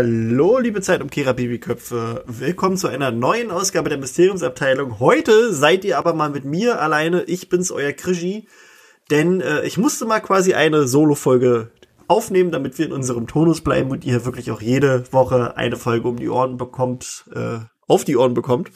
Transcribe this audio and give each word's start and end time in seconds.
Hallo, 0.00 0.60
liebe 0.60 0.80
Zeitumkehrer 0.80 1.34
Babyköpfe. 1.34 2.22
Willkommen 2.28 2.76
zu 2.76 2.86
einer 2.86 3.10
neuen 3.10 3.50
Ausgabe 3.50 3.88
der 3.88 3.98
Mysteriumsabteilung. 3.98 5.00
Heute 5.00 5.52
seid 5.52 5.84
ihr 5.84 5.98
aber 5.98 6.14
mal 6.14 6.30
mit 6.30 6.44
mir 6.44 6.80
alleine. 6.80 7.24
Ich 7.24 7.48
bin's, 7.48 7.72
euer 7.72 7.90
Krischi. 7.90 8.46
Denn 9.10 9.40
äh, 9.40 9.64
ich 9.64 9.76
musste 9.76 10.04
mal 10.04 10.20
quasi 10.20 10.54
eine 10.54 10.86
Solo-Folge 10.86 11.72
aufnehmen, 12.06 12.52
damit 12.52 12.78
wir 12.78 12.86
in 12.86 12.92
unserem 12.92 13.26
Tonus 13.26 13.60
bleiben 13.60 13.90
und 13.90 14.04
ihr 14.04 14.24
wirklich 14.24 14.52
auch 14.52 14.60
jede 14.60 15.12
Woche 15.12 15.56
eine 15.56 15.74
Folge 15.74 16.06
um 16.06 16.16
die 16.16 16.28
Ohren 16.28 16.58
bekommt, 16.58 17.24
äh, 17.34 17.58
auf 17.88 18.04
die 18.04 18.16
Ohren 18.16 18.34
bekommt. 18.34 18.70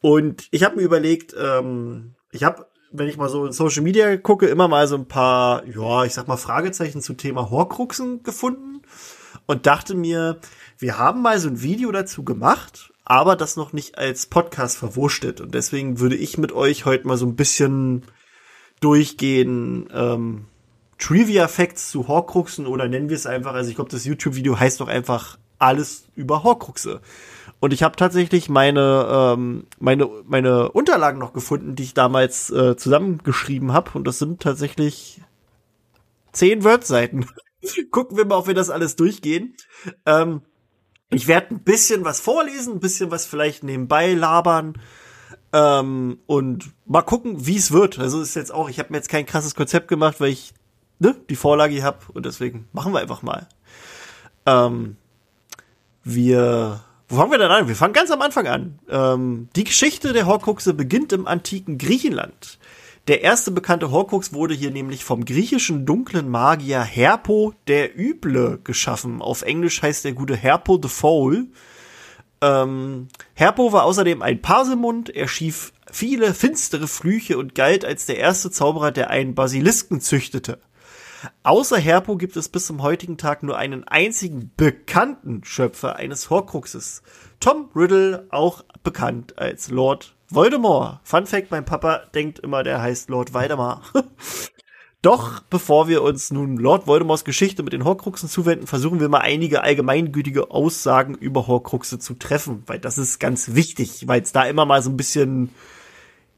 Und 0.00 0.48
ich 0.52 0.64
habe 0.64 0.76
mir 0.76 0.84
überlegt, 0.84 1.36
ähm, 1.38 2.14
ich 2.32 2.44
habe, 2.44 2.64
wenn 2.92 3.08
ich 3.08 3.18
mal 3.18 3.28
so 3.28 3.44
in 3.44 3.52
Social 3.52 3.82
Media 3.82 4.16
gucke, 4.16 4.46
immer 4.46 4.68
mal 4.68 4.88
so 4.88 4.96
ein 4.96 5.06
paar, 5.06 5.66
ja, 5.66 6.06
ich 6.06 6.14
sag 6.14 6.28
mal 6.28 6.38
Fragezeichen 6.38 7.02
zum 7.02 7.18
Thema 7.18 7.50
Horcruxen 7.50 8.22
gefunden 8.22 8.80
und 9.46 9.66
dachte 9.66 9.94
mir, 9.94 10.38
wir 10.78 10.98
haben 10.98 11.22
mal 11.22 11.38
so 11.38 11.48
ein 11.48 11.62
Video 11.62 11.90
dazu 11.92 12.24
gemacht, 12.24 12.92
aber 13.04 13.36
das 13.36 13.56
noch 13.56 13.72
nicht 13.72 13.98
als 13.98 14.26
Podcast 14.26 14.76
verwurstet. 14.76 15.40
Und 15.40 15.54
deswegen 15.54 16.00
würde 16.00 16.16
ich 16.16 16.38
mit 16.38 16.52
euch 16.52 16.84
heute 16.84 17.06
mal 17.06 17.16
so 17.16 17.26
ein 17.26 17.36
bisschen 17.36 18.02
durchgehen, 18.80 19.88
ähm, 19.94 20.46
Trivia 20.98 21.46
Facts 21.48 21.90
zu 21.90 22.08
Horcruxen 22.08 22.66
oder 22.66 22.88
nennen 22.88 23.08
wir 23.08 23.16
es 23.16 23.26
einfach, 23.26 23.54
also 23.54 23.68
ich 23.68 23.76
glaube, 23.76 23.90
das 23.90 24.04
YouTube-Video 24.04 24.58
heißt 24.58 24.80
doch 24.80 24.88
einfach 24.88 25.38
alles 25.58 26.04
über 26.14 26.42
Horcruxe. 26.42 27.00
Und 27.60 27.72
ich 27.72 27.82
habe 27.82 27.96
tatsächlich 27.96 28.48
meine, 28.48 29.06
ähm, 29.10 29.66
meine, 29.78 30.08
meine 30.26 30.70
Unterlagen 30.72 31.18
noch 31.18 31.32
gefunden, 31.32 31.74
die 31.74 31.84
ich 31.84 31.94
damals 31.94 32.50
äh, 32.50 32.76
zusammengeschrieben 32.76 33.72
habe. 33.72 33.92
Und 33.94 34.06
das 34.06 34.18
sind 34.18 34.40
tatsächlich 34.40 35.22
zehn 36.32 36.64
Word-Seiten. 36.64 37.26
Gucken 37.90 38.16
wir 38.16 38.24
mal, 38.24 38.36
ob 38.36 38.46
wir 38.46 38.54
das 38.54 38.70
alles 38.70 38.96
durchgehen. 38.96 39.56
Ähm, 40.04 40.42
ich 41.10 41.28
werde 41.28 41.54
ein 41.54 41.62
bisschen 41.62 42.04
was 42.04 42.20
vorlesen, 42.20 42.74
ein 42.74 42.80
bisschen 42.80 43.10
was 43.10 43.26
vielleicht 43.26 43.62
nebenbei 43.62 44.12
labern. 44.12 44.74
Ähm, 45.52 46.18
und 46.26 46.72
mal 46.84 47.02
gucken, 47.02 47.46
wie 47.46 47.56
es 47.56 47.72
wird. 47.72 47.98
Also 47.98 48.20
ist 48.20 48.34
jetzt 48.34 48.52
auch, 48.52 48.68
ich 48.68 48.78
habe 48.78 48.90
mir 48.90 48.98
jetzt 48.98 49.08
kein 49.08 49.26
krasses 49.26 49.54
Konzept 49.54 49.88
gemacht, 49.88 50.20
weil 50.20 50.30
ich 50.30 50.52
ne, 50.98 51.14
die 51.30 51.36
Vorlage 51.36 51.74
hier 51.74 51.84
habe 51.84 52.00
und 52.12 52.26
deswegen 52.26 52.68
machen 52.72 52.92
wir 52.92 53.00
einfach 53.00 53.22
mal. 53.22 53.48
Ähm, 54.44 54.96
wir, 56.02 56.80
wo 57.08 57.16
fangen 57.16 57.30
wir 57.30 57.38
denn 57.38 57.50
an? 57.50 57.68
Wir 57.68 57.76
fangen 57.76 57.92
ganz 57.92 58.10
am 58.10 58.22
Anfang 58.22 58.46
an. 58.46 58.78
Ähm, 58.88 59.48
die 59.56 59.64
Geschichte 59.64 60.12
der 60.12 60.26
Horcruxe 60.26 60.74
beginnt 60.74 61.12
im 61.12 61.26
antiken 61.26 61.78
Griechenland. 61.78 62.58
Der 63.08 63.22
erste 63.22 63.52
bekannte 63.52 63.92
Horcrux 63.92 64.32
wurde 64.32 64.54
hier 64.54 64.72
nämlich 64.72 65.04
vom 65.04 65.24
griechischen 65.24 65.86
dunklen 65.86 66.28
Magier 66.28 66.82
Herpo 66.82 67.54
der 67.68 67.96
Üble 67.96 68.58
geschaffen. 68.64 69.22
Auf 69.22 69.42
Englisch 69.42 69.80
heißt 69.80 70.04
der 70.04 70.12
gute 70.12 70.34
Herpo 70.34 70.80
the 70.82 70.88
Foul. 70.88 71.46
Ähm, 72.40 73.06
Herpo 73.34 73.72
war 73.72 73.84
außerdem 73.84 74.22
ein 74.22 74.42
Parsemund, 74.42 75.08
er 75.08 75.28
schief 75.28 75.72
viele 75.90 76.34
finstere 76.34 76.88
Flüche 76.88 77.38
und 77.38 77.54
galt 77.54 77.84
als 77.84 78.06
der 78.06 78.18
erste 78.18 78.50
Zauberer, 78.50 78.90
der 78.90 79.08
einen 79.08 79.36
Basilisken 79.36 80.00
züchtete. 80.00 80.58
Außer 81.44 81.78
Herpo 81.78 82.16
gibt 82.16 82.36
es 82.36 82.48
bis 82.48 82.66
zum 82.66 82.82
heutigen 82.82 83.18
Tag 83.18 83.42
nur 83.42 83.56
einen 83.56 83.84
einzigen 83.84 84.50
bekannten 84.56 85.44
Schöpfer 85.44 85.96
eines 85.96 86.28
Horcruxes. 86.28 87.02
Tom 87.40 87.70
Riddle, 87.74 88.26
auch 88.30 88.64
bekannt 88.82 89.38
als 89.38 89.70
Lord 89.70 90.14
Voldemort. 90.28 91.00
Fun 91.04 91.26
Fact, 91.26 91.50
mein 91.50 91.64
Papa 91.64 92.02
denkt 92.14 92.38
immer, 92.40 92.62
der 92.62 92.80
heißt 92.82 93.08
Lord 93.10 93.34
Weidemar. 93.34 93.82
Doch 95.02 95.40
bevor 95.40 95.86
wir 95.86 96.02
uns 96.02 96.32
nun 96.32 96.56
Lord 96.56 96.86
Voldemorts 96.86 97.24
Geschichte 97.24 97.62
mit 97.62 97.72
den 97.72 97.84
Horcruxen 97.84 98.28
zuwenden, 98.28 98.66
versuchen 98.66 98.98
wir 98.98 99.08
mal 99.08 99.20
einige 99.20 99.62
allgemeingültige 99.62 100.50
Aussagen 100.50 101.14
über 101.14 101.46
Horcruxe 101.46 101.98
zu 101.98 102.14
treffen, 102.14 102.64
weil 102.66 102.80
das 102.80 102.98
ist 102.98 103.20
ganz 103.20 103.54
wichtig, 103.54 104.08
weil 104.08 104.22
es 104.22 104.32
da 104.32 104.44
immer 104.46 104.64
mal 104.64 104.82
so 104.82 104.90
ein 104.90 104.96
bisschen, 104.96 105.50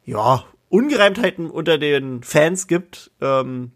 ja, 0.05 0.45
Ungereimtheiten 0.69 1.49
unter 1.49 1.79
den 1.79 2.23
Fans 2.23 2.67
gibt. 2.67 3.11
Ähm, 3.23 3.73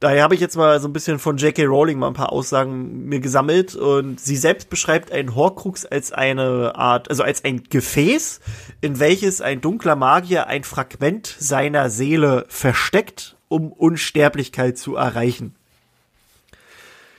Daher 0.00 0.22
habe 0.22 0.36
ich 0.36 0.40
jetzt 0.40 0.56
mal 0.56 0.80
so 0.80 0.86
ein 0.86 0.92
bisschen 0.92 1.18
von 1.18 1.38
J.K. 1.38 1.64
Rowling 1.64 1.98
mal 1.98 2.06
ein 2.06 2.14
paar 2.14 2.32
Aussagen 2.32 3.06
mir 3.06 3.18
gesammelt 3.18 3.74
und 3.74 4.20
sie 4.20 4.36
selbst 4.36 4.70
beschreibt 4.70 5.10
einen 5.10 5.34
Horcrux 5.34 5.84
als 5.86 6.12
eine 6.12 6.76
Art, 6.76 7.10
also 7.10 7.24
als 7.24 7.42
ein 7.42 7.64
Gefäß, 7.64 8.38
in 8.80 9.00
welches 9.00 9.40
ein 9.40 9.60
dunkler 9.60 9.96
Magier 9.96 10.46
ein 10.46 10.62
Fragment 10.62 11.34
seiner 11.40 11.90
Seele 11.90 12.44
versteckt, 12.48 13.36
um 13.48 13.72
Unsterblichkeit 13.72 14.78
zu 14.78 14.94
erreichen. 14.94 15.56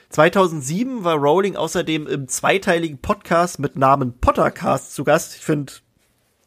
2007 0.08 1.04
war 1.04 1.16
Rowling 1.16 1.56
außerdem 1.56 2.06
im 2.06 2.28
zweiteiligen 2.28 2.96
Podcast 2.96 3.58
mit 3.58 3.76
Namen 3.76 4.18
Pottercast 4.20 4.94
zu 4.94 5.04
Gast. 5.04 5.36
Ich 5.36 5.42
finde, 5.42 5.74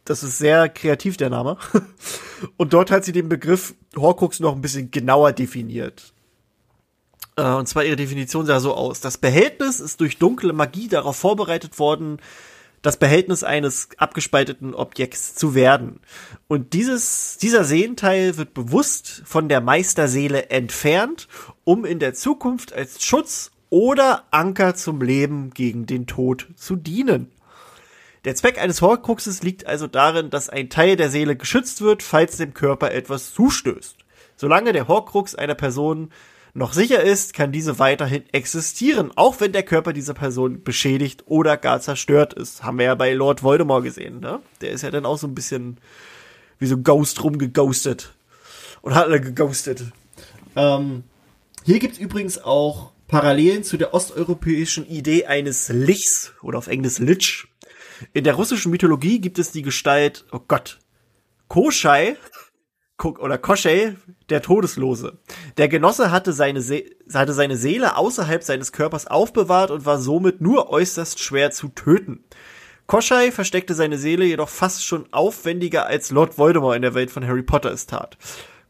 das 0.04 0.24
ist 0.24 0.40
sehr 0.40 0.68
kreativ, 0.68 1.16
der 1.16 1.30
Name. 1.30 1.58
Und 2.58 2.74
dort 2.74 2.90
hat 2.90 3.06
sie 3.06 3.12
den 3.12 3.30
Begriff 3.30 3.76
Horcrux 3.96 4.40
noch 4.40 4.56
ein 4.56 4.62
bisschen 4.62 4.90
genauer 4.90 5.32
definiert. 5.32 6.12
Äh, 7.36 7.54
und 7.54 7.68
zwar 7.68 7.84
ihre 7.84 7.96
Definition 7.96 8.46
sah 8.46 8.60
so 8.60 8.74
aus. 8.74 9.00
Das 9.00 9.18
Behältnis 9.18 9.80
ist 9.80 10.02
durch 10.02 10.18
dunkle 10.18 10.54
Magie 10.54 10.88
darauf 10.88 11.18
vorbereitet 11.18 11.80
worden, 11.80 12.20
das 12.82 12.98
Behältnis 12.98 13.44
eines 13.44 13.90
abgespalteten 13.98 14.74
Objekts 14.76 15.36
zu 15.36 15.56
werden. 15.56 16.02
Und 16.50 16.74
dieses, 16.74 17.38
dieser 17.42 17.64
Seelenteil 17.64 18.36
wird 18.36 18.54
bewusst 18.54 19.24
von 19.26 19.48
der 19.48 19.62
Meisterseele 19.62 20.50
entfernt, 20.50 21.30
um 21.64 21.86
in 21.86 22.00
der 22.00 22.14
Zukunft 22.14 22.74
als 22.74 23.04
Schutz 23.04 23.52
oder 23.70 24.26
Anker 24.32 24.76
zum 24.76 25.02
Leben 25.02 25.52
gegen 25.52 25.86
den 25.86 26.08
Tod 26.08 26.48
zu 26.58 26.76
dienen. 26.76 27.32
Der 28.26 28.36
Zweck 28.36 28.62
eines 28.62 28.82
Horcruxes 28.82 29.44
liegt 29.44 29.66
also 29.66 29.88
darin, 29.88 30.30
dass 30.30 30.50
ein 30.50 30.70
Teil 30.70 30.98
der 30.98 31.10
Seele 31.10 31.36
geschützt 31.38 31.82
wird, 31.82 32.04
falls 32.04 32.38
dem 32.38 32.54
Körper 32.54 32.92
etwas 32.92 33.34
zustößt. 33.34 33.96
Solange 34.36 34.74
der 34.74 34.88
Horcrux 34.88 35.36
einer 35.36 35.56
Person 35.56 36.12
noch 36.54 36.74
sicher 36.74 37.02
ist, 37.02 37.34
kann 37.34 37.52
diese 37.52 37.80
weiterhin 37.80 38.24
existieren, 38.32 39.12
auch 39.16 39.42
wenn 39.42 39.54
der 39.54 39.64
Körper 39.64 39.92
dieser 39.92 40.14
Person 40.14 40.64
beschädigt 40.64 41.24
oder 41.26 41.58
gar 41.58 41.82
zerstört 41.82 42.34
ist. 42.34 42.64
Haben 42.64 42.78
wir 42.78 42.86
ja 42.86 42.96
bei 42.96 43.14
Lord 43.14 43.42
Voldemort 43.42 43.84
gesehen, 43.84 44.20
ne? 44.20 44.40
Der 44.62 44.72
ist 44.72 44.84
ja 44.84 44.92
dann 44.92 45.06
auch 45.06 45.18
so 45.18 45.26
ein 45.26 45.34
bisschen 45.34 45.78
wie 46.60 46.68
so 46.68 46.78
Ghost 46.78 47.24
rumgeghostet. 47.24 48.14
Und 48.82 48.94
hat 48.94 49.10
er 49.10 49.20
geghostet. 49.20 49.84
Ähm, 50.56 51.04
hier 51.64 51.80
gibt's 51.80 51.98
übrigens 51.98 52.38
auch 52.38 52.92
Parallelen 53.08 53.64
zu 53.64 53.78
der 53.78 53.94
osteuropäischen 53.94 54.86
Idee 54.88 55.26
eines 55.26 55.70
Lichs 55.70 56.34
oder 56.42 56.58
auf 56.58 56.68
Englisch 56.68 57.00
Lich. 57.00 57.48
In 58.12 58.24
der 58.24 58.36
russischen 58.36 58.72
Mythologie 58.72 59.20
gibt 59.20 59.40
es 59.40 59.52
die 59.52 59.62
Gestalt, 59.62 60.26
oh 60.32 60.42
Gott, 60.48 60.80
Koschei, 61.48 62.18
oder 63.06 63.38
Koschei, 63.38 63.96
der 64.30 64.42
Todeslose. 64.42 65.20
Der 65.58 65.68
Genosse 65.68 66.12
hatte 66.12 66.34
seine, 66.34 66.62
See 66.62 66.96
hatte 67.14 67.34
seine 67.34 67.58
Seele 67.58 67.98
außerhalb 67.98 68.44
seines 68.44 68.72
Körpers 68.72 69.08
aufbewahrt 69.08 69.72
und 69.72 69.86
war 69.86 70.00
somit 70.00 70.42
nur 70.42 70.70
äußerst 70.70 71.20
schwer 71.20 71.52
zu 71.52 71.70
töten. 71.70 72.24
Koschei 72.88 73.32
versteckte 73.32 73.74
seine 73.74 73.98
Seele 73.98 74.26
jedoch 74.26 74.50
fast 74.50 74.86
schon 74.86 75.12
aufwendiger 75.12 75.86
als 75.86 76.12
Lord 76.12 76.38
Voldemort 76.38 76.76
in 76.76 76.82
der 76.82 76.94
Welt 76.94 77.12
von 77.12 77.26
Harry 77.26 77.44
Potter 77.44 77.72
es 77.72 77.86
tat. 77.86 78.18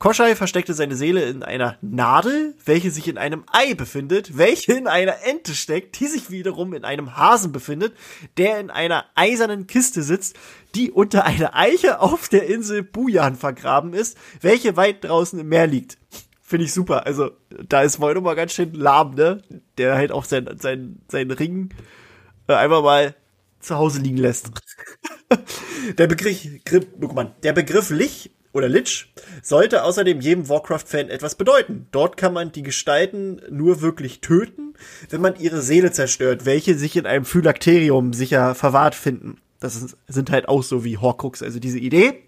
Koschei 0.03 0.35
versteckte 0.35 0.73
seine 0.73 0.97
Seele 0.97 1.23
in 1.29 1.43
einer 1.43 1.77
Nadel, 1.79 2.55
welche 2.65 2.91
sich 2.91 3.07
in 3.07 3.17
einem 3.17 3.45
Ei 3.49 3.73
befindet, 3.73 4.37
welche 4.37 4.73
in 4.73 4.85
einer 4.85 5.23
Ente 5.23 5.55
steckt, 5.55 5.97
die 5.97 6.07
sich 6.07 6.29
wiederum 6.29 6.73
in 6.73 6.83
einem 6.83 7.15
Hasen 7.15 7.53
befindet, 7.53 7.93
der 8.35 8.59
in 8.59 8.69
einer 8.69 9.05
eisernen 9.15 9.65
Kiste 9.65 10.03
sitzt, 10.03 10.35
die 10.75 10.91
unter 10.91 11.23
einer 11.23 11.55
Eiche 11.55 12.01
auf 12.01 12.27
der 12.27 12.47
Insel 12.47 12.83
Bujan 12.83 13.37
vergraben 13.37 13.93
ist, 13.93 14.17
welche 14.41 14.75
weit 14.75 15.05
draußen 15.05 15.39
im 15.39 15.47
Meer 15.47 15.67
liegt. 15.67 15.97
Finde 16.41 16.65
ich 16.65 16.73
super. 16.73 17.05
Also, 17.05 17.31
da 17.69 17.83
ist 17.83 18.01
Voldemort 18.01 18.35
ganz 18.35 18.51
schön 18.51 18.73
lahm, 18.73 19.15
ne? 19.15 19.41
Der 19.77 19.95
halt 19.95 20.11
auch 20.11 20.25
sein, 20.25 20.49
sein, 20.59 20.99
sein 21.07 21.31
Ring 21.31 21.69
äh, 22.49 22.55
einfach 22.55 22.83
mal 22.83 23.15
zu 23.61 23.77
Hause 23.77 24.01
liegen 24.01 24.17
lässt. 24.17 24.51
der 25.97 26.07
Begriff, 26.07 26.45
mal, 27.13 27.33
der 27.41 27.53
Begriff 27.53 27.89
Lich 27.89 28.32
oder 28.53 28.69
Lich 28.69 29.11
sollte 29.41 29.83
außerdem 29.83 30.21
jedem 30.21 30.47
Warcraft-Fan 30.47 31.09
etwas 31.09 31.35
bedeuten. 31.35 31.87
Dort 31.91 32.17
kann 32.17 32.33
man 32.33 32.51
die 32.51 32.63
Gestalten 32.63 33.41
nur 33.49 33.81
wirklich 33.81 34.21
töten, 34.21 34.75
wenn 35.09 35.21
man 35.21 35.35
ihre 35.39 35.61
Seele 35.61 35.91
zerstört, 35.91 36.45
welche 36.45 36.75
sich 36.75 36.95
in 36.95 37.05
einem 37.05 37.25
Phylakterium 37.25 38.13
sicher 38.13 38.55
verwahrt 38.55 38.95
finden. 38.95 39.41
Das 39.59 39.95
sind 40.07 40.29
halt 40.29 40.47
auch 40.47 40.63
so 40.63 40.83
wie 40.83 40.97
Horcrux. 40.97 41.41
Also 41.41 41.59
diese 41.59 41.79
Idee 41.79 42.23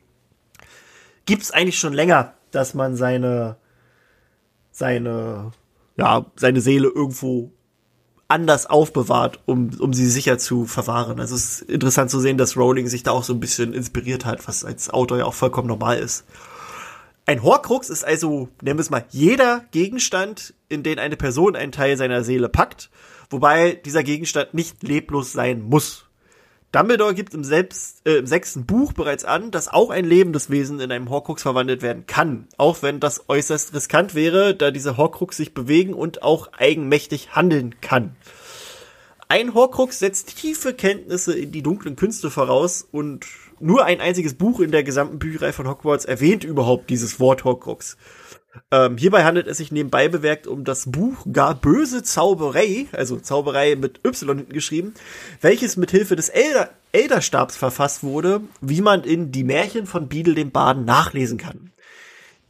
gibt's 1.25 1.51
eigentlich 1.51 1.79
schon 1.79 1.93
länger, 1.93 2.33
dass 2.51 2.73
man 2.73 2.95
seine, 2.95 3.57
seine, 4.71 5.51
ja, 5.97 6.25
seine 6.35 6.61
Seele 6.61 6.87
irgendwo 6.87 7.51
anders 8.27 8.65
aufbewahrt, 8.65 9.39
um, 9.45 9.69
um 9.79 9.93
sie 9.93 10.09
sicher 10.09 10.37
zu 10.37 10.65
verwahren. 10.65 11.19
Also 11.19 11.35
es 11.35 11.61
ist 11.61 11.69
interessant 11.69 12.09
zu 12.09 12.19
sehen, 12.19 12.37
dass 12.37 12.57
Rowling 12.57 12.87
sich 12.87 13.03
da 13.03 13.11
auch 13.11 13.23
so 13.23 13.33
ein 13.33 13.39
bisschen 13.39 13.73
inspiriert 13.73 14.25
hat, 14.25 14.47
was 14.47 14.65
als 14.65 14.89
Autor 14.89 15.19
ja 15.19 15.25
auch 15.25 15.33
vollkommen 15.33 15.67
normal 15.67 15.99
ist. 15.99 16.25
Ein 17.27 17.43
Horcrux 17.43 17.89
ist 17.89 18.05
also, 18.05 18.49
nennen 18.61 18.77
wir 18.77 18.81
es 18.81 18.89
mal, 18.89 19.05
jeder 19.09 19.65
Gegenstand, 19.71 20.53
in 20.69 20.83
den 20.83 20.99
eine 20.99 21.17
Person 21.17 21.55
einen 21.55 21.71
Teil 21.71 21.97
seiner 21.97 22.23
Seele 22.23 22.49
packt 22.49 22.89
wobei 23.29 23.73
dieser 23.73 24.03
Gegenstand 24.03 24.53
nicht 24.53 24.83
leblos 24.83 25.33
sein 25.33 25.61
muss. 25.61 26.04
Dumbledore 26.75 27.13
gibt 27.13 27.33
im, 27.33 27.45
selbst, 27.45 28.05
äh, 28.05 28.17
im 28.17 28.27
sechsten 28.27 28.65
Buch 28.65 28.91
bereits 28.91 29.23
an, 29.23 29.49
dass 29.49 29.69
auch 29.69 29.91
ein 29.91 30.03
lebendes 30.03 30.49
Wesen 30.49 30.81
in 30.81 30.91
einem 30.91 31.09
Horcrux 31.09 31.41
verwandelt 31.41 31.81
werden 31.81 32.05
kann, 32.05 32.49
auch 32.57 32.81
wenn 32.81 32.99
das 32.99 33.29
äußerst 33.29 33.73
riskant 33.73 34.13
wäre, 34.13 34.53
da 34.53 34.71
dieser 34.71 34.97
Horcrux 34.97 35.37
sich 35.37 35.53
bewegen 35.53 35.93
und 35.93 36.21
auch 36.21 36.51
eigenmächtig 36.51 37.33
handeln 37.33 37.75
kann. 37.79 38.17
Ein 39.29 39.53
Horcrux 39.53 39.99
setzt 39.99 40.37
tiefe 40.37 40.73
Kenntnisse 40.73 41.33
in 41.33 41.53
die 41.53 41.63
dunklen 41.63 41.95
Künste 41.95 42.29
voraus 42.29 42.85
und 42.91 43.25
nur 43.61 43.85
ein 43.85 44.01
einziges 44.01 44.33
Buch 44.33 44.59
in 44.59 44.71
der 44.71 44.83
gesamten 44.83 45.17
Bücherei 45.17 45.53
von 45.53 45.69
Hogwarts 45.69 46.03
erwähnt 46.03 46.43
überhaupt 46.43 46.89
dieses 46.89 47.21
Wort 47.21 47.45
Horcrux. 47.45 47.95
Ähm, 48.71 48.97
hierbei 48.97 49.23
handelt 49.23 49.47
es 49.47 49.57
sich 49.57 49.71
nebenbei 49.71 50.07
bewerkt 50.07 50.47
um 50.47 50.63
das 50.63 50.91
Buch 50.91 51.25
Gar 51.31 51.55
böse 51.55 52.03
Zauberei, 52.03 52.87
also 52.91 53.17
Zauberei 53.17 53.75
mit 53.75 54.01
Y 54.05 54.47
geschrieben, 54.49 54.93
welches 55.41 55.77
mit 55.77 55.91
Hilfe 55.91 56.15
des 56.15 56.29
Elder 56.29 56.69
Elderstabs 56.91 57.57
verfasst 57.57 58.03
wurde, 58.03 58.41
wie 58.61 58.81
man 58.81 59.03
in 59.03 59.31
Die 59.31 59.43
Märchen 59.43 59.85
von 59.85 60.07
Biedel 60.07 60.35
dem 60.35 60.51
Baden 60.51 60.85
nachlesen 60.85 61.37
kann. 61.37 61.71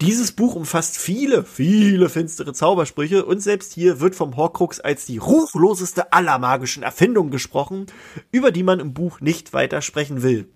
Dieses 0.01 0.33
Buch 0.33 0.55
umfasst 0.55 0.97
viele, 0.97 1.43
viele 1.45 2.09
finstere 2.09 2.53
Zaubersprüche 2.53 3.25
und 3.25 3.39
selbst 3.39 3.73
hier 3.73 4.01
wird 4.01 4.13
vom 4.13 4.35
Horcrux 4.35 4.81
als 4.81 5.05
die 5.05 5.17
ruchloseste 5.17 6.11
aller 6.11 6.37
magischen 6.37 6.83
Erfindungen 6.83 7.31
gesprochen, 7.31 7.85
über 8.31 8.51
die 8.51 8.63
man 8.63 8.81
im 8.81 8.93
Buch 8.93 9.21
nicht 9.21 9.53
weiter 9.53 9.81
sprechen 9.81 10.21
will. 10.21 10.49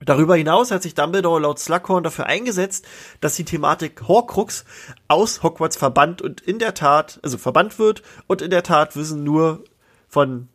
Darüber 0.00 0.36
hinaus 0.36 0.70
hat 0.70 0.82
sich 0.82 0.94
Dumbledore 0.94 1.40
laut 1.40 1.58
Slughorn 1.58 2.04
dafür 2.04 2.26
eingesetzt, 2.26 2.86
dass 3.20 3.34
die 3.34 3.44
Thematik 3.44 4.06
Horcrux 4.06 4.64
aus 5.08 5.42
Hogwarts 5.42 5.76
verbannt 5.76 6.22
und 6.22 6.40
in 6.40 6.60
der 6.60 6.74
Tat, 6.74 7.18
also 7.22 7.36
verbannt 7.36 7.78
wird 7.80 8.02
und 8.28 8.40
in 8.40 8.50
der 8.50 8.62
Tat 8.62 8.94
wissen 8.94 9.24
nur 9.24 9.64
von, 10.06 10.48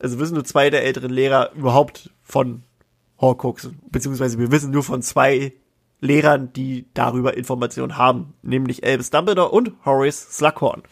also 0.00 0.18
wissen 0.18 0.34
nur 0.34 0.44
zwei 0.44 0.70
der 0.70 0.82
älteren 0.82 1.10
Lehrer 1.10 1.52
überhaupt 1.52 2.10
von 2.22 2.64
Horcrux, 3.20 3.70
beziehungsweise 3.90 4.38
wir 4.38 4.50
wissen 4.50 4.72
nur 4.72 4.82
von 4.82 5.02
zwei 5.02 5.52
Lehrern, 6.00 6.52
die 6.52 6.86
darüber 6.94 7.36
Informationen 7.36 7.96
haben, 7.96 8.34
nämlich 8.42 8.84
Albus 8.84 9.10
Dumbledore 9.10 9.50
und 9.50 9.72
Horace 9.84 10.36
Slughorn. 10.36 10.82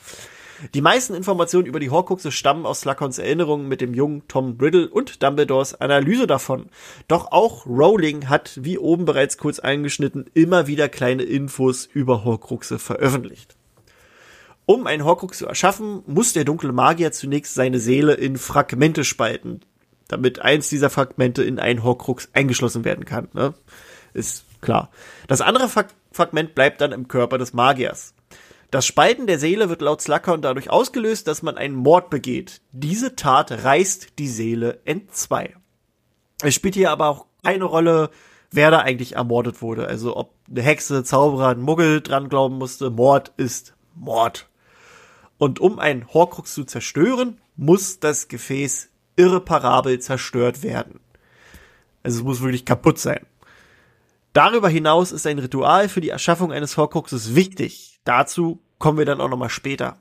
Die 0.74 0.80
meisten 0.80 1.14
Informationen 1.14 1.66
über 1.66 1.78
die 1.78 1.90
Horcruxe 1.90 2.32
stammen 2.32 2.66
aus 2.66 2.80
Slughorns 2.80 3.18
Erinnerungen 3.18 3.68
mit 3.68 3.80
dem 3.80 3.94
jungen 3.94 4.26
Tom 4.26 4.58
Riddle 4.60 4.88
und 4.88 5.22
Dumbledores 5.22 5.80
Analyse 5.80 6.26
davon. 6.26 6.66
Doch 7.06 7.30
auch 7.30 7.66
Rowling 7.66 8.28
hat, 8.28 8.58
wie 8.62 8.76
oben 8.76 9.04
bereits 9.04 9.38
kurz 9.38 9.60
eingeschnitten, 9.60 10.26
immer 10.34 10.66
wieder 10.66 10.88
kleine 10.88 11.22
Infos 11.22 11.86
über 11.86 12.24
Horcruxe 12.24 12.78
veröffentlicht. 12.78 13.56
Um 14.66 14.86
einen 14.86 15.04
Horcrux 15.04 15.38
zu 15.38 15.46
erschaffen, 15.46 16.02
muss 16.06 16.32
der 16.32 16.44
dunkle 16.44 16.72
Magier 16.72 17.12
zunächst 17.12 17.54
seine 17.54 17.78
Seele 17.78 18.14
in 18.14 18.36
Fragmente 18.36 19.04
spalten, 19.04 19.60
damit 20.08 20.40
eins 20.40 20.68
dieser 20.68 20.90
Fragmente 20.90 21.42
in 21.44 21.58
einen 21.58 21.84
Horcrux 21.84 22.30
eingeschlossen 22.32 22.84
werden 22.84 23.04
kann. 23.04 23.28
Ne? 23.32 23.54
Ist 24.12 24.44
klar. 24.60 24.90
Das 25.28 25.40
andere 25.40 25.70
Fragment 26.12 26.54
bleibt 26.54 26.80
dann 26.80 26.92
im 26.92 27.06
Körper 27.08 27.38
des 27.38 27.54
Magiers. 27.54 28.12
Das 28.70 28.84
Spalten 28.84 29.26
der 29.26 29.38
Seele 29.38 29.70
wird 29.70 29.80
laut 29.80 30.02
Slughorn 30.02 30.42
dadurch 30.42 30.68
ausgelöst, 30.68 31.26
dass 31.26 31.42
man 31.42 31.56
einen 31.56 31.74
Mord 31.74 32.10
begeht. 32.10 32.60
Diese 32.72 33.16
Tat 33.16 33.64
reißt 33.64 34.18
die 34.18 34.28
Seele 34.28 34.80
entzwei. 34.84 35.56
Es 36.42 36.54
spielt 36.54 36.74
hier 36.74 36.90
aber 36.90 37.08
auch 37.08 37.26
keine 37.42 37.64
Rolle, 37.64 38.10
wer 38.50 38.70
da 38.70 38.80
eigentlich 38.80 39.16
ermordet 39.16 39.62
wurde. 39.62 39.88
Also 39.88 40.16
ob 40.16 40.34
eine 40.50 40.62
Hexe, 40.62 41.02
Zauberer, 41.02 41.48
ein 41.48 41.60
Muggel 41.60 42.02
dran 42.02 42.28
glauben 42.28 42.58
musste. 42.58 42.90
Mord 42.90 43.32
ist 43.38 43.74
Mord. 43.94 44.48
Und 45.38 45.60
um 45.60 45.78
einen 45.78 46.12
Horcrux 46.12 46.52
zu 46.52 46.64
zerstören, 46.64 47.40
muss 47.56 48.00
das 48.00 48.28
Gefäß 48.28 48.90
irreparabel 49.16 49.98
zerstört 49.98 50.62
werden. 50.62 51.00
Also 52.02 52.18
es 52.18 52.24
muss 52.24 52.42
wirklich 52.42 52.64
kaputt 52.64 52.98
sein. 52.98 53.24
Darüber 54.32 54.68
hinaus 54.68 55.12
ist 55.12 55.26
ein 55.26 55.38
Ritual 55.38 55.88
für 55.88 56.00
die 56.00 56.10
Erschaffung 56.10 56.52
eines 56.52 56.76
Horcruxes 56.76 57.34
wichtig. 57.34 58.00
Dazu 58.04 58.60
kommen 58.78 58.98
wir 58.98 59.04
dann 59.04 59.20
auch 59.20 59.28
nochmal 59.28 59.50
später. 59.50 59.98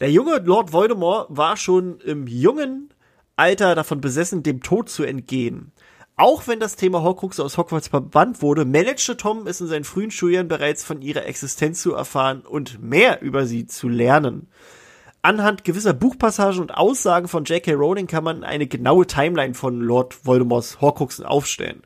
Der 0.00 0.10
junge 0.10 0.38
Lord 0.38 0.72
Voldemort 0.72 1.28
war 1.30 1.56
schon 1.56 2.00
im 2.00 2.26
jungen 2.26 2.92
Alter 3.36 3.74
davon 3.74 4.00
besessen, 4.00 4.42
dem 4.42 4.62
Tod 4.62 4.88
zu 4.88 5.04
entgehen. 5.04 5.72
Auch 6.16 6.46
wenn 6.46 6.60
das 6.60 6.76
Thema 6.76 7.02
Horcruxe 7.02 7.42
aus 7.42 7.56
Hogwarts 7.56 7.88
verbannt 7.88 8.42
wurde, 8.42 8.64
managte 8.64 9.16
Tom 9.16 9.46
es 9.46 9.60
in 9.60 9.66
seinen 9.66 9.84
frühen 9.84 10.10
Schuljahren 10.10 10.48
bereits 10.48 10.84
von 10.84 11.00
ihrer 11.02 11.24
Existenz 11.24 11.80
zu 11.82 11.94
erfahren 11.94 12.42
und 12.42 12.82
mehr 12.82 13.22
über 13.22 13.46
sie 13.46 13.66
zu 13.66 13.88
lernen. 13.88 14.48
Anhand 15.22 15.64
gewisser 15.64 15.94
Buchpassagen 15.94 16.60
und 16.60 16.74
Aussagen 16.74 17.28
von 17.28 17.44
J.K. 17.44 17.72
Rowling 17.74 18.08
kann 18.08 18.24
man 18.24 18.44
eine 18.44 18.66
genaue 18.66 19.06
Timeline 19.06 19.54
von 19.54 19.80
Lord 19.80 20.26
Voldemorts 20.26 20.80
Horcruxen 20.80 21.24
aufstellen. 21.24 21.82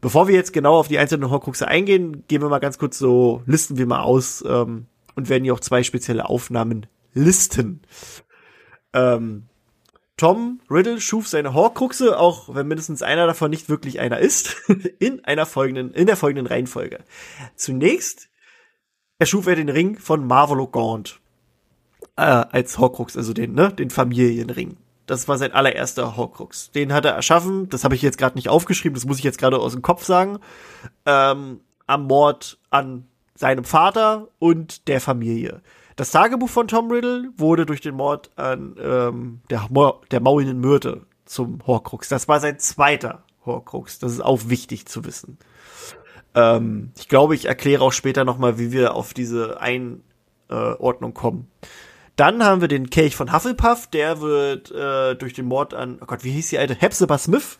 Bevor 0.00 0.28
wir 0.28 0.34
jetzt 0.34 0.52
genau 0.52 0.76
auf 0.76 0.88
die 0.88 0.98
einzelnen 0.98 1.30
Horcruxe 1.30 1.68
eingehen, 1.68 2.24
gehen 2.28 2.42
wir 2.42 2.48
mal 2.48 2.58
ganz 2.58 2.78
kurz 2.78 2.98
so, 2.98 3.42
listen 3.46 3.78
wir 3.78 3.86
mal 3.86 4.02
aus 4.02 4.44
ähm, 4.46 4.86
und 5.14 5.28
werden 5.28 5.44
hier 5.44 5.54
auch 5.54 5.60
zwei 5.60 5.82
spezielle 5.82 6.28
Aufnahmen 6.28 6.86
listen. 7.14 7.82
Ähm, 8.92 9.44
Tom 10.16 10.60
Riddle 10.70 11.00
schuf 11.00 11.26
seine 11.26 11.54
Horcruxe, 11.54 12.18
auch 12.18 12.54
wenn 12.54 12.68
mindestens 12.68 13.02
einer 13.02 13.26
davon 13.26 13.50
nicht 13.50 13.68
wirklich 13.68 14.00
einer 14.00 14.18
ist, 14.18 14.56
in 14.98 15.24
einer 15.24 15.46
folgenden, 15.46 15.92
in 15.94 16.06
der 16.06 16.16
folgenden 16.16 16.46
Reihenfolge. 16.46 17.00
Zunächst 17.56 18.28
erschuf 19.18 19.46
er 19.46 19.56
den 19.56 19.68
Ring 19.68 19.98
von 19.98 20.26
Marvolo 20.26 20.68
Gaunt 20.68 21.20
äh, 22.16 22.22
als 22.22 22.78
Horcrux, 22.78 23.16
also 23.16 23.32
den, 23.32 23.54
ne, 23.54 23.72
den 23.72 23.90
Familienring. 23.90 24.76
Das 25.06 25.28
war 25.28 25.38
sein 25.38 25.52
allererster 25.52 26.16
Horcrux. 26.16 26.70
Den 26.70 26.92
hat 26.92 27.04
er 27.04 27.12
erschaffen, 27.12 27.68
das 27.68 27.84
habe 27.84 27.94
ich 27.94 28.02
jetzt 28.02 28.18
gerade 28.18 28.36
nicht 28.36 28.48
aufgeschrieben, 28.48 28.94
das 28.94 29.04
muss 29.04 29.18
ich 29.18 29.24
jetzt 29.24 29.38
gerade 29.38 29.58
aus 29.58 29.72
dem 29.72 29.82
Kopf 29.82 30.04
sagen, 30.04 30.38
ähm, 31.06 31.60
am 31.86 32.06
Mord 32.06 32.58
an 32.70 33.06
seinem 33.34 33.64
Vater 33.64 34.28
und 34.38 34.88
der 34.88 35.00
Familie. 35.00 35.62
Das 35.96 36.10
Tagebuch 36.10 36.48
von 36.48 36.68
Tom 36.68 36.90
Riddle 36.90 37.30
wurde 37.36 37.66
durch 37.66 37.80
den 37.80 37.96
Mord 37.96 38.30
an 38.36 38.76
ähm, 38.80 39.40
der, 39.50 39.68
der 40.10 40.20
maulenden 40.20 40.60
Myrte 40.60 41.06
zum 41.24 41.66
Horcrux. 41.66 42.08
Das 42.08 42.28
war 42.28 42.40
sein 42.40 42.58
zweiter 42.58 43.24
Horcrux. 43.44 43.98
Das 43.98 44.12
ist 44.12 44.20
auch 44.20 44.40
wichtig 44.46 44.86
zu 44.86 45.04
wissen. 45.04 45.38
Ähm, 46.34 46.92
ich 46.96 47.08
glaube, 47.08 47.34
ich 47.34 47.46
erkläre 47.46 47.82
auch 47.82 47.92
später 47.92 48.24
nochmal, 48.24 48.58
wie 48.58 48.72
wir 48.72 48.94
auf 48.94 49.12
diese 49.12 49.60
Einordnung 49.60 51.14
kommen. 51.14 51.48
Dann 52.16 52.44
haben 52.44 52.60
wir 52.60 52.68
den 52.68 52.90
Kelch 52.90 53.16
von 53.16 53.32
Hufflepuff, 53.32 53.86
der 53.86 54.20
wird 54.20 54.70
äh, 54.70 55.14
durch 55.14 55.32
den 55.32 55.46
Mord 55.46 55.74
an, 55.74 55.98
oh 56.00 56.06
Gott, 56.06 56.24
wie 56.24 56.30
hieß 56.32 56.50
die 56.50 56.58
alte? 56.58 56.74
Hepzibah 56.74 57.18
Smith 57.18 57.58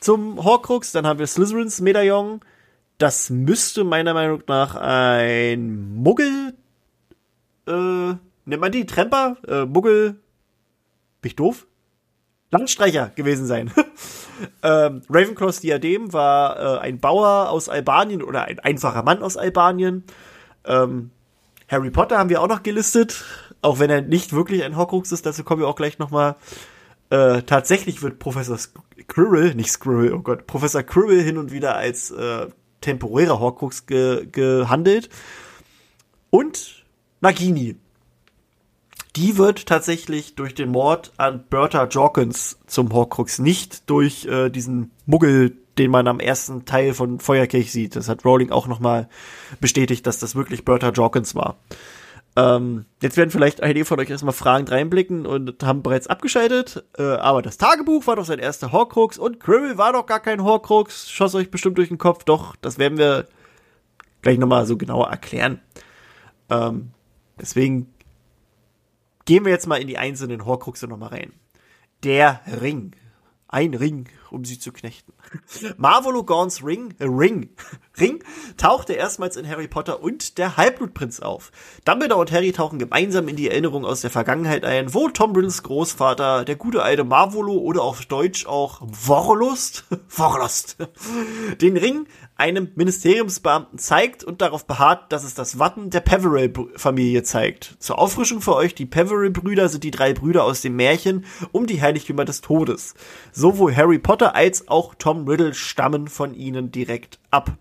zum 0.00 0.42
Horcrux. 0.42 0.92
Dann 0.92 1.06
haben 1.06 1.18
wir 1.18 1.26
Slytherins 1.26 1.80
Medaillon. 1.80 2.40
Das 2.98 3.28
müsste 3.28 3.84
meiner 3.84 4.14
Meinung 4.14 4.42
nach 4.46 4.74
ein 4.76 5.94
Muggel, 5.96 6.54
äh, 7.66 7.70
nennt 8.44 8.60
man 8.60 8.72
die? 8.72 8.86
Tremper? 8.86 9.36
Äh, 9.46 9.64
Muggel, 9.64 10.16
bin 11.20 11.28
ich 11.28 11.36
doof? 11.36 11.66
Landstreicher 12.50 13.10
gewesen 13.16 13.46
sein. 13.46 13.72
ähm, 14.62 15.02
Ravenclaws 15.10 15.60
Diadem 15.60 16.12
war 16.12 16.58
äh, 16.58 16.78
ein 16.78 17.00
Bauer 17.00 17.50
aus 17.50 17.68
Albanien 17.68 18.22
oder 18.22 18.44
ein 18.44 18.60
einfacher 18.60 19.02
Mann 19.02 19.22
aus 19.22 19.36
Albanien. 19.36 20.04
Ähm, 20.64 21.10
Harry 21.68 21.90
Potter 21.90 22.18
haben 22.18 22.30
wir 22.30 22.40
auch 22.40 22.48
noch 22.48 22.62
gelistet. 22.62 23.24
Auch 23.62 23.78
wenn 23.78 23.90
er 23.90 24.02
nicht 24.02 24.32
wirklich 24.32 24.64
ein 24.64 24.76
Horcrux 24.76 25.12
ist, 25.12 25.26
dazu 25.26 25.44
kommen 25.44 25.60
wir 25.60 25.68
auch 25.68 25.76
gleich 25.76 25.98
nochmal. 25.98 26.36
Äh, 27.10 27.42
tatsächlich 27.42 28.02
wird 28.02 28.18
Professor 28.18 28.58
Quirrell, 29.06 29.54
nicht 29.54 29.70
Squirrel, 29.70 30.12
oh 30.12 30.20
Gott, 30.20 30.46
Professor 30.46 30.82
Quirrell 30.82 31.22
hin 31.22 31.38
und 31.38 31.52
wieder 31.52 31.76
als 31.76 32.10
äh, 32.10 32.48
temporärer 32.80 33.38
Horcrux 33.38 33.86
ge 33.86 34.26
gehandelt. 34.30 35.08
Und 36.30 36.84
Nagini. 37.20 37.76
Die 39.14 39.38
wird 39.38 39.66
tatsächlich 39.66 40.34
durch 40.34 40.54
den 40.54 40.68
Mord 40.68 41.12
an 41.16 41.44
Bertha 41.48 41.84
Jorkins 41.86 42.58
zum 42.66 42.92
Horcrux, 42.92 43.38
nicht 43.38 43.88
durch 43.88 44.26
äh, 44.26 44.50
diesen 44.50 44.90
Muggel, 45.06 45.56
den 45.78 45.90
man 45.90 46.06
am 46.06 46.20
ersten 46.20 46.66
Teil 46.66 46.92
von 46.92 47.18
Feuerkelch 47.20 47.72
sieht. 47.72 47.96
Das 47.96 48.08
hat 48.08 48.24
Rowling 48.24 48.50
auch 48.50 48.66
nochmal 48.66 49.08
bestätigt, 49.60 50.06
dass 50.06 50.18
das 50.18 50.34
wirklich 50.34 50.64
Bertha 50.64 50.90
Jorkins 50.90 51.34
war. 51.34 51.56
Ähm, 52.36 52.84
jetzt 53.00 53.16
werden 53.16 53.30
vielleicht 53.30 53.62
einige 53.62 53.86
von 53.86 53.98
euch 53.98 54.10
erstmal 54.10 54.34
fragend 54.34 54.70
reinblicken 54.70 55.24
und 55.24 55.62
haben 55.62 55.82
bereits 55.82 56.06
abgeschaltet. 56.06 56.84
Äh, 56.98 57.02
aber 57.02 57.40
das 57.40 57.56
Tagebuch 57.56 58.06
war 58.06 58.16
doch 58.16 58.26
sein 58.26 58.38
erster 58.38 58.72
Horcrux 58.72 59.18
und 59.18 59.40
Quirrell 59.40 59.78
war 59.78 59.94
doch 59.94 60.04
gar 60.04 60.20
kein 60.20 60.44
Horcrux. 60.44 61.10
Schoss 61.10 61.34
euch 61.34 61.50
bestimmt 61.50 61.78
durch 61.78 61.88
den 61.88 61.98
Kopf. 61.98 62.24
Doch, 62.24 62.54
das 62.56 62.78
werden 62.78 62.98
wir 62.98 63.26
gleich 64.20 64.38
nochmal 64.38 64.66
so 64.66 64.76
genauer 64.76 65.08
erklären. 65.08 65.60
Ähm, 66.50 66.90
deswegen 67.40 67.94
gehen 69.24 69.46
wir 69.46 69.52
jetzt 69.52 69.66
mal 69.66 69.80
in 69.80 69.88
die 69.88 69.98
einzelnen 69.98 70.44
Horcruxe 70.44 70.86
nochmal 70.86 71.10
rein. 71.10 71.32
Der 72.04 72.42
Ring. 72.60 72.92
Ein 73.48 73.72
Ring 73.72 74.08
um 74.30 74.44
sie 74.44 74.58
zu 74.58 74.72
knechten. 74.72 75.12
Marvolo 75.76 76.24
Gorns 76.24 76.64
Ring, 76.64 76.94
äh, 76.98 77.04
Ring, 77.04 77.50
Ring 78.00 78.22
tauchte 78.56 78.92
erstmals 78.92 79.36
in 79.36 79.48
Harry 79.48 79.68
Potter 79.68 80.02
und 80.02 80.38
der 80.38 80.56
Halbblutprinz 80.56 81.20
auf. 81.20 81.50
Dumbledore 81.84 82.20
und 82.20 82.32
Harry 82.32 82.52
tauchen 82.52 82.78
gemeinsam 82.78 83.28
in 83.28 83.36
die 83.36 83.48
Erinnerung 83.48 83.84
aus 83.84 84.02
der 84.02 84.10
Vergangenheit 84.10 84.64
ein, 84.64 84.92
wo 84.92 85.08
Tom 85.08 85.34
Riddles 85.34 85.62
Großvater, 85.62 86.44
der 86.44 86.56
gute 86.56 86.82
alte 86.82 87.04
Marvolo 87.04 87.54
oder 87.54 87.82
auf 87.82 88.04
Deutsch 88.06 88.46
auch 88.46 88.80
Worlust, 88.82 89.84
Worlust, 90.08 90.76
den 91.60 91.76
Ring 91.76 92.06
einem 92.36 92.70
Ministeriumsbeamten 92.74 93.78
zeigt 93.78 94.22
und 94.22 94.42
darauf 94.42 94.66
beharrt, 94.66 95.10
dass 95.10 95.24
es 95.24 95.34
das 95.34 95.58
Wappen 95.58 95.88
der 95.88 96.00
Peverell-Familie 96.00 97.22
zeigt. 97.22 97.76
Zur 97.78 97.98
Auffrischung 97.98 98.42
für 98.42 98.54
euch, 98.54 98.74
die 98.74 98.84
Peverell-Brüder 98.84 99.70
sind 99.70 99.84
die 99.84 99.90
drei 99.90 100.12
Brüder 100.12 100.44
aus 100.44 100.60
dem 100.60 100.76
Märchen 100.76 101.24
um 101.52 101.66
die 101.66 101.80
Heiligtümer 101.80 102.26
des 102.26 102.42
Todes. 102.42 102.94
Sowohl 103.32 103.74
Harry 103.74 103.98
Potter 103.98 104.15
als 104.24 104.68
auch 104.68 104.94
Tom 104.94 105.28
Riddle 105.28 105.54
stammen 105.54 106.08
von 106.08 106.34
ihnen 106.34 106.70
direkt 106.70 107.18
ab. 107.30 107.56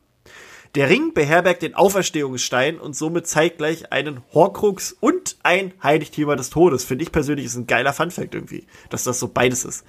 Der 0.76 0.90
Ring 0.90 1.14
beherbergt 1.14 1.62
den 1.62 1.74
Auferstehungsstein 1.74 2.80
und 2.80 2.98
somit 2.98 3.28
zeitgleich 3.28 3.94
einen 3.94 4.22
Horcrux 4.34 4.92
und 5.00 5.38
ein 5.42 5.74
Heiligtümer 5.82 6.36
des 6.36 6.50
Todes. 6.50 6.84
Finde 6.84 7.04
ich 7.04 7.14
persönlich 7.14 7.46
ist 7.46 7.56
ein 7.56 7.66
geiler 7.66 7.94
Funfact 7.94 8.36
irgendwie, 8.36 8.66
dass 8.90 9.06
das 9.06 9.18
so 9.18 9.30
beides 9.30 9.64
ist. 9.64 9.86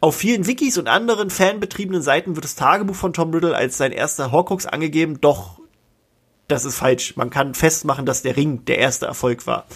Auf 0.00 0.16
vielen 0.16 0.46
Wikis 0.46 0.78
und 0.78 0.88
anderen 0.88 1.28
fanbetriebenen 1.28 2.00
Seiten 2.00 2.36
wird 2.36 2.44
das 2.44 2.54
Tagebuch 2.54 2.96
von 2.96 3.12
Tom 3.12 3.34
Riddle 3.34 3.54
als 3.54 3.76
sein 3.76 3.92
erster 3.92 4.32
Horcrux 4.32 4.64
angegeben, 4.64 5.20
doch 5.20 5.60
das 6.48 6.64
ist 6.64 6.76
falsch. 6.76 7.16
Man 7.16 7.28
kann 7.28 7.54
festmachen, 7.54 8.06
dass 8.06 8.22
der 8.22 8.36
Ring 8.36 8.64
der 8.64 8.78
erste 8.78 9.06
Erfolg 9.06 9.46
war. 9.46 9.66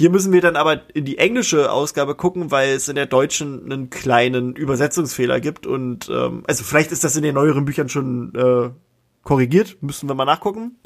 Hier 0.00 0.08
müssen 0.08 0.32
wir 0.32 0.40
dann 0.40 0.56
aber 0.56 0.80
in 0.94 1.04
die 1.04 1.18
englische 1.18 1.70
Ausgabe 1.70 2.14
gucken, 2.14 2.50
weil 2.50 2.70
es 2.70 2.88
in 2.88 2.94
der 2.94 3.04
deutschen 3.04 3.70
einen 3.70 3.90
kleinen 3.90 4.56
Übersetzungsfehler 4.56 5.40
gibt 5.40 5.66
und 5.66 6.08
ähm, 6.08 6.42
also 6.46 6.64
vielleicht 6.64 6.90
ist 6.90 7.04
das 7.04 7.16
in 7.16 7.22
den 7.22 7.34
neueren 7.34 7.66
Büchern 7.66 7.90
schon 7.90 8.34
äh, 8.34 8.70
korrigiert, 9.24 9.76
müssen 9.82 10.08
wir 10.08 10.14
mal 10.14 10.24
nachgucken. 10.24 10.78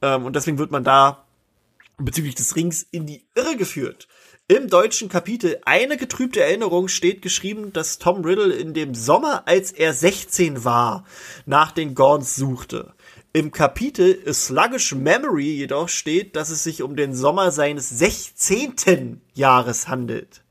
Ähm, 0.00 0.24
und 0.24 0.34
deswegen 0.34 0.56
wird 0.56 0.70
man 0.70 0.82
da 0.82 1.26
bezüglich 1.98 2.34
des 2.34 2.56
Rings 2.56 2.86
in 2.90 3.04
die 3.04 3.26
Irre 3.34 3.58
geführt. 3.58 4.08
Im 4.48 4.70
deutschen 4.70 5.10
Kapitel 5.10 5.58
Eine 5.66 5.98
getrübte 5.98 6.40
Erinnerung 6.40 6.88
steht 6.88 7.20
geschrieben, 7.20 7.74
dass 7.74 7.98
Tom 7.98 8.24
Riddle 8.24 8.54
in 8.54 8.72
dem 8.72 8.94
Sommer, 8.94 9.42
als 9.46 9.72
er 9.72 9.92
16 9.92 10.64
war, 10.64 11.04
nach 11.44 11.70
den 11.70 11.94
Gorns 11.94 12.34
suchte. 12.34 12.94
Im 13.34 13.50
Kapitel 13.50 14.22
A 14.26 14.34
Sluggish 14.34 14.94
Memory 14.94 15.52
jedoch 15.52 15.88
steht, 15.88 16.36
dass 16.36 16.50
es 16.50 16.64
sich 16.64 16.82
um 16.82 16.96
den 16.96 17.14
Sommer 17.14 17.50
seines 17.50 17.88
16. 17.88 19.22
Jahres 19.32 19.88
handelt. 19.88 20.42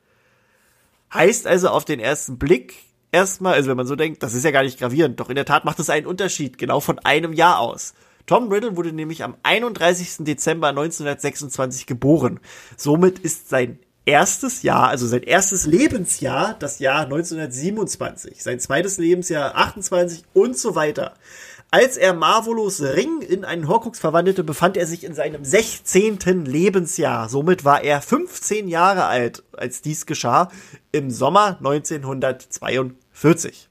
Heißt 1.14 1.46
also 1.46 1.70
auf 1.70 1.86
den 1.86 2.00
ersten 2.00 2.40
Blick, 2.40 2.74
erstmal, 3.12 3.54
also 3.54 3.70
wenn 3.70 3.78
man 3.78 3.86
so 3.86 3.96
denkt, 3.96 4.24
das 4.24 4.34
ist 4.34 4.46
ja 4.46 4.50
gar 4.50 4.64
nicht 4.64 4.80
gravierend, 4.80 5.20
doch 5.20 5.30
in 5.30 5.36
der 5.36 5.46
Tat 5.46 5.64
macht 5.64 5.78
es 5.78 5.92
einen 5.92 6.08
Unterschied, 6.08 6.58
genau 6.58 6.80
von 6.80 6.98
einem 6.98 7.34
Jahr 7.34 7.60
aus. 7.60 7.94
Tom 8.26 8.52
Riddle 8.52 8.76
wurde 8.76 8.94
nämlich 8.94 9.24
am 9.24 9.36
31. 9.44 10.26
Dezember 10.26 10.70
1926 10.70 11.86
geboren. 11.86 12.40
Somit 12.78 13.20
ist 13.20 13.50
sein 13.50 13.78
erstes 14.06 14.64
Jahr, 14.64 14.88
also 14.88 15.06
sein 15.06 15.22
erstes 15.22 15.68
Lebensjahr, 15.68 16.56
das 16.58 16.80
Jahr 16.80 17.04
1927, 17.04 18.42
sein 18.42 18.60
zweites 18.60 18.98
Lebensjahr 18.98 19.56
28 19.56 20.24
und 20.34 20.58
so 20.58 20.74
weiter. 20.74 21.14
Als 21.74 21.96
er 21.96 22.14
Marvolos 22.14 22.82
Ring 22.82 23.22
in 23.22 23.46
einen 23.46 23.70
Horcrux 23.70 23.98
verwandelte, 23.98 24.44
befand 24.44 24.76
er 24.76 24.86
sich 24.86 25.06
in 25.06 25.14
seinem 25.14 25.46
16. 25.46 26.44
Lebensjahr. 26.44 27.30
Somit 27.30 27.64
war 27.64 27.82
er 27.82 28.02
15 28.02 28.68
Jahre 28.68 29.06
alt, 29.06 29.44
als 29.54 29.82
dies 29.82 30.06
geschah, 30.06 30.52
im 30.92 31.10
Sommer 31.10 31.56
1942. 31.60 33.70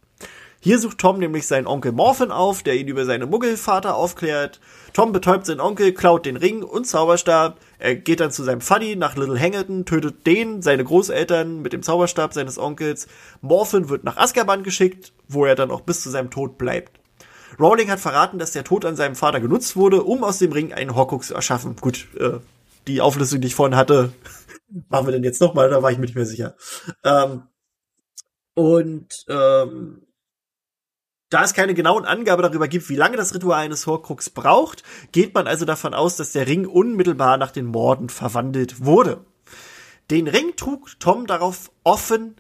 Hier 0.61 0.79
sucht 0.79 0.97
Tom 0.97 1.19
nämlich 1.19 1.47
seinen 1.47 1.67
Onkel 1.67 1.93
Morphin 1.93 2.31
auf, 2.31 2.63
der 2.63 2.77
ihn 2.77 2.89
über 2.89 3.05
seinen 3.05 3.29
Muggelvater 3.29 3.95
aufklärt. 3.95 4.61
Tom 4.95 5.13
betäubt 5.13 5.45
seinen 5.45 5.61
Onkel, 5.61 5.93
klaut 5.93 6.25
den 6.25 6.39
Ring 6.39 6.63
und 6.63 6.87
Zauberstab. 6.87 7.61
Er 7.79 7.97
geht 7.97 8.21
dann 8.21 8.31
zu 8.31 8.45
seinem 8.45 8.63
Fuddy 8.63 8.97
nach 8.97 9.17
Little 9.17 9.39
Hangleton, 9.39 9.85
tötet 9.85 10.27
den, 10.27 10.63
seine 10.63 10.85
Großeltern 10.85 11.61
mit 11.61 11.75
dem 11.75 11.83
Zauberstab 11.83 12.33
seines 12.33 12.59
Onkels. 12.59 13.09
Morphin 13.43 13.91
wird 13.91 14.05
nach 14.05 14.17
Azkaban 14.17 14.63
geschickt, 14.63 15.13
wo 15.29 15.45
er 15.45 15.55
dann 15.55 15.71
auch 15.71 15.83
bis 15.83 16.01
zu 16.01 16.09
seinem 16.09 16.31
Tod 16.31 16.57
bleibt. 16.57 17.00
Rowling 17.61 17.91
hat 17.91 18.01
verraten, 18.01 18.39
dass 18.39 18.53
der 18.53 18.65
Tod 18.65 18.85
an 18.85 18.97
seinem 18.97 19.17
Vater 19.17 19.41
genutzt 19.41 19.77
wurde, 19.77 20.03
um 20.03 20.25
aus 20.25 20.39
dem 20.39 20.53
Ring 20.53 20.73
einen 20.73 20.95
Horcrux 20.95 21.29
zu 21.29 21.35
erschaffen. 21.35 21.77
Gut, 21.77 22.09
äh, 22.19 22.39
die 22.87 23.01
Auflistung, 23.01 23.41
die 23.41 23.49
ich 23.49 23.55
vorhin 23.55 23.77
hatte, 23.77 24.13
machen 24.89 25.07
wir 25.07 25.13
denn 25.13 25.25
jetzt 25.25 25.41
nochmal, 25.41 25.71
da 25.71 25.83
war 25.83 25.91
ich 25.91 25.99
mir 25.99 26.05
nicht 26.05 26.17
mehr 26.17 26.27
sicher. 26.27 26.57
Ähm, 27.05 27.45
und 28.55 29.25
ähm, 29.29 30.07
da 31.31 31.45
es 31.45 31.55
keine 31.55 31.75
genauen 31.75 32.05
Angabe 32.05 32.43
darüber 32.43 32.67
gibt, 32.67 32.89
wie 32.89 32.97
lange 32.97 33.17
das 33.17 33.35
Ritual 33.35 33.61
eines 33.61 33.87
Horcrux 33.87 34.31
braucht, 34.31 34.83
geht 35.13 35.33
man 35.35 35.47
also 35.47 35.65
davon 35.65 35.95
aus, 35.95 36.17
dass 36.17 36.33
der 36.33 36.49
Ring 36.49 36.67
unmittelbar 36.67 37.37
nach 37.37 37.53
den 37.53 37.67
Morden 37.67 38.09
verwandelt 38.09 38.85
wurde. 38.85 39.25
Den 40.11 40.27
Ring 40.27 40.57
trug 40.57 40.99
Tom 40.99 41.29
darauf 41.29 41.71
offen 41.85 42.35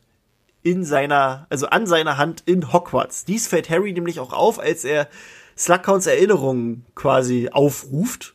in 0.62 0.84
seiner, 0.84 1.46
also 1.50 1.66
an 1.68 1.86
seiner 1.86 2.18
Hand 2.18 2.42
in 2.46 2.72
Hogwarts. 2.72 3.24
Dies 3.24 3.48
fällt 3.48 3.70
Harry 3.70 3.92
nämlich 3.92 4.20
auch 4.20 4.32
auf, 4.32 4.58
als 4.58 4.84
er 4.84 5.08
Slughorns 5.56 6.06
Erinnerungen 6.06 6.86
quasi 6.94 7.48
aufruft. 7.50 8.32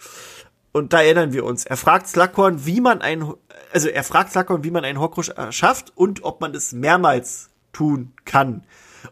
Und 0.72 0.94
da 0.94 1.02
erinnern 1.02 1.34
wir 1.34 1.46
uns. 1.46 1.66
Er 1.66 1.78
fragt 1.78 2.08
Slughorn, 2.08 2.66
wie 2.66 2.82
man 2.82 3.02
ein, 3.02 3.34
also 3.72 3.88
er 3.88 4.04
fragt 4.04 4.32
Slughorn, 4.32 4.64
wie 4.64 4.72
man 4.72 4.84
einen 4.84 5.00
Horcrux 5.00 5.32
schafft 5.52 5.94
und 5.96 6.24
ob 6.24 6.42
man 6.42 6.54
es 6.54 6.74
mehrmals 6.74 7.50
tun 7.72 8.14
kann. 8.26 8.66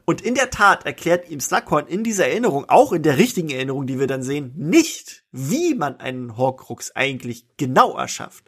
Und 0.05 0.21
in 0.21 0.35
der 0.35 0.49
Tat 0.49 0.85
erklärt 0.85 1.29
ihm 1.29 1.39
Slughorn 1.39 1.87
in 1.87 2.03
dieser 2.03 2.27
Erinnerung, 2.27 2.65
auch 2.67 2.93
in 2.93 3.03
der 3.03 3.17
richtigen 3.17 3.49
Erinnerung, 3.49 3.87
die 3.87 3.99
wir 3.99 4.07
dann 4.07 4.23
sehen, 4.23 4.53
nicht, 4.55 5.23
wie 5.31 5.75
man 5.75 5.99
einen 5.99 6.37
Horcrux 6.37 6.95
eigentlich 6.95 7.45
genau 7.57 7.95
erschafft. 7.95 8.45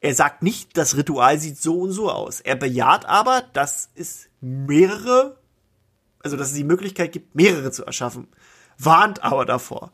Er 0.00 0.14
sagt 0.14 0.42
nicht, 0.42 0.76
das 0.76 0.96
Ritual 0.96 1.38
sieht 1.38 1.60
so 1.60 1.80
und 1.80 1.92
so 1.92 2.10
aus. 2.10 2.40
Er 2.40 2.56
bejaht 2.56 3.06
aber, 3.06 3.42
dass 3.52 3.90
es 3.94 4.28
mehrere, 4.40 5.38
also 6.22 6.36
dass 6.36 6.48
es 6.48 6.54
die 6.54 6.64
Möglichkeit 6.64 7.12
gibt, 7.12 7.34
mehrere 7.34 7.70
zu 7.70 7.84
erschaffen. 7.84 8.28
Warnt 8.78 9.24
aber 9.24 9.46
davor. 9.46 9.90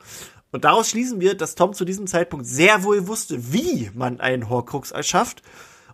Und 0.50 0.64
daraus 0.64 0.90
schließen 0.90 1.20
wir, 1.20 1.34
dass 1.34 1.54
Tom 1.54 1.72
zu 1.72 1.84
diesem 1.84 2.06
Zeitpunkt 2.06 2.46
sehr 2.46 2.84
wohl 2.84 3.06
wusste, 3.06 3.52
wie 3.52 3.90
man 3.94 4.20
einen 4.20 4.50
Horcrux 4.50 4.90
erschafft 4.90 5.42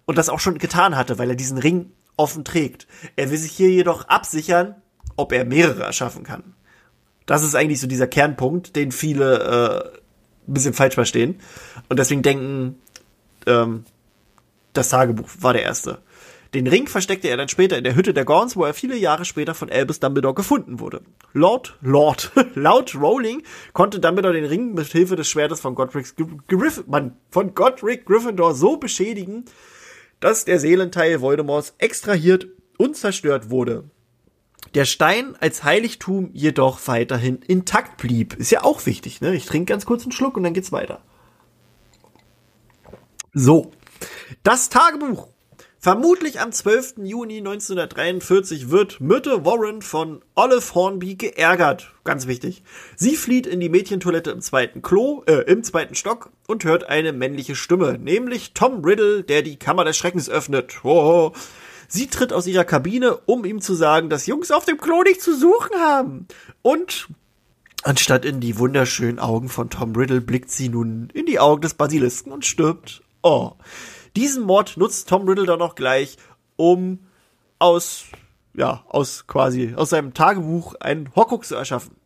und 0.04 0.18
das 0.18 0.28
auch 0.28 0.40
schon 0.40 0.58
getan 0.58 0.96
hatte, 0.96 1.18
weil 1.18 1.30
er 1.30 1.36
diesen 1.36 1.58
Ring 1.58 1.92
offen 2.16 2.44
trägt. 2.44 2.88
Er 3.14 3.30
will 3.30 3.38
sich 3.38 3.52
hier 3.52 3.70
jedoch 3.70 4.08
absichern, 4.08 4.74
ob 5.16 5.32
er 5.32 5.44
mehrere 5.44 5.84
erschaffen 5.84 6.24
kann. 6.24 6.54
Das 7.26 7.44
ist 7.44 7.54
eigentlich 7.54 7.80
so 7.80 7.86
dieser 7.86 8.06
Kernpunkt, 8.06 8.74
den 8.74 8.90
viele 8.90 9.92
äh, 9.94 9.98
ein 10.48 10.54
bisschen 10.54 10.74
falsch 10.74 10.94
verstehen 10.94 11.38
und 11.88 11.98
deswegen 11.98 12.22
denken, 12.22 12.80
ähm, 13.46 13.84
das 14.72 14.90
Tagebuch 14.90 15.28
war 15.40 15.52
der 15.52 15.62
erste. 15.62 16.02
Den 16.54 16.66
Ring 16.66 16.86
versteckte 16.86 17.28
er 17.28 17.36
dann 17.36 17.48
später 17.48 17.76
in 17.76 17.84
der 17.84 17.94
Hütte 17.94 18.14
der 18.14 18.24
Gorns, 18.24 18.56
wo 18.56 18.64
er 18.64 18.72
viele 18.72 18.96
Jahre 18.96 19.26
später 19.26 19.54
von 19.54 19.70
Albus 19.70 20.00
Dumbledore 20.00 20.34
gefunden 20.34 20.80
wurde. 20.80 21.02
Lord, 21.34 21.76
Lord, 21.82 22.32
laut 22.54 22.94
Rowling 22.94 23.42
konnte 23.74 24.00
Dumbledore 24.00 24.32
den 24.32 24.46
Ring 24.46 24.72
mit 24.72 24.86
Hilfe 24.86 25.16
des 25.16 25.28
Schwertes 25.28 25.60
von 25.60 25.74
Godric, 25.74 26.14
Griff, 26.48 26.84
man, 26.86 27.16
von 27.30 27.54
Godric 27.54 28.06
Gryffindor 28.06 28.54
so 28.54 28.78
beschädigen, 28.78 29.44
dass 30.20 30.46
der 30.46 30.58
Seelenteil 30.58 31.20
Voldemorts 31.20 31.74
extrahiert 31.78 32.46
und 32.78 32.96
zerstört 32.96 33.50
wurde. 33.50 33.90
Der 34.74 34.86
Stein 34.86 35.36
als 35.40 35.64
Heiligtum 35.64 36.30
jedoch 36.32 36.80
weiterhin 36.86 37.36
intakt 37.46 37.98
blieb. 37.98 38.34
Ist 38.34 38.50
ja 38.50 38.64
auch 38.64 38.86
wichtig, 38.86 39.20
ne? 39.20 39.34
Ich 39.34 39.46
trinke 39.46 39.72
ganz 39.72 39.86
kurz 39.86 40.02
einen 40.02 40.12
Schluck 40.12 40.36
und 40.36 40.44
dann 40.44 40.54
geht's 40.54 40.72
weiter. 40.72 41.02
So. 43.32 43.70
Das 44.42 44.68
Tagebuch. 44.68 45.28
Vermutlich 45.80 46.40
am 46.40 46.50
12. 46.50 46.94
Juni 47.04 47.38
1943 47.38 48.68
wird 48.68 49.00
Mütte 49.00 49.44
Warren 49.44 49.80
von 49.80 50.22
Olive 50.34 50.74
Hornby 50.74 51.14
geärgert. 51.14 51.92
Ganz 52.02 52.26
wichtig. 52.26 52.64
Sie 52.96 53.14
flieht 53.14 53.46
in 53.46 53.60
die 53.60 53.68
Mädchentoilette 53.68 54.32
im 54.32 54.40
zweiten 54.40 54.82
Klo, 54.82 55.22
äh, 55.26 55.44
im 55.50 55.62
zweiten 55.62 55.94
Stock 55.94 56.30
und 56.48 56.64
hört 56.64 56.88
eine 56.88 57.12
männliche 57.12 57.54
Stimme, 57.54 57.96
nämlich 57.96 58.54
Tom 58.54 58.84
Riddle, 58.84 59.22
der 59.22 59.42
die 59.42 59.56
Kammer 59.56 59.84
des 59.84 59.96
Schreckens 59.96 60.28
öffnet. 60.28 60.84
Oh. 60.84 61.30
Sie 61.86 62.08
tritt 62.08 62.32
aus 62.32 62.48
ihrer 62.48 62.64
Kabine, 62.64 63.16
um 63.26 63.44
ihm 63.44 63.60
zu 63.60 63.74
sagen, 63.74 64.10
dass 64.10 64.26
Jungs 64.26 64.50
auf 64.50 64.64
dem 64.64 64.78
Klo 64.78 65.04
nicht 65.04 65.22
zu 65.22 65.38
suchen 65.38 65.76
haben. 65.78 66.26
Und 66.60 67.06
anstatt 67.84 68.24
in 68.24 68.40
die 68.40 68.58
wunderschönen 68.58 69.20
Augen 69.20 69.48
von 69.48 69.70
Tom 69.70 69.94
Riddle 69.94 70.20
blickt 70.20 70.50
sie 70.50 70.68
nun 70.68 71.08
in 71.14 71.24
die 71.24 71.38
Augen 71.38 71.62
des 71.62 71.74
Basilisken 71.74 72.32
und 72.32 72.44
stirbt. 72.44 73.02
Oh. 73.22 73.52
Diesen 74.16 74.44
Mord 74.44 74.76
nutzt 74.76 75.08
Tom 75.08 75.28
Riddle 75.28 75.46
dann 75.46 75.62
auch 75.62 75.74
gleich, 75.74 76.16
um 76.56 77.06
aus, 77.58 78.04
ja, 78.54 78.84
aus 78.88 79.26
quasi, 79.26 79.74
aus 79.76 79.90
seinem 79.90 80.14
Tagebuch 80.14 80.74
einen 80.80 81.14
Horcrux 81.14 81.48
zu 81.48 81.54
erschaffen. 81.54 81.96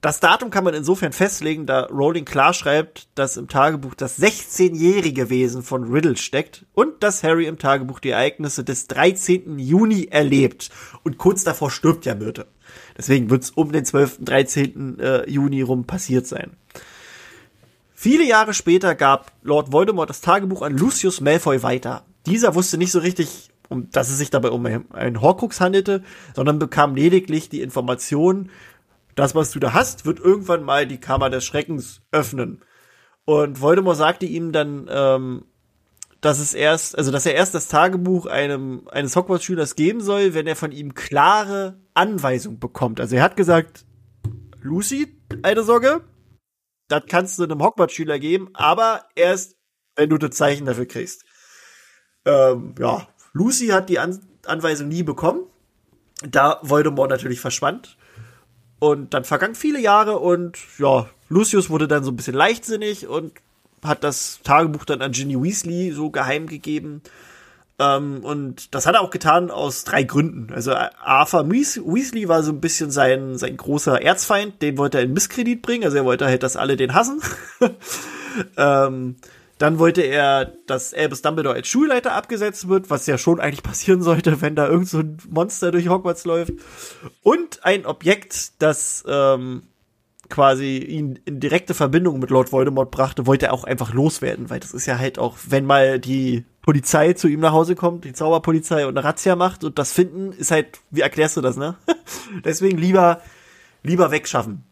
Das 0.00 0.18
Datum 0.18 0.48
kann 0.48 0.64
man 0.64 0.72
insofern 0.72 1.12
festlegen, 1.12 1.66
da 1.66 1.82
Rowling 1.84 2.24
klar 2.24 2.54
schreibt, 2.54 3.08
dass 3.16 3.36
im 3.36 3.48
Tagebuch 3.48 3.94
das 3.94 4.18
16-jährige 4.18 5.28
Wesen 5.28 5.62
von 5.62 5.92
Riddle 5.92 6.16
steckt 6.16 6.64
und 6.72 7.02
dass 7.02 7.22
Harry 7.22 7.46
im 7.46 7.58
Tagebuch 7.58 8.00
die 8.00 8.10
Ereignisse 8.10 8.64
des 8.64 8.86
13. 8.86 9.58
Juni 9.58 10.08
erlebt. 10.10 10.70
Und 11.02 11.18
kurz 11.18 11.44
davor 11.44 11.70
stirbt 11.70 12.06
ja 12.06 12.14
Myrte. 12.14 12.46
Deswegen 12.96 13.28
wird 13.28 13.42
es 13.42 13.50
um 13.50 13.72
den 13.72 13.84
12. 13.84 14.20
13. 14.24 14.98
Äh, 14.98 15.28
Juni 15.28 15.60
rum 15.60 15.84
passiert 15.84 16.26
sein. 16.26 16.52
Viele 18.02 18.24
Jahre 18.24 18.54
später 18.54 18.94
gab 18.94 19.30
Lord 19.42 19.72
Voldemort 19.72 20.08
das 20.08 20.22
Tagebuch 20.22 20.62
an 20.62 20.74
Lucius 20.74 21.20
Malfoy 21.20 21.62
weiter. 21.62 22.06
Dieser 22.24 22.54
wusste 22.54 22.78
nicht 22.78 22.92
so 22.92 23.00
richtig, 23.00 23.50
um, 23.68 23.90
dass 23.90 24.08
es 24.08 24.16
sich 24.16 24.30
dabei 24.30 24.52
um 24.52 24.64
einen 24.64 25.20
Horcrux 25.20 25.60
handelte, 25.60 26.02
sondern 26.34 26.58
bekam 26.58 26.94
lediglich 26.94 27.50
die 27.50 27.60
Information, 27.60 28.48
das, 29.16 29.34
was 29.34 29.50
du 29.50 29.58
da 29.58 29.74
hast, 29.74 30.06
wird 30.06 30.18
irgendwann 30.18 30.62
mal 30.62 30.86
die 30.86 30.96
Kammer 30.96 31.28
des 31.28 31.44
Schreckens 31.44 32.00
öffnen. 32.10 32.64
Und 33.26 33.60
Voldemort 33.60 33.98
sagte 33.98 34.24
ihm 34.24 34.52
dann, 34.52 34.88
ähm, 34.90 35.44
dass 36.22 36.38
es 36.38 36.54
erst, 36.54 36.96
also 36.96 37.12
dass 37.12 37.26
er 37.26 37.34
erst 37.34 37.54
das 37.54 37.68
Tagebuch 37.68 38.24
einem 38.24 38.88
eines 38.90 39.14
Hogwarts-Schülers 39.14 39.76
geben 39.76 40.00
soll, 40.00 40.32
wenn 40.32 40.46
er 40.46 40.56
von 40.56 40.72
ihm 40.72 40.94
klare 40.94 41.78
Anweisung 41.92 42.60
bekommt. 42.60 42.98
Also 42.98 43.16
er 43.16 43.22
hat 43.22 43.36
gesagt, 43.36 43.84
Lucy, 44.62 45.18
eine 45.42 45.64
Sorge, 45.64 46.00
das 46.90 47.04
kannst 47.08 47.38
du 47.38 47.44
einem 47.44 47.62
Hogwarts-Schüler 47.62 48.18
geben, 48.18 48.50
aber 48.52 49.04
erst, 49.14 49.56
wenn 49.96 50.10
du 50.10 50.18
das 50.18 50.32
Zeichen 50.32 50.66
dafür 50.66 50.86
kriegst. 50.86 51.24
Ähm, 52.24 52.74
ja, 52.78 53.06
Lucy 53.32 53.68
hat 53.68 53.88
die 53.88 53.98
An 53.98 54.20
Anweisung 54.46 54.88
nie 54.88 55.02
bekommen, 55.02 55.44
da 56.22 56.58
Voldemort 56.62 57.10
natürlich 57.10 57.40
verschwand. 57.40 57.96
Und 58.78 59.12
dann 59.12 59.24
vergangen 59.24 59.54
viele 59.54 59.78
Jahre 59.78 60.18
und 60.18 60.56
ja, 60.78 61.08
Lucius 61.28 61.68
wurde 61.68 61.86
dann 61.86 62.02
so 62.02 62.10
ein 62.10 62.16
bisschen 62.16 62.34
leichtsinnig 62.34 63.06
und 63.06 63.32
hat 63.84 64.02
das 64.02 64.40
Tagebuch 64.42 64.86
dann 64.86 65.02
an 65.02 65.12
Ginny 65.12 65.40
Weasley 65.40 65.92
so 65.92 66.10
geheim 66.10 66.46
gegeben. 66.46 67.02
Ähm, 67.80 68.20
und 68.22 68.74
das 68.74 68.84
hat 68.84 68.94
er 68.94 69.00
auch 69.00 69.10
getan 69.10 69.50
aus 69.50 69.84
drei 69.84 70.02
Gründen. 70.02 70.52
Also 70.52 70.74
Arthur 70.74 71.50
Weasley 71.50 72.28
war 72.28 72.42
so 72.42 72.52
ein 72.52 72.60
bisschen 72.60 72.90
sein, 72.90 73.38
sein 73.38 73.56
großer 73.56 74.02
Erzfeind, 74.02 74.60
den 74.60 74.76
wollte 74.76 74.98
er 74.98 75.04
in 75.04 75.14
Misskredit 75.14 75.62
bringen, 75.62 75.84
also 75.84 75.96
er 75.96 76.04
wollte 76.04 76.26
halt, 76.26 76.42
dass 76.42 76.56
alle 76.56 76.76
den 76.76 76.92
hassen. 76.92 77.22
ähm, 78.58 79.16
dann 79.56 79.78
wollte 79.78 80.02
er, 80.02 80.52
dass 80.66 80.92
Albus 80.92 81.22
Dumbledore 81.22 81.54
als 81.54 81.68
Schulleiter 81.68 82.12
abgesetzt 82.12 82.68
wird, 82.68 82.90
was 82.90 83.06
ja 83.06 83.16
schon 83.16 83.40
eigentlich 83.40 83.62
passieren 83.62 84.02
sollte, 84.02 84.42
wenn 84.42 84.56
da 84.56 84.68
irgend 84.68 84.88
so 84.88 84.98
ein 84.98 85.16
Monster 85.28 85.70
durch 85.70 85.88
Hogwarts 85.88 86.26
läuft. 86.26 86.52
Und 87.22 87.64
ein 87.64 87.86
Objekt, 87.86 88.62
das 88.62 89.04
ähm, 89.08 89.62
quasi 90.30 90.78
ihn 90.78 91.18
in 91.24 91.40
direkte 91.40 91.74
Verbindung 91.74 92.18
mit 92.18 92.30
Lord 92.30 92.52
Voldemort 92.52 92.90
brachte, 92.90 93.26
wollte 93.26 93.46
er 93.46 93.52
auch 93.52 93.64
einfach 93.64 93.92
loswerden, 93.92 94.48
weil 94.48 94.60
das 94.60 94.72
ist 94.72 94.86
ja 94.86 94.98
halt 94.98 95.18
auch, 95.18 95.36
wenn 95.48 95.66
mal 95.66 95.98
die 95.98 96.44
Polizei 96.62 97.12
zu 97.12 97.28
ihm 97.28 97.40
nach 97.40 97.52
Hause 97.52 97.74
kommt, 97.74 98.04
die 98.04 98.12
Zauberpolizei 98.12 98.86
und 98.86 98.96
eine 98.96 99.06
Razzia 99.06 99.36
macht 99.36 99.64
und 99.64 99.78
das 99.78 99.92
finden, 99.92 100.32
ist 100.32 100.50
halt, 100.50 100.80
wie 100.90 101.00
erklärst 101.00 101.36
du 101.36 101.40
das, 101.40 101.56
ne? 101.56 101.76
Deswegen 102.44 102.78
lieber, 102.78 103.20
lieber 103.82 104.10
wegschaffen. 104.10 104.64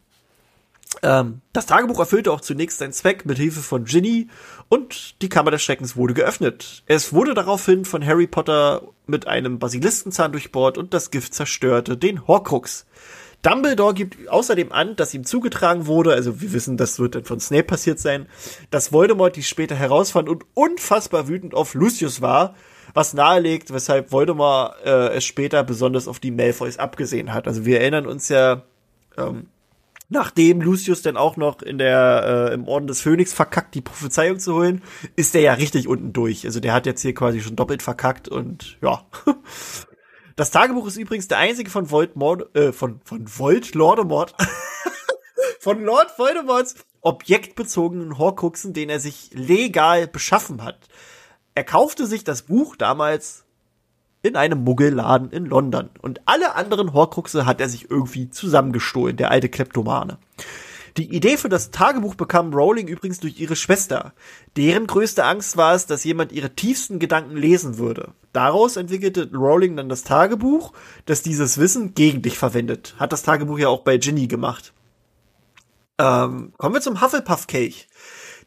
Ähm, 1.01 1.41
das 1.53 1.65
Tagebuch 1.65 1.99
erfüllte 1.99 2.31
auch 2.31 2.41
zunächst 2.41 2.79
seinen 2.79 2.93
Zweck 2.93 3.25
mit 3.25 3.37
Hilfe 3.37 3.61
von 3.61 3.85
Ginny 3.85 4.27
und 4.69 5.21
die 5.21 5.29
Kammer 5.29 5.51
des 5.51 5.61
Schreckens 5.61 5.95
wurde 5.95 6.13
geöffnet. 6.13 6.83
Es 6.87 7.13
wurde 7.13 7.33
daraufhin 7.33 7.85
von 7.85 8.05
Harry 8.05 8.27
Potter 8.27 8.81
mit 9.05 9.27
einem 9.27 9.59
Basiliskenzahn 9.59 10.31
durchbohrt 10.31 10.77
und 10.77 10.93
das 10.93 11.11
Gift 11.11 11.33
zerstörte 11.33 11.95
den 11.95 12.27
Horcrux. 12.27 12.85
Dumbledore 13.41 13.93
gibt 13.93 14.27
außerdem 14.27 14.71
an, 14.71 14.95
dass 14.95 15.13
ihm 15.13 15.23
zugetragen 15.23 15.87
wurde, 15.87 16.13
also 16.13 16.41
wir 16.41 16.51
wissen, 16.51 16.75
das 16.75 16.99
wird 16.99 17.15
dann 17.15 17.23
von 17.23 17.39
Snape 17.39 17.63
passiert 17.63 17.99
sein, 17.99 18.27
dass 18.69 18.91
Voldemort 18.91 19.35
dies 19.35 19.47
später 19.47 19.75
herausfand 19.75 20.27
und 20.27 20.45
unfassbar 20.53 21.27
wütend 21.27 21.53
auf 21.53 21.73
Lucius 21.73 22.21
war, 22.21 22.55
was 22.93 23.13
nahelegt, 23.13 23.71
weshalb 23.71 24.11
Voldemort 24.11 24.75
äh, 24.83 25.09
es 25.15 25.23
später 25.23 25.63
besonders 25.63 26.07
auf 26.07 26.19
die 26.19 26.31
Malfoys 26.31 26.77
abgesehen 26.77 27.33
hat. 27.33 27.47
Also 27.47 27.65
wir 27.65 27.79
erinnern 27.79 28.07
uns 28.07 28.27
ja, 28.27 28.63
ähm, 29.17 29.47
nachdem 30.09 30.59
Lucius 30.59 31.01
dann 31.01 31.15
auch 31.15 31.37
noch 31.37 31.61
in 31.61 31.77
der 31.77 32.49
äh, 32.49 32.53
im 32.53 32.67
Orden 32.67 32.87
des 32.87 33.01
Phönix 33.01 33.31
verkackt, 33.33 33.75
die 33.75 33.81
Prophezeiung 33.81 34.39
zu 34.39 34.55
holen, 34.55 34.81
ist 35.15 35.33
der 35.33 35.41
ja 35.41 35.53
richtig 35.53 35.87
unten 35.87 36.11
durch. 36.11 36.45
Also 36.45 36.59
der 36.59 36.73
hat 36.73 36.85
jetzt 36.85 37.01
hier 37.01 37.13
quasi 37.13 37.41
schon 37.41 37.55
doppelt 37.55 37.83
verkackt 37.83 38.27
und 38.27 38.77
ja. 38.81 39.05
Das 40.39 40.51
Tagebuch 40.51 40.87
ist 40.87 40.95
übrigens 40.95 41.27
der 41.27 41.39
einzige 41.39 41.69
von 41.69 41.91
Volt 41.91 42.15
Mord, 42.15 42.55
äh, 42.55 42.71
von 42.71 43.01
von 43.03 43.25
Volt 43.27 43.75
Lordemort 43.75 44.33
von 45.59 45.83
Lord 45.83 46.17
Voldemorts 46.17 46.75
objektbezogenen 47.01 48.17
Horcruxen, 48.17 48.71
den 48.71 48.89
er 48.89 49.01
sich 49.01 49.31
legal 49.33 50.07
beschaffen 50.07 50.63
hat. 50.63 50.87
Er 51.55 51.65
kaufte 51.65 52.07
sich 52.07 52.23
das 52.23 52.43
Buch 52.43 52.77
damals 52.77 53.43
in 54.21 54.37
einem 54.37 54.63
Muggelladen 54.63 55.29
in 55.31 55.45
London. 55.45 55.89
Und 56.01 56.21
alle 56.23 56.55
anderen 56.55 56.93
Horcruxe 56.93 57.45
hat 57.45 57.59
er 57.59 57.67
sich 57.67 57.91
irgendwie 57.91 58.29
zusammengestohlen, 58.29 59.17
der 59.17 59.31
alte 59.31 59.49
Kleptomane. 59.49 60.19
Die 60.99 61.15
Idee 61.15 61.37
für 61.37 61.47
das 61.47 61.71
Tagebuch 61.71 62.15
bekam 62.15 62.53
Rowling 62.53 62.89
übrigens 62.89 63.21
durch 63.21 63.39
ihre 63.39 63.55
Schwester. 63.55 64.11
Deren 64.57 64.85
größte 64.85 65.23
Angst 65.23 65.55
war 65.55 65.73
es, 65.73 65.85
dass 65.85 66.03
jemand 66.03 66.33
ihre 66.33 66.49
tiefsten 66.49 66.99
Gedanken 66.99 67.37
lesen 67.37 67.77
würde. 67.77 68.11
Daraus 68.33 68.75
entwickelte 68.75 69.31
Rowling 69.33 69.77
dann 69.77 69.87
das 69.87 70.03
Tagebuch, 70.03 70.73
das 71.05 71.21
dieses 71.21 71.57
Wissen 71.57 71.93
gegen 71.93 72.21
dich 72.21 72.37
verwendet. 72.37 72.95
Hat 72.99 73.13
das 73.13 73.23
Tagebuch 73.23 73.57
ja 73.59 73.69
auch 73.69 73.85
bei 73.85 73.97
Ginny 73.97 74.27
gemacht. 74.27 74.73
Ähm, 75.99 76.51
kommen 76.57 76.75
wir 76.75 76.81
zum 76.81 76.99
Hufflepuff-Kelch. 76.99 77.87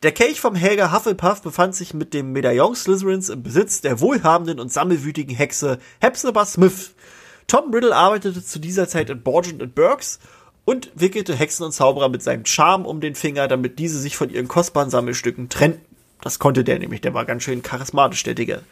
Der 0.03 0.13
Kelch 0.13 0.39
vom 0.39 0.55
Helga 0.55 0.93
Hufflepuff 0.93 1.41
befand 1.41 1.75
sich 1.75 1.95
mit 1.95 2.13
dem 2.13 2.33
Medaillon 2.33 2.75
Slytherins 2.75 3.31
im 3.31 3.43
Besitz 3.43 3.81
der 3.81 3.99
wohlhabenden 4.01 4.61
und 4.61 4.71
sammelwütigen 4.71 5.35
Hexe 5.35 5.79
Hepzibah 6.03 6.45
Smith. 6.45 6.95
Tom 7.47 7.73
Riddle 7.73 7.97
arbeitete 7.97 8.45
zu 8.45 8.59
dieser 8.59 8.89
Zeit 8.89 9.09
in 9.09 9.23
Borgent 9.23 9.75
Burks 9.75 10.19
und 10.65 10.91
wickelte 10.95 11.35
Hexen 11.35 11.65
und 11.67 11.73
Zauberer 11.73 12.09
mit 12.09 12.23
seinem 12.23 12.47
Charme 12.47 12.87
um 12.87 13.01
den 13.01 13.15
Finger, 13.15 13.49
damit 13.49 13.79
diese 13.79 13.99
sich 13.99 14.17
von 14.17 14.31
ihren 14.31 14.49
kostbaren 14.49 14.91
Sammelstücken 14.91 15.49
trennten. 15.49 15.85
Das 16.21 16.39
konnte 16.39 16.63
der 16.65 16.79
nämlich, 16.79 17.01
der 17.01 17.15
war 17.15 17.25
ganz 17.25 17.43
schön 17.43 17.63
charismatisch, 17.63 18.23
der 18.23 18.35
Digge. 18.35 18.63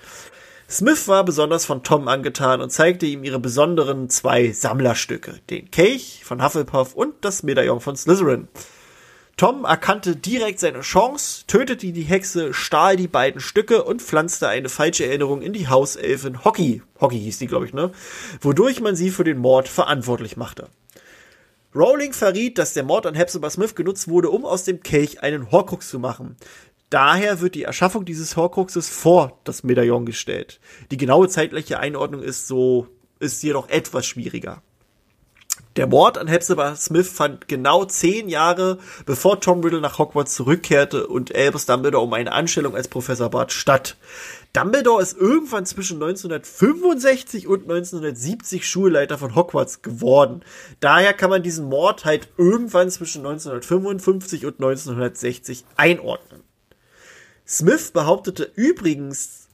Smith 0.68 1.08
war 1.08 1.24
besonders 1.24 1.64
von 1.64 1.82
Tom 1.82 2.06
angetan 2.06 2.60
und 2.60 2.70
zeigte 2.70 3.04
ihm 3.04 3.24
ihre 3.24 3.40
besonderen 3.40 4.08
zwei 4.08 4.52
Sammlerstücke, 4.52 5.40
den 5.50 5.68
Kelch 5.72 6.20
von 6.24 6.44
Hufflepuff 6.44 6.94
und 6.94 7.14
das 7.22 7.42
Medaillon 7.42 7.80
von 7.80 7.96
Slytherin. 7.96 8.46
Tom 9.36 9.64
erkannte 9.64 10.14
direkt 10.14 10.60
seine 10.60 10.82
Chance, 10.82 11.44
tötete 11.48 11.92
die 11.92 12.02
Hexe, 12.02 12.54
stahl 12.54 12.96
die 12.96 13.08
beiden 13.08 13.40
Stücke 13.40 13.82
und 13.82 14.02
pflanzte 14.02 14.46
eine 14.46 14.68
falsche 14.68 15.06
Erinnerung 15.06 15.42
in 15.42 15.52
die 15.52 15.66
Hauselfin 15.66 16.44
Hockey. 16.44 16.82
Hockey 17.00 17.18
hieß 17.18 17.38
die, 17.38 17.46
glaube 17.46 17.66
ich, 17.66 17.72
ne? 17.72 17.90
Wodurch 18.40 18.80
man 18.80 18.94
sie 18.94 19.10
für 19.10 19.24
den 19.24 19.38
Mord 19.38 19.66
verantwortlich 19.66 20.36
machte. 20.36 20.68
Rowling 21.74 22.12
verriet, 22.12 22.58
dass 22.58 22.74
der 22.74 22.82
Mord 22.82 23.06
an 23.06 23.14
Hepzibah 23.14 23.50
Smith 23.50 23.74
genutzt 23.74 24.08
wurde, 24.08 24.30
um 24.30 24.44
aus 24.44 24.64
dem 24.64 24.82
Kelch 24.82 25.22
einen 25.22 25.52
Horcrux 25.52 25.88
zu 25.88 25.98
machen. 25.98 26.36
Daher 26.90 27.40
wird 27.40 27.54
die 27.54 27.62
Erschaffung 27.62 28.04
dieses 28.04 28.36
Horcruxes 28.36 28.88
vor 28.88 29.38
das 29.44 29.62
Medaillon 29.62 30.04
gestellt. 30.04 30.58
Die 30.90 30.96
genaue 30.96 31.28
zeitliche 31.28 31.78
Einordnung 31.78 32.22
ist 32.22 32.48
so, 32.48 32.88
ist 33.20 33.42
jedoch 33.44 33.68
etwas 33.68 34.06
schwieriger. 34.06 34.62
Der 35.76 35.86
Mord 35.86 36.18
an 36.18 36.26
Hepzibah 36.26 36.74
Smith 36.74 37.08
fand 37.08 37.46
genau 37.46 37.84
zehn 37.84 38.28
Jahre 38.28 38.78
bevor 39.06 39.40
Tom 39.40 39.60
Riddle 39.60 39.80
nach 39.80 39.98
Hogwarts 39.98 40.34
zurückkehrte 40.34 41.06
und 41.06 41.32
Albus 41.32 41.66
Dumbledore 41.66 42.02
um 42.02 42.12
eine 42.12 42.32
Anstellung 42.32 42.74
als 42.74 42.88
Professor 42.88 43.30
bat 43.30 43.52
statt. 43.52 43.96
Dumbledore 44.52 45.00
ist 45.00 45.16
irgendwann 45.16 45.64
zwischen 45.64 46.02
1965 46.02 47.46
und 47.46 47.62
1970 47.62 48.68
Schulleiter 48.68 49.16
von 49.16 49.36
Hogwarts 49.36 49.82
geworden. 49.82 50.42
Daher 50.80 51.12
kann 51.12 51.30
man 51.30 51.44
diesen 51.44 51.68
Mord 51.68 52.04
halt 52.04 52.28
irgendwann 52.36 52.90
zwischen 52.90 53.24
1955 53.24 54.46
und 54.46 54.54
1960 54.54 55.64
einordnen. 55.76 56.42
Smith 57.46 57.92
behauptete 57.92 58.50
übrigens, 58.56 59.48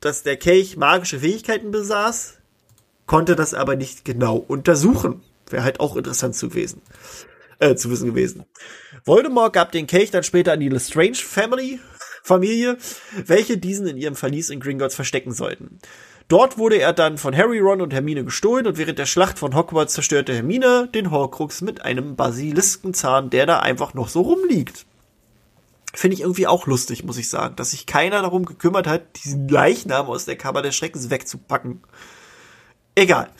dass 0.00 0.22
der 0.22 0.36
Kelch 0.36 0.76
magische 0.76 1.20
Fähigkeiten 1.20 1.70
besaß, 1.70 2.38
konnte 3.06 3.34
das 3.34 3.54
aber 3.54 3.76
nicht 3.76 4.04
genau 4.04 4.36
untersuchen. 4.36 5.22
Wäre 5.48 5.64
halt 5.64 5.80
auch 5.80 5.96
interessant 5.96 6.36
zu 6.36 6.50
gewesen. 6.50 6.82
Äh, 7.60 7.74
zu 7.74 7.90
wissen 7.90 8.06
gewesen. 8.06 8.44
Voldemort 9.04 9.52
gab 9.52 9.72
den 9.72 9.86
Kelch 9.86 10.10
dann 10.10 10.22
später 10.22 10.52
an 10.52 10.60
die 10.60 10.68
Lestrange 10.68 11.16
Family, 11.16 11.80
Familie, 12.28 12.78
welche 13.26 13.58
diesen 13.58 13.88
in 13.88 13.96
ihrem 13.96 14.14
Verlies 14.14 14.50
in 14.50 14.60
Gringotts 14.60 14.94
verstecken 14.94 15.32
sollten. 15.32 15.80
Dort 16.28 16.58
wurde 16.58 16.78
er 16.78 16.92
dann 16.92 17.16
von 17.16 17.34
Harry, 17.34 17.58
Ron 17.58 17.80
und 17.80 17.94
Hermine 17.94 18.22
gestohlen 18.22 18.66
und 18.66 18.76
während 18.76 18.98
der 18.98 19.06
Schlacht 19.06 19.38
von 19.38 19.54
Hogwarts 19.54 19.94
zerstörte 19.94 20.34
Hermine 20.34 20.88
den 20.94 21.10
Horcrux 21.10 21.62
mit 21.62 21.82
einem 21.82 22.16
Basiliskenzahn, 22.16 23.30
der 23.30 23.46
da 23.46 23.60
einfach 23.60 23.94
noch 23.94 24.08
so 24.08 24.20
rumliegt. 24.20 24.84
Finde 25.94 26.14
ich 26.14 26.20
irgendwie 26.20 26.46
auch 26.46 26.66
lustig, 26.66 27.02
muss 27.02 27.16
ich 27.16 27.30
sagen, 27.30 27.56
dass 27.56 27.70
sich 27.70 27.86
keiner 27.86 28.20
darum 28.20 28.44
gekümmert 28.44 28.86
hat, 28.86 29.24
diesen 29.24 29.48
Leichnam 29.48 30.06
aus 30.06 30.26
der 30.26 30.36
Kammer 30.36 30.60
des 30.60 30.76
Schreckens 30.76 31.08
wegzupacken. 31.08 31.80
Egal. 32.94 33.30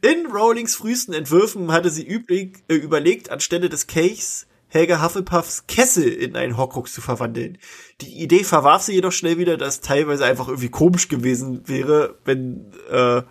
In 0.00 0.26
Rowlings 0.26 0.76
frühesten 0.76 1.12
Entwürfen 1.12 1.72
hatte 1.72 1.90
sie 1.90 2.06
üblich, 2.06 2.58
äh, 2.68 2.74
überlegt, 2.74 3.30
anstelle 3.30 3.68
des 3.68 3.88
Kelchs 3.88 4.46
Helga 4.70 5.02
Hufflepuffs 5.02 5.66
Kessel 5.66 6.08
in 6.08 6.36
einen 6.36 6.56
Horcrux 6.56 6.92
zu 6.92 7.00
verwandeln. 7.00 7.58
Die 8.00 8.22
Idee 8.22 8.44
verwarf 8.44 8.82
sie 8.82 8.94
jedoch 8.94 9.12
schnell 9.12 9.36
wieder, 9.36 9.56
dass 9.56 9.80
teilweise 9.80 10.24
einfach 10.24 10.48
irgendwie 10.48 10.70
komisch 10.70 11.08
gewesen 11.08 11.68
wäre, 11.68 12.18
wenn 12.24 12.72
äh, 12.90 13.22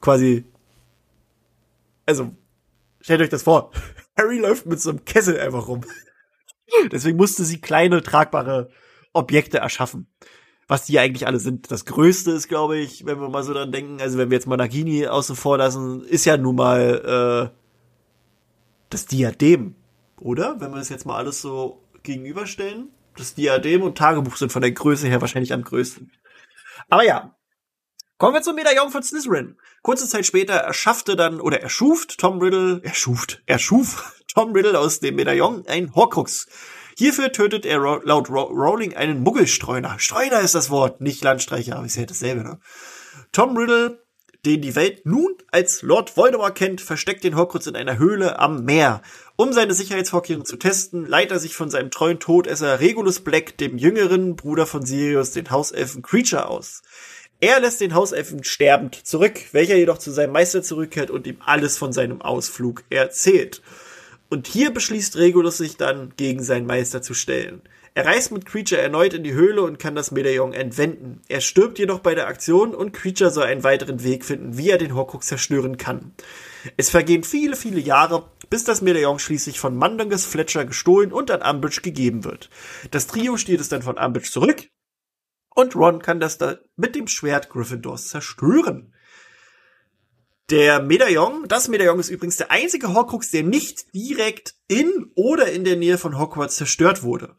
quasi 0.00 0.44
also 2.06 2.32
stellt 3.00 3.22
euch 3.22 3.28
das 3.28 3.44
vor, 3.44 3.70
Harry 4.18 4.38
läuft 4.38 4.66
mit 4.66 4.80
so 4.80 4.90
einem 4.90 5.04
Kessel 5.04 5.40
einfach 5.40 5.68
rum. 5.68 5.82
Deswegen 6.92 7.16
musste 7.16 7.44
sie 7.44 7.60
kleine 7.60 8.02
tragbare 8.02 8.70
Objekte 9.12 9.58
erschaffen 9.58 10.06
was 10.70 10.84
die 10.84 11.00
eigentlich 11.00 11.26
alle 11.26 11.40
sind. 11.40 11.72
Das 11.72 11.84
Größte 11.84 12.30
ist, 12.30 12.46
glaube 12.46 12.78
ich, 12.78 13.04
wenn 13.04 13.20
wir 13.20 13.28
mal 13.28 13.42
so 13.42 13.52
dran 13.52 13.72
denken, 13.72 14.00
also 14.00 14.18
wenn 14.18 14.30
wir 14.30 14.36
jetzt 14.36 14.46
mal 14.46 14.56
Nagini 14.56 15.04
außen 15.08 15.34
vor 15.34 15.58
lassen, 15.58 16.04
ist 16.04 16.26
ja 16.26 16.36
nun 16.36 16.54
mal 16.54 17.50
äh, 17.50 17.56
das 18.88 19.06
Diadem, 19.06 19.74
oder? 20.20 20.60
Wenn 20.60 20.70
wir 20.70 20.78
das 20.78 20.88
jetzt 20.88 21.06
mal 21.06 21.16
alles 21.16 21.40
so 21.40 21.82
gegenüberstellen. 22.02 22.90
Das 23.16 23.34
Diadem 23.34 23.82
und 23.82 23.98
Tagebuch 23.98 24.36
sind 24.36 24.52
von 24.52 24.62
der 24.62 24.72
Größe 24.72 25.08
her 25.08 25.20
wahrscheinlich 25.20 25.52
am 25.52 25.64
größten. 25.64 26.12
Aber 26.88 27.04
ja, 27.04 27.34
Kommen 28.20 28.34
wir 28.34 28.42
zum 28.42 28.54
Medaillon 28.54 28.90
von 28.90 29.02
Slytherin. 29.02 29.56
Kurze 29.80 30.06
Zeit 30.06 30.26
später 30.26 30.52
erschaffte 30.52 31.16
dann, 31.16 31.40
oder 31.40 31.62
erschuf 31.62 32.06
Tom 32.06 32.38
Riddle, 32.38 32.82
erschuf, 32.84 33.26
erschuf 33.46 34.20
Tom 34.34 34.52
Riddle 34.52 34.78
aus 34.78 35.00
dem 35.00 35.14
Medaillon 35.14 35.64
ein 35.66 35.94
Horcrux. 35.94 36.46
Hierfür 36.98 37.32
tötet 37.32 37.64
er 37.64 37.78
laut 37.78 38.28
Rowling 38.28 38.94
einen 38.94 39.22
Muggelstreuner. 39.22 39.98
Streuner 39.98 40.40
ist 40.40 40.54
das 40.54 40.68
Wort, 40.68 41.00
nicht 41.00 41.24
Landstreicher, 41.24 41.76
aber 41.76 41.86
ist 41.86 41.96
ja 41.96 42.04
dasselbe, 42.04 42.42
ne? 42.44 42.60
Tom 43.32 43.56
Riddle, 43.56 43.99
den 44.44 44.62
die 44.62 44.74
Welt 44.74 45.04
nun 45.04 45.34
als 45.50 45.82
Lord 45.82 46.16
Voldemort 46.16 46.54
kennt, 46.54 46.80
versteckt 46.80 47.24
den 47.24 47.36
Horcrux 47.36 47.66
in 47.66 47.76
einer 47.76 47.98
Höhle 47.98 48.38
am 48.38 48.64
Meer. 48.64 49.02
Um 49.36 49.52
seine 49.52 49.74
Sicherheitsvorkehrungen 49.74 50.46
zu 50.46 50.56
testen, 50.56 51.06
leitet 51.06 51.32
er 51.32 51.38
sich 51.38 51.54
von 51.54 51.70
seinem 51.70 51.90
treuen 51.90 52.20
Todesser 52.20 52.80
Regulus 52.80 53.20
Black, 53.20 53.58
dem 53.58 53.78
jüngeren 53.78 54.36
Bruder 54.36 54.66
von 54.66 54.84
Sirius, 54.84 55.32
den 55.32 55.50
Hauselfen 55.50 56.02
Creature 56.02 56.48
aus. 56.48 56.82
Er 57.40 57.60
lässt 57.60 57.80
den 57.80 57.94
Hauselfen 57.94 58.44
sterbend 58.44 59.06
zurück, 59.06 59.40
welcher 59.52 59.76
jedoch 59.76 59.98
zu 59.98 60.10
seinem 60.10 60.32
Meister 60.32 60.62
zurückkehrt 60.62 61.10
und 61.10 61.26
ihm 61.26 61.38
alles 61.44 61.78
von 61.78 61.92
seinem 61.92 62.20
Ausflug 62.20 62.84
erzählt. 62.90 63.62
Und 64.28 64.46
hier 64.46 64.70
beschließt 64.70 65.16
Regulus 65.16 65.58
sich 65.58 65.76
dann, 65.76 66.12
gegen 66.16 66.42
seinen 66.42 66.66
Meister 66.66 67.02
zu 67.02 67.14
stellen. 67.14 67.62
Er 68.00 68.06
reist 68.06 68.32
mit 68.32 68.46
Creature 68.46 68.80
erneut 68.80 69.12
in 69.12 69.24
die 69.24 69.34
Höhle 69.34 69.60
und 69.60 69.78
kann 69.78 69.94
das 69.94 70.10
Medaillon 70.10 70.54
entwenden. 70.54 71.20
Er 71.28 71.42
stirbt 71.42 71.78
jedoch 71.78 71.98
bei 71.98 72.14
der 72.14 72.28
Aktion 72.28 72.74
und 72.74 72.94
Creature 72.94 73.30
soll 73.30 73.44
einen 73.44 73.62
weiteren 73.62 74.02
Weg 74.02 74.24
finden, 74.24 74.56
wie 74.56 74.70
er 74.70 74.78
den 74.78 74.94
Horcrux 74.94 75.26
zerstören 75.26 75.76
kann. 75.76 76.14
Es 76.78 76.88
vergehen 76.88 77.24
viele, 77.24 77.56
viele 77.56 77.78
Jahre, 77.78 78.30
bis 78.48 78.64
das 78.64 78.80
Medaillon 78.80 79.18
schließlich 79.18 79.60
von 79.60 79.76
Mandungus 79.76 80.24
Fletcher 80.24 80.64
gestohlen 80.64 81.12
und 81.12 81.30
an 81.30 81.42
Umbridge 81.42 81.82
gegeben 81.82 82.24
wird. 82.24 82.48
Das 82.90 83.06
Trio 83.06 83.36
steht 83.36 83.60
es 83.60 83.68
dann 83.68 83.82
von 83.82 83.98
Umbridge 83.98 84.30
zurück 84.30 84.66
und 85.54 85.76
Ron 85.76 86.00
kann 86.00 86.20
das 86.20 86.38
da 86.38 86.56
mit 86.76 86.94
dem 86.94 87.06
Schwert 87.06 87.50
Gryffindors 87.50 88.08
zerstören. 88.08 88.94
Der 90.48 90.80
Medaillon, 90.80 91.44
das 91.48 91.68
Medaillon 91.68 92.00
ist 92.00 92.08
übrigens 92.08 92.38
der 92.38 92.50
einzige 92.50 92.94
Horcrux, 92.94 93.30
der 93.30 93.42
nicht 93.42 93.94
direkt 93.94 94.54
in 94.68 95.12
oder 95.14 95.52
in 95.52 95.64
der 95.64 95.76
Nähe 95.76 95.98
von 95.98 96.18
Hogwarts 96.18 96.56
zerstört 96.56 97.02
wurde. 97.02 97.36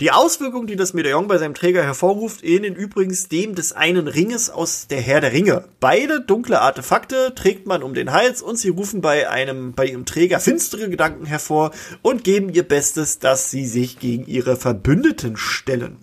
Die 0.00 0.12
Auswirkungen, 0.12 0.68
die 0.68 0.76
das 0.76 0.94
Medaillon 0.94 1.26
bei 1.26 1.38
seinem 1.38 1.54
Träger 1.54 1.82
hervorruft, 1.82 2.44
ähneln 2.44 2.76
übrigens 2.76 3.26
dem 3.26 3.56
des 3.56 3.72
einen 3.72 4.06
Ringes 4.06 4.48
aus 4.48 4.86
der 4.86 5.00
Herr 5.00 5.20
der 5.20 5.32
Ringe. 5.32 5.64
Beide 5.80 6.20
dunkle 6.20 6.60
Artefakte 6.60 7.34
trägt 7.34 7.66
man 7.66 7.82
um 7.82 7.94
den 7.94 8.12
Hals 8.12 8.40
und 8.40 8.56
sie 8.56 8.68
rufen 8.68 9.00
bei 9.00 9.28
einem, 9.28 9.72
bei 9.72 9.86
ihrem 9.86 10.06
Träger 10.06 10.38
finstere 10.38 10.88
Gedanken 10.88 11.26
hervor 11.26 11.72
und 12.00 12.22
geben 12.22 12.48
ihr 12.48 12.62
Bestes, 12.62 13.18
dass 13.18 13.50
sie 13.50 13.66
sich 13.66 13.98
gegen 13.98 14.24
ihre 14.26 14.54
Verbündeten 14.54 15.36
stellen. 15.36 15.96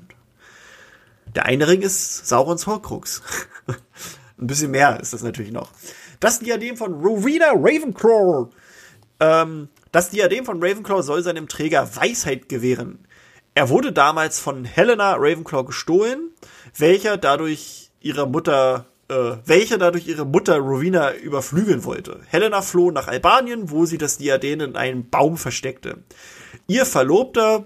Der 1.33 1.45
eine 1.45 1.65
Ring 1.65 1.81
ist 1.81 2.27
Saurons 2.27 2.67
Horcrux. 2.67 3.21
Ein 4.37 4.47
bisschen 4.47 4.71
mehr 4.71 4.99
ist 4.99 5.13
das 5.13 5.23
natürlich 5.23 5.53
noch. 5.53 5.71
Das 6.19 6.39
Diadem 6.39 6.75
von 6.75 6.95
Rowena 6.95 7.51
Ravenclaw. 7.53 8.49
Ähm, 9.21 9.69
das 9.93 10.09
Diadem 10.09 10.43
von 10.43 10.61
Ravenclaw 10.61 11.01
soll 11.01 11.23
seinem 11.23 11.47
Träger 11.47 11.95
Weisheit 11.95 12.49
gewähren. 12.49 13.04
Er 13.55 13.69
wurde 13.69 13.93
damals 13.93 14.39
von 14.39 14.65
Helena 14.65 15.15
Ravenclaw 15.15 15.63
gestohlen, 15.63 16.31
welcher 16.77 17.17
dadurch 17.17 17.89
ihre 18.01 18.27
Mutter 18.27 18.85
äh, 19.07 19.37
welche 19.45 19.77
dadurch 19.77 20.07
ihre 20.07 20.25
Mutter 20.25 20.57
Rowena 20.57 21.13
überflügeln 21.13 21.83
wollte. 21.83 22.19
Helena 22.27 22.61
floh 22.61 22.91
nach 22.91 23.07
Albanien, 23.07 23.69
wo 23.69 23.85
sie 23.85 23.97
das 23.97 24.17
Diadem 24.17 24.61
in 24.61 24.75
einem 24.75 25.09
Baum 25.09 25.37
versteckte. 25.37 25.99
Ihr 26.67 26.85
Verlobter 26.85 27.65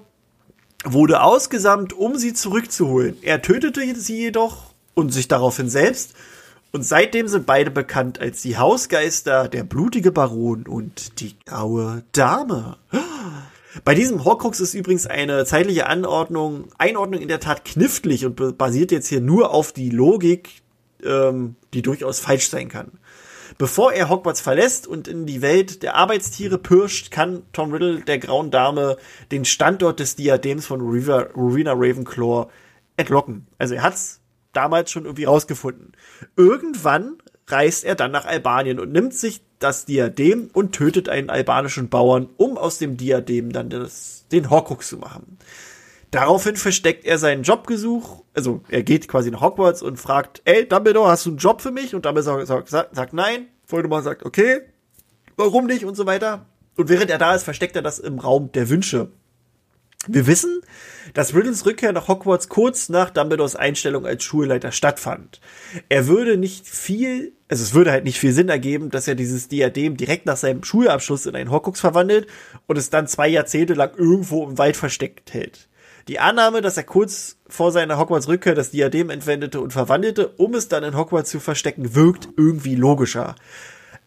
wurde 0.83 1.21
ausgesandt, 1.21 1.93
um 1.93 2.17
sie 2.17 2.33
zurückzuholen. 2.33 3.17
Er 3.21 3.41
tötete 3.41 3.81
sie 3.95 4.17
jedoch 4.17 4.73
und 4.93 5.11
sich 5.11 5.27
daraufhin 5.27 5.69
selbst 5.69 6.13
und 6.71 6.83
seitdem 6.83 7.27
sind 7.27 7.45
beide 7.45 7.71
bekannt 7.71 8.19
als 8.19 8.41
die 8.43 8.57
Hausgeister, 8.57 9.47
der 9.47 9.63
blutige 9.63 10.11
Baron 10.11 10.67
und 10.67 11.19
die 11.19 11.35
graue 11.45 12.03
Dame. 12.11 12.77
Bei 13.83 13.93
diesem 13.93 14.25
Horcrux 14.25 14.59
ist 14.59 14.73
übrigens 14.73 15.05
eine 15.05 15.45
zeitliche 15.45 15.87
Anordnung, 15.87 16.69
Einordnung 16.77 17.21
in 17.21 17.27
der 17.27 17.39
Tat 17.39 17.65
knifflig 17.65 18.25
und 18.25 18.57
basiert 18.57 18.91
jetzt 18.91 19.07
hier 19.07 19.21
nur 19.21 19.53
auf 19.53 19.71
die 19.71 19.89
Logik, 19.89 20.61
ähm, 21.03 21.55
die 21.73 21.81
durchaus 21.81 22.19
falsch 22.19 22.49
sein 22.49 22.69
kann. 22.69 22.91
Bevor 23.57 23.91
er 23.91 24.09
Hogwarts 24.09 24.41
verlässt 24.41 24.87
und 24.87 25.07
in 25.07 25.25
die 25.25 25.41
Welt 25.41 25.83
der 25.83 25.95
Arbeitstiere 25.95 26.57
pirscht, 26.57 27.11
kann 27.11 27.43
Tom 27.51 27.73
Riddle 27.73 28.01
der 28.01 28.17
grauen 28.17 28.51
Dame 28.51 28.97
den 29.31 29.43
Standort 29.43 29.99
des 29.99 30.15
Diadems 30.15 30.65
von 30.65 30.81
Rowena 30.81 31.73
Ravenclaw 31.73 32.47
entlocken. 32.95 33.47
Also 33.57 33.75
er 33.75 33.83
hat's 33.83 34.21
damals 34.53 34.91
schon 34.91 35.05
irgendwie 35.05 35.25
rausgefunden. 35.25 35.91
Irgendwann 36.37 37.17
reist 37.47 37.83
er 37.83 37.95
dann 37.95 38.11
nach 38.11 38.25
Albanien 38.25 38.79
und 38.79 38.91
nimmt 38.91 39.13
sich 39.13 39.41
das 39.59 39.85
Diadem 39.85 40.49
und 40.53 40.73
tötet 40.73 41.09
einen 41.09 41.29
albanischen 41.29 41.89
Bauern, 41.89 42.29
um 42.37 42.57
aus 42.57 42.77
dem 42.77 42.97
Diadem 42.97 43.51
dann 43.51 43.69
das, 43.69 44.25
den 44.31 44.49
Horcrux 44.49 44.87
zu 44.87 44.97
machen. 44.97 45.37
Daraufhin 46.11 46.55
versteckt 46.55 47.05
er 47.05 47.19
seinen 47.19 47.43
Jobgesuch, 47.43 48.23
also 48.33 48.63
er 48.69 48.81
geht 48.81 49.07
quasi 49.07 49.29
nach 49.29 49.41
Hogwarts 49.41 49.83
und 49.83 49.97
fragt, 49.97 50.41
ey 50.45 50.67
Dumbledore, 50.67 51.11
hast 51.11 51.25
du 51.25 51.31
einen 51.31 51.37
Job 51.37 51.61
für 51.61 51.71
mich? 51.71 51.93
Und 51.93 52.05
Dumbledore 52.05 52.45
sagt, 52.45 52.69
sagt, 52.69 52.95
sagt 52.95 53.13
nein. 53.13 53.47
Voldemort 53.67 54.03
sagt, 54.03 54.25
okay, 54.25 54.61
warum 55.37 55.67
nicht 55.67 55.85
und 55.85 55.95
so 55.95 56.07
weiter. 56.07 56.47
Und 56.75 56.89
während 56.89 57.11
er 57.11 57.19
da 57.19 57.35
ist, 57.35 57.43
versteckt 57.43 57.75
er 57.75 57.83
das 57.83 57.99
im 57.99 58.17
Raum 58.17 58.51
der 58.53 58.69
Wünsche. 58.69 59.11
Wir 60.07 60.25
wissen, 60.25 60.61
dass 61.13 61.35
Riddles 61.35 61.65
Rückkehr 61.65 61.91
nach 61.91 62.07
Hogwarts 62.07 62.49
kurz 62.49 62.89
nach 62.89 63.11
Dumbledores 63.11 63.55
Einstellung 63.55 64.07
als 64.07 64.23
Schulleiter 64.23 64.71
stattfand. 64.71 65.41
Er 65.89 66.07
würde 66.07 66.37
nicht 66.37 66.67
viel, 66.67 67.33
also 67.49 67.63
es 67.63 67.73
würde 67.73 67.91
halt 67.91 68.03
nicht 68.03 68.19
viel 68.19 68.31
Sinn 68.31 68.47
ergeben, 68.47 68.91
dass 68.91 69.07
er 69.07 69.15
dieses 69.15 69.47
Diadem 69.47 69.97
direkt 69.97 70.27
nach 70.27 70.37
seinem 70.37 70.63
Schulabschluss 70.63 71.25
in 71.25 71.35
einen 71.35 71.49
Horcrux 71.49 71.79
verwandelt 71.79 72.27
und 72.67 72.77
es 72.77 72.91
dann 72.91 73.07
zwei 73.07 73.27
Jahrzehnte 73.27 73.73
lang 73.73 73.91
irgendwo 73.97 74.47
im 74.47 74.59
Wald 74.59 74.77
versteckt 74.77 75.33
hält. 75.33 75.67
Die 76.07 76.19
Annahme, 76.19 76.61
dass 76.61 76.77
er 76.77 76.83
kurz 76.83 77.37
vor 77.47 77.71
seiner 77.71 77.97
Hogwarts 77.97 78.27
Rückkehr 78.27 78.53
das 78.53 78.69
Diadem 78.69 79.09
entwendete 79.09 79.61
und 79.61 79.73
verwandelte, 79.73 80.27
um 80.37 80.53
es 80.53 80.67
dann 80.67 80.83
in 80.83 80.95
Hogwarts 80.95 81.31
zu 81.31 81.39
verstecken, 81.39 81.95
wirkt 81.95 82.29
irgendwie 82.37 82.75
logischer. 82.75 83.35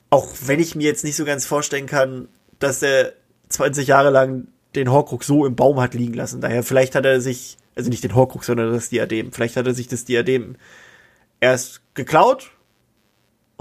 Auch 0.09 0.29
wenn 0.47 0.61
ich 0.61 0.77
mir 0.77 0.85
jetzt 0.85 1.05
nicht 1.05 1.17
so 1.17 1.25
ganz 1.25 1.45
vorstellen 1.45 1.87
kann, 1.87 2.29
dass 2.61 2.81
er 2.83 3.13
20 3.49 3.89
Jahre 3.89 4.11
lang 4.11 4.47
den 4.77 4.91
Horcrux 4.91 5.27
so 5.27 5.47
im 5.47 5.57
Baum 5.57 5.81
hat 5.81 5.95
liegen 5.95 6.15
lassen. 6.15 6.41
Daher 6.41 6.63
vielleicht 6.63 6.95
hat 6.95 7.05
er 7.05 7.21
sich, 7.21 7.57
also 7.75 7.91
nicht 7.91 8.05
den 8.05 8.15
Horcrux, 8.15 8.47
sondern 8.47 8.73
das 8.73 8.89
Diadem. 8.89 9.33
Vielleicht 9.33 9.57
hat 9.57 9.67
er 9.67 9.75
sich 9.75 9.89
das 9.89 10.05
Diadem 10.05 10.57
erst 11.41 11.83
geklaut 11.95 12.53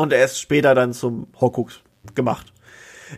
und 0.02 0.14
erst 0.14 0.40
später 0.40 0.76
dann 0.76 0.94
zum 0.94 1.28
Horcrux 1.40 1.82
gemacht. 2.16 2.54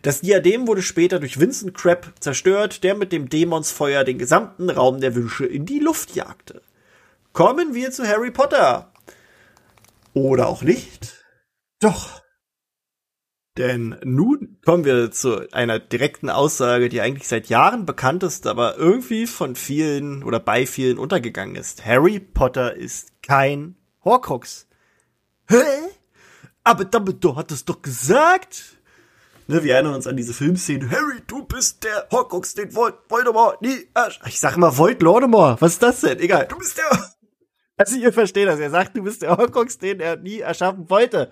Das 0.01 0.21
Diadem 0.21 0.67
wurde 0.67 0.81
später 0.81 1.19
durch 1.19 1.39
Vincent 1.39 1.75
Crab 1.75 2.13
zerstört, 2.19 2.83
der 2.83 2.95
mit 2.95 3.11
dem 3.11 3.29
Dämonsfeuer 3.29 4.03
den 4.03 4.17
gesamten 4.17 4.69
Raum 4.69 4.99
der 5.01 5.15
Wünsche 5.15 5.45
in 5.45 5.65
die 5.65 5.79
Luft 5.79 6.15
jagte. 6.15 6.61
Kommen 7.31 7.73
wir 7.73 7.91
zu 7.91 8.07
Harry 8.07 8.31
Potter. 8.31 8.91
Oder 10.13 10.47
auch 10.47 10.61
nicht. 10.61 11.23
Doch. 11.79 12.21
Denn 13.57 13.97
nun 14.03 14.57
kommen 14.65 14.83
wir 14.83 15.11
zu 15.11 15.51
einer 15.51 15.77
direkten 15.77 16.31
Aussage, 16.31 16.89
die 16.89 17.01
eigentlich 17.01 17.27
seit 17.27 17.49
Jahren 17.49 17.85
bekannt 17.85 18.23
ist, 18.23 18.47
aber 18.47 18.77
irgendwie 18.77 19.27
von 19.27 19.55
vielen 19.55 20.23
oder 20.23 20.39
bei 20.39 20.65
vielen 20.65 20.97
untergegangen 20.97 21.55
ist. 21.55 21.85
Harry 21.85 22.19
Potter 22.19 22.73
ist 22.73 23.21
kein 23.21 23.75
Horcrux. 24.03 24.67
Hä? 25.49 25.61
Aber 26.63 26.85
Dumbledore 26.85 27.35
hat 27.37 27.51
es 27.51 27.65
doch 27.65 27.81
gesagt. 27.81 28.77
Ne, 29.47 29.63
wir 29.63 29.73
erinnern 29.73 29.95
uns 29.95 30.07
an 30.07 30.15
diese 30.15 30.33
Filmszene. 30.33 30.89
Harry, 30.89 31.21
du 31.27 31.43
bist 31.43 31.83
der 31.83 32.07
Horcrux, 32.11 32.53
den 32.53 32.73
Vold 32.73 32.95
Voldemort 33.09 33.61
nie 33.61 33.87
Ich 34.25 34.39
sag 34.39 34.55
mal 34.55 34.71
Vold 34.71 35.01
Lordemort. 35.01 35.61
Was 35.61 35.73
ist 35.73 35.83
das 35.83 36.01
denn? 36.01 36.19
Egal. 36.19 36.47
Du 36.47 36.57
bist 36.57 36.77
der... 36.77 37.13
Also 37.75 37.97
ihr 37.97 38.13
versteht 38.13 38.47
das. 38.47 38.59
Er 38.59 38.69
sagt, 38.69 38.95
du 38.95 39.03
bist 39.03 39.23
der 39.23 39.35
Horcrux, 39.35 39.79
den 39.79 39.99
er 39.99 40.15
nie 40.15 40.39
erschaffen 40.39 40.89
wollte. 40.89 41.31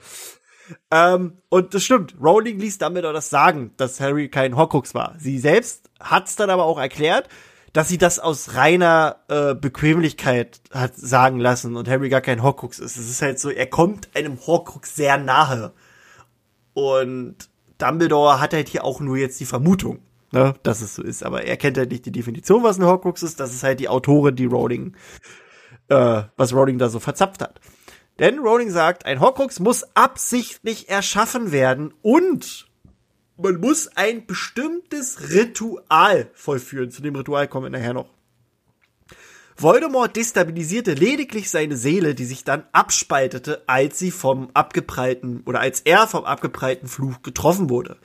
ähm, 0.89 1.37
und 1.49 1.73
das 1.73 1.83
stimmt. 1.83 2.15
Rowling 2.21 2.59
ließ 2.59 2.79
Dumbledore 2.79 3.13
das 3.13 3.29
sagen, 3.29 3.73
dass 3.77 4.01
Harry 4.01 4.27
kein 4.27 4.57
Horcrux 4.57 4.93
war. 4.93 5.15
Sie 5.17 5.39
selbst 5.39 5.89
hat's 5.99 6.35
dann 6.35 6.49
aber 6.49 6.65
auch 6.65 6.79
erklärt, 6.79 7.29
dass 7.73 7.87
sie 7.87 7.97
das 7.97 8.19
aus 8.19 8.55
reiner 8.55 9.17
äh, 9.29 9.55
Bequemlichkeit 9.55 10.61
hat 10.71 10.95
sagen 10.95 11.39
lassen 11.39 11.75
und 11.75 11.87
Harry 11.87 12.09
gar 12.09 12.21
kein 12.21 12.43
Horcrux 12.43 12.79
ist. 12.79 12.97
Es 12.97 13.09
ist 13.09 13.21
halt 13.21 13.39
so, 13.39 13.49
er 13.49 13.67
kommt 13.67 14.09
einem 14.13 14.37
Horcrux 14.45 14.95
sehr 14.95 15.17
nahe. 15.17 15.71
Und 16.73 17.35
Dumbledore 17.77 18.39
hat 18.39 18.53
halt 18.53 18.69
hier 18.69 18.83
auch 18.83 18.99
nur 18.99 19.17
jetzt 19.17 19.39
die 19.39 19.45
Vermutung, 19.45 19.99
ne, 20.31 20.53
dass 20.63 20.81
es 20.81 20.95
so 20.95 21.03
ist. 21.03 21.23
Aber 21.23 21.43
er 21.43 21.57
kennt 21.57 21.77
halt 21.77 21.91
nicht 21.91 22.05
die 22.05 22.11
Definition, 22.11 22.63
was 22.63 22.77
ein 22.77 22.85
Horcrux 22.85 23.23
ist. 23.23 23.39
Das 23.39 23.53
ist 23.53 23.63
halt 23.63 23.79
die 23.79 23.89
Autorin, 23.89 24.35
die 24.35 24.45
Rowling, 24.45 24.95
äh, 25.87 26.23
was 26.35 26.53
Rowling 26.53 26.77
da 26.77 26.89
so 26.89 26.99
verzapft 26.99 27.41
hat. 27.41 27.59
Denn 28.19 28.39
Rowling 28.39 28.69
sagt, 28.69 29.05
ein 29.05 29.21
Horcrux 29.21 29.59
muss 29.59 29.85
absichtlich 29.95 30.89
erschaffen 30.89 31.51
werden 31.51 31.93
und 32.01 32.67
man 33.41 33.59
muss 33.59 33.89
ein 33.95 34.25
bestimmtes 34.25 35.31
Ritual 35.31 36.29
vollführen. 36.33 36.91
Zu 36.91 37.01
dem 37.01 37.15
Ritual 37.15 37.47
kommen 37.47 37.71
wir 37.71 37.79
nachher 37.79 37.93
noch. 37.93 38.09
Voldemort 39.57 40.15
destabilisierte 40.15 40.93
lediglich 40.93 41.49
seine 41.49 41.77
Seele, 41.77 42.15
die 42.15 42.25
sich 42.25 42.43
dann 42.43 42.63
abspaltete, 42.71 43.63
als 43.67 43.99
sie 43.99 44.11
vom 44.11 44.49
abgeprallten 44.53 45.43
oder 45.45 45.59
als 45.59 45.81
er 45.81 46.07
vom 46.07 46.25
abgeprallten 46.25 46.87
Fluch 46.87 47.21
getroffen 47.21 47.69
wurde. 47.69 47.97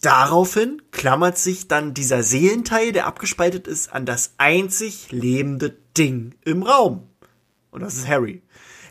Daraufhin 0.00 0.80
klammert 0.90 1.38
sich 1.38 1.68
dann 1.68 1.94
dieser 1.94 2.22
Seelenteil, 2.22 2.92
der 2.92 3.06
abgespaltet 3.06 3.68
ist, 3.68 3.92
an 3.92 4.06
das 4.06 4.34
einzig 4.38 5.12
lebende 5.12 5.76
Ding 5.96 6.34
im 6.44 6.62
Raum. 6.62 7.08
Und 7.70 7.82
das 7.82 7.94
ist 7.94 8.08
Harry. 8.08 8.42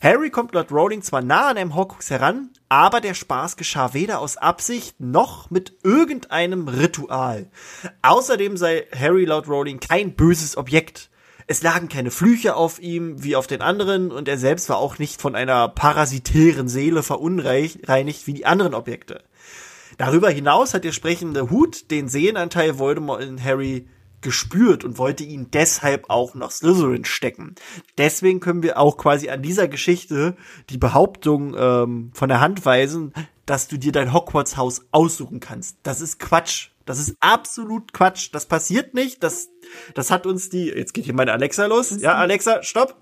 Harry 0.01 0.29
kommt 0.29 0.53
laut 0.53 0.71
Rowling 0.71 1.01
zwar 1.01 1.21
nah 1.21 1.49
an 1.49 1.57
einem 1.57 1.75
Horcrux 1.75 2.09
heran, 2.09 2.51
aber 2.69 3.01
der 3.01 3.15
Spaß 3.15 3.57
geschah 3.57 3.93
weder 3.93 4.19
aus 4.19 4.37
Absicht 4.37 4.99
noch 4.99 5.49
mit 5.49 5.73
irgendeinem 5.83 6.67
Ritual. 6.67 7.49
Außerdem 8.03 8.57
sei 8.57 8.85
Harry 8.97 9.25
laut 9.25 9.47
Rowling 9.47 9.79
kein 9.79 10.15
böses 10.15 10.55
Objekt. 10.55 11.09
Es 11.47 11.63
lagen 11.63 11.89
keine 11.89 12.11
Flüche 12.11 12.55
auf 12.55 12.79
ihm 12.79 13.23
wie 13.23 13.35
auf 13.35 13.47
den 13.47 13.63
anderen 13.63 14.11
und 14.11 14.27
er 14.27 14.37
selbst 14.37 14.69
war 14.69 14.77
auch 14.77 14.99
nicht 14.99 15.19
von 15.19 15.33
einer 15.35 15.67
parasitären 15.67 16.69
Seele 16.69 17.01
verunreinigt 17.01 18.27
wie 18.27 18.33
die 18.33 18.45
anderen 18.45 18.75
Objekte. 18.75 19.23
Darüber 19.97 20.29
hinaus 20.29 20.75
hat 20.75 20.83
der 20.83 20.91
sprechende 20.91 21.49
Hut 21.49 21.89
den 21.89 22.07
Seelenanteil 22.07 22.77
Voldemort 22.77 23.23
in 23.23 23.43
Harry 23.43 23.87
gespürt 24.21 24.83
und 24.83 24.97
wollte 24.97 25.23
ihn 25.23 25.49
deshalb 25.51 26.09
auch 26.09 26.35
nach 26.35 26.51
Slytherin 26.51 27.05
stecken. 27.05 27.55
Deswegen 27.97 28.39
können 28.39 28.63
wir 28.63 28.77
auch 28.77 28.97
quasi 28.97 29.29
an 29.29 29.41
dieser 29.41 29.67
Geschichte 29.67 30.35
die 30.69 30.77
Behauptung 30.77 31.55
ähm, 31.57 32.11
von 32.13 32.29
der 32.29 32.41
Hand 32.41 32.65
weisen, 32.65 33.13
dass 33.45 33.67
du 33.67 33.77
dir 33.77 33.91
dein 33.91 34.13
Hogwarts-Haus 34.13 34.87
aussuchen 34.91 35.39
kannst. 35.39 35.77
Das 35.83 36.01
ist 36.01 36.19
Quatsch. 36.19 36.69
Das 36.85 36.99
ist 36.99 37.15
absolut 37.19 37.93
Quatsch. 37.93 38.29
Das 38.31 38.45
passiert 38.45 38.93
nicht. 38.93 39.23
Das, 39.23 39.49
das 39.93 40.11
hat 40.11 40.25
uns 40.25 40.49
die. 40.49 40.67
Jetzt 40.67 40.93
geht 40.93 41.05
hier 41.05 41.13
meine 41.13 41.33
Alexa 41.33 41.65
los. 41.65 41.99
Ja, 42.01 42.15
Alexa, 42.15 42.63
stopp. 42.63 43.01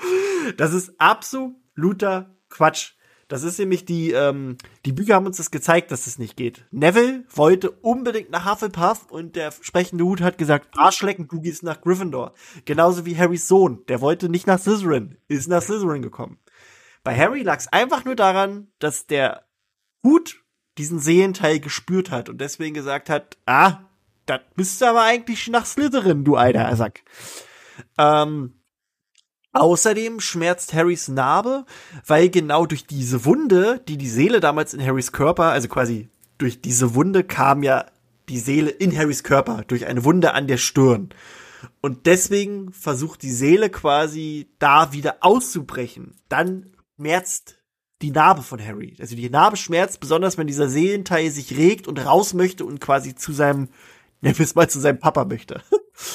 das 0.56 0.72
ist 0.72 0.92
absoluter 0.98 2.34
Quatsch. 2.48 2.92
Das 3.32 3.44
ist 3.44 3.58
nämlich 3.58 3.86
die, 3.86 4.10
ähm, 4.10 4.58
die 4.84 4.92
Bücher 4.92 5.14
haben 5.14 5.24
uns 5.24 5.38
das 5.38 5.50
gezeigt, 5.50 5.90
dass 5.90 6.04
das 6.04 6.18
nicht 6.18 6.36
geht. 6.36 6.66
Neville 6.70 7.24
wollte 7.34 7.70
unbedingt 7.70 8.28
nach 8.28 8.44
Hufflepuff 8.44 9.10
und 9.10 9.36
der 9.36 9.54
sprechende 9.62 10.04
Hut 10.04 10.20
hat 10.20 10.36
gesagt, 10.36 10.68
Arschlecken, 10.76 11.28
du 11.28 11.40
gehst 11.40 11.62
nach 11.62 11.80
Gryffindor. 11.80 12.34
Genauso 12.66 13.06
wie 13.06 13.16
Harrys 13.16 13.48
Sohn, 13.48 13.86
der 13.88 14.02
wollte 14.02 14.28
nicht 14.28 14.46
nach 14.46 14.58
Slytherin, 14.58 15.16
ist 15.28 15.48
nach 15.48 15.62
Slytherin 15.62 16.02
gekommen. 16.02 16.40
Bei 17.04 17.16
Harry 17.16 17.40
lag 17.40 17.58
es 17.58 17.72
einfach 17.72 18.04
nur 18.04 18.16
daran, 18.16 18.68
dass 18.80 19.06
der 19.06 19.46
Hut 20.04 20.44
diesen 20.76 20.98
Seelenteil 20.98 21.58
gespürt 21.58 22.10
hat 22.10 22.28
und 22.28 22.38
deswegen 22.38 22.74
gesagt 22.74 23.08
hat, 23.08 23.38
ah, 23.46 23.78
das 24.26 24.40
bist 24.56 24.78
du 24.82 24.84
aber 24.84 25.04
eigentlich 25.04 25.48
nach 25.48 25.64
Slytherin, 25.64 26.24
du 26.24 26.36
alter 26.36 26.76
Sack. 26.76 27.00
Ähm, 27.96 28.61
Außerdem 29.52 30.20
schmerzt 30.20 30.72
Harrys 30.72 31.08
Narbe, 31.08 31.66
weil 32.06 32.30
genau 32.30 32.64
durch 32.64 32.86
diese 32.86 33.24
Wunde, 33.26 33.82
die 33.86 33.98
die 33.98 34.08
Seele 34.08 34.40
damals 34.40 34.72
in 34.72 34.84
Harrys 34.84 35.12
Körper, 35.12 35.44
also 35.44 35.68
quasi 35.68 36.08
durch 36.38 36.60
diese 36.62 36.94
Wunde 36.94 37.22
kam 37.22 37.62
ja 37.62 37.86
die 38.28 38.38
Seele 38.38 38.70
in 38.70 38.96
Harrys 38.96 39.22
Körper, 39.22 39.64
durch 39.66 39.86
eine 39.86 40.04
Wunde 40.04 40.32
an 40.32 40.46
der 40.46 40.56
Stirn. 40.56 41.10
Und 41.80 42.06
deswegen 42.06 42.72
versucht 42.72 43.22
die 43.22 43.30
Seele 43.30 43.68
quasi 43.68 44.48
da 44.58 44.92
wieder 44.92 45.18
auszubrechen. 45.20 46.14
Dann 46.28 46.72
schmerzt 46.96 47.58
die 48.00 48.10
Narbe 48.10 48.42
von 48.42 48.64
Harry. 48.64 48.96
Also 49.00 49.14
die 49.14 49.30
Narbe 49.30 49.56
schmerzt, 49.56 50.00
besonders 50.00 50.38
wenn 50.38 50.46
dieser 50.46 50.68
Seelenteil 50.68 51.30
sich 51.30 51.56
regt 51.56 51.86
und 51.86 52.04
raus 52.04 52.34
möchte 52.34 52.64
und 52.64 52.80
quasi 52.80 53.14
zu 53.14 53.32
seinem, 53.32 53.68
nennen 54.22 54.38
wir 54.38 54.44
es 54.44 54.54
mal, 54.54 54.68
zu 54.68 54.80
seinem 54.80 54.98
Papa 54.98 55.24
möchte. 55.24 55.62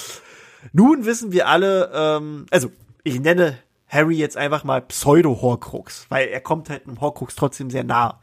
Nun 0.74 1.06
wissen 1.06 1.32
wir 1.32 1.48
alle, 1.48 1.92
ähm, 1.94 2.46
also 2.52 2.72
ich 3.08 3.22
nenne 3.22 3.58
Harry 3.88 4.18
jetzt 4.18 4.36
einfach 4.36 4.66
mal 4.66 4.82
Pseudo-Horcrux, 4.82 6.08
weil 6.10 6.28
er 6.28 6.42
kommt 6.42 6.70
halt 6.70 6.86
einem 6.86 7.00
Horcrux 7.00 7.36
trotzdem 7.36 7.70
sehr 7.70 7.86
nah. 7.86 8.20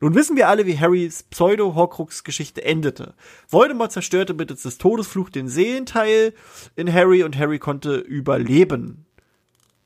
Nun 0.00 0.14
wissen 0.14 0.36
wir 0.36 0.48
alle, 0.48 0.66
wie 0.66 0.78
Harrys 0.78 1.22
Pseudo-Horcrux-Geschichte 1.22 2.64
endete. 2.64 3.14
Voldemort 3.48 3.92
zerstörte 3.92 4.34
mittels 4.34 4.62
des 4.62 4.76
Todesfluch 4.78 5.30
den 5.30 5.48
Seelenteil 5.48 6.34
in 6.74 6.92
Harry 6.92 7.22
und 7.22 7.38
Harry 7.38 7.60
konnte 7.60 7.96
überleben 7.96 9.06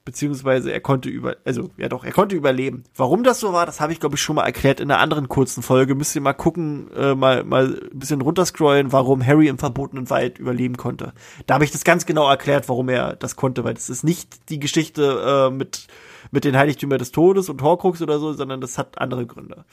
beziehungsweise 0.09 0.73
er 0.73 0.81
konnte 0.81 1.11
über, 1.11 1.37
also 1.45 1.69
ja 1.77 1.91
doch, 1.91 2.03
er 2.03 2.13
konnte 2.13 2.35
überleben. 2.35 2.85
Warum 2.97 3.25
das 3.25 3.41
so 3.41 3.53
war, 3.53 3.67
das 3.67 3.79
habe 3.79 3.93
ich 3.93 4.01
glaube 4.01 4.15
ich 4.15 4.23
schon 4.23 4.37
mal 4.37 4.47
erklärt 4.47 4.81
in 4.81 4.91
einer 4.91 5.03
anderen 5.03 5.29
kurzen 5.29 5.63
Folge. 5.63 5.95
Müsst 5.95 6.17
ihr 6.17 6.23
mal 6.23 6.33
gucken, 6.33 6.91
äh, 6.97 7.15
mal 7.15 7.45
mal 7.45 7.79
ein 7.93 7.99
bisschen 7.99 8.23
runterscrollen, 8.23 8.91
warum 8.91 9.25
Harry 9.27 9.49
im 9.49 9.59
verbotenen 9.59 10.09
Wald 10.09 10.39
überleben 10.39 10.79
konnte. 10.79 11.13
Da 11.47 11.53
habe 11.53 11.65
ich 11.65 11.73
das 11.73 11.85
ganz 11.85 12.07
genau 12.07 12.27
erklärt, 12.27 12.71
warum 12.71 12.89
er 12.89 13.17
das 13.17 13.37
konnte, 13.37 13.65
weil 13.65 13.75
das 13.75 13.91
ist 13.91 14.03
nicht 14.03 14.49
die 14.49 14.59
Geschichte 14.59 15.51
äh, 15.51 15.55
mit 15.55 15.89
mit 16.31 16.45
den 16.45 16.57
Heiligtümern 16.57 16.99
des 16.99 17.13
Todes 17.13 17.51
und 17.51 17.61
Horcrux 17.61 18.01
oder 18.01 18.19
so, 18.19 18.33
sondern 18.33 18.63
das 18.63 18.79
hat 18.79 18.99
andere 18.99 19.27
Gründe. 19.27 19.67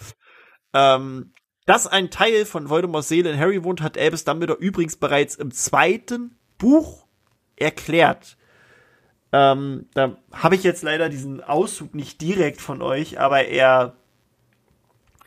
Ähm, 0.74 1.32
dass 1.66 1.88
ein 1.88 2.10
Teil 2.10 2.44
von 2.44 2.70
Voldemorts 2.70 3.08
Seele 3.08 3.32
in 3.32 3.40
Harry 3.40 3.64
wohnt, 3.64 3.82
hat 3.82 3.98
Albus 3.98 4.26
Dumbledore 4.26 4.60
übrigens 4.60 4.98
bereits 4.98 5.36
im 5.36 5.52
zweiten 5.52 6.38
Buch 6.58 7.08
erklärt 7.56 8.36
ähm, 9.38 9.88
da 9.94 10.16
habe 10.32 10.56
ich 10.56 10.64
jetzt 10.64 10.82
leider 10.82 11.10
diesen 11.10 11.44
Auszug 11.44 11.94
nicht 11.94 12.22
direkt 12.22 12.62
von 12.62 12.82
euch, 12.82 13.20
aber 13.20 13.44
er 13.44 13.94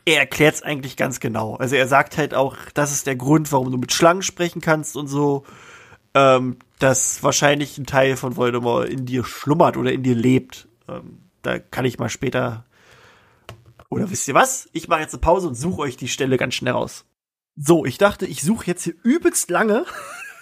er 0.03 0.17
erklärt 0.17 0.55
es 0.55 0.63
eigentlich 0.63 0.97
ganz 0.97 1.19
genau. 1.19 1.57
Also 1.57 1.75
er 1.75 1.87
sagt 1.87 2.17
halt 2.17 2.33
auch, 2.33 2.57
das 2.73 2.91
ist 2.91 3.05
der 3.05 3.15
Grund, 3.15 3.51
warum 3.51 3.69
du 3.69 3.77
mit 3.77 3.93
Schlangen 3.93 4.23
sprechen 4.23 4.61
kannst 4.61 4.97
und 4.97 5.05
so, 5.05 5.43
ähm, 6.15 6.57
dass 6.79 7.21
wahrscheinlich 7.21 7.77
ein 7.77 7.85
Teil 7.85 8.17
von 8.17 8.35
Voldemort 8.35 8.89
in 8.89 9.05
dir 9.05 9.23
schlummert 9.23 9.77
oder 9.77 9.91
in 9.91 10.01
dir 10.01 10.15
lebt. 10.15 10.67
Ähm, 10.87 11.19
da 11.43 11.59
kann 11.59 11.85
ich 11.85 11.99
mal 11.99 12.09
später. 12.09 12.65
Oder 13.89 14.09
wisst 14.09 14.27
ihr 14.27 14.33
was? 14.33 14.69
Ich 14.73 14.87
mache 14.87 15.01
jetzt 15.01 15.13
eine 15.13 15.21
Pause 15.21 15.47
und 15.47 15.53
suche 15.53 15.81
euch 15.81 15.97
die 15.97 16.07
Stelle 16.07 16.37
ganz 16.37 16.55
schnell 16.55 16.73
raus. 16.73 17.05
So, 17.55 17.85
ich 17.85 17.99
dachte, 17.99 18.25
ich 18.25 18.41
suche 18.41 18.65
jetzt 18.65 18.85
hier 18.85 18.95
übelst 19.03 19.51
lange. 19.51 19.85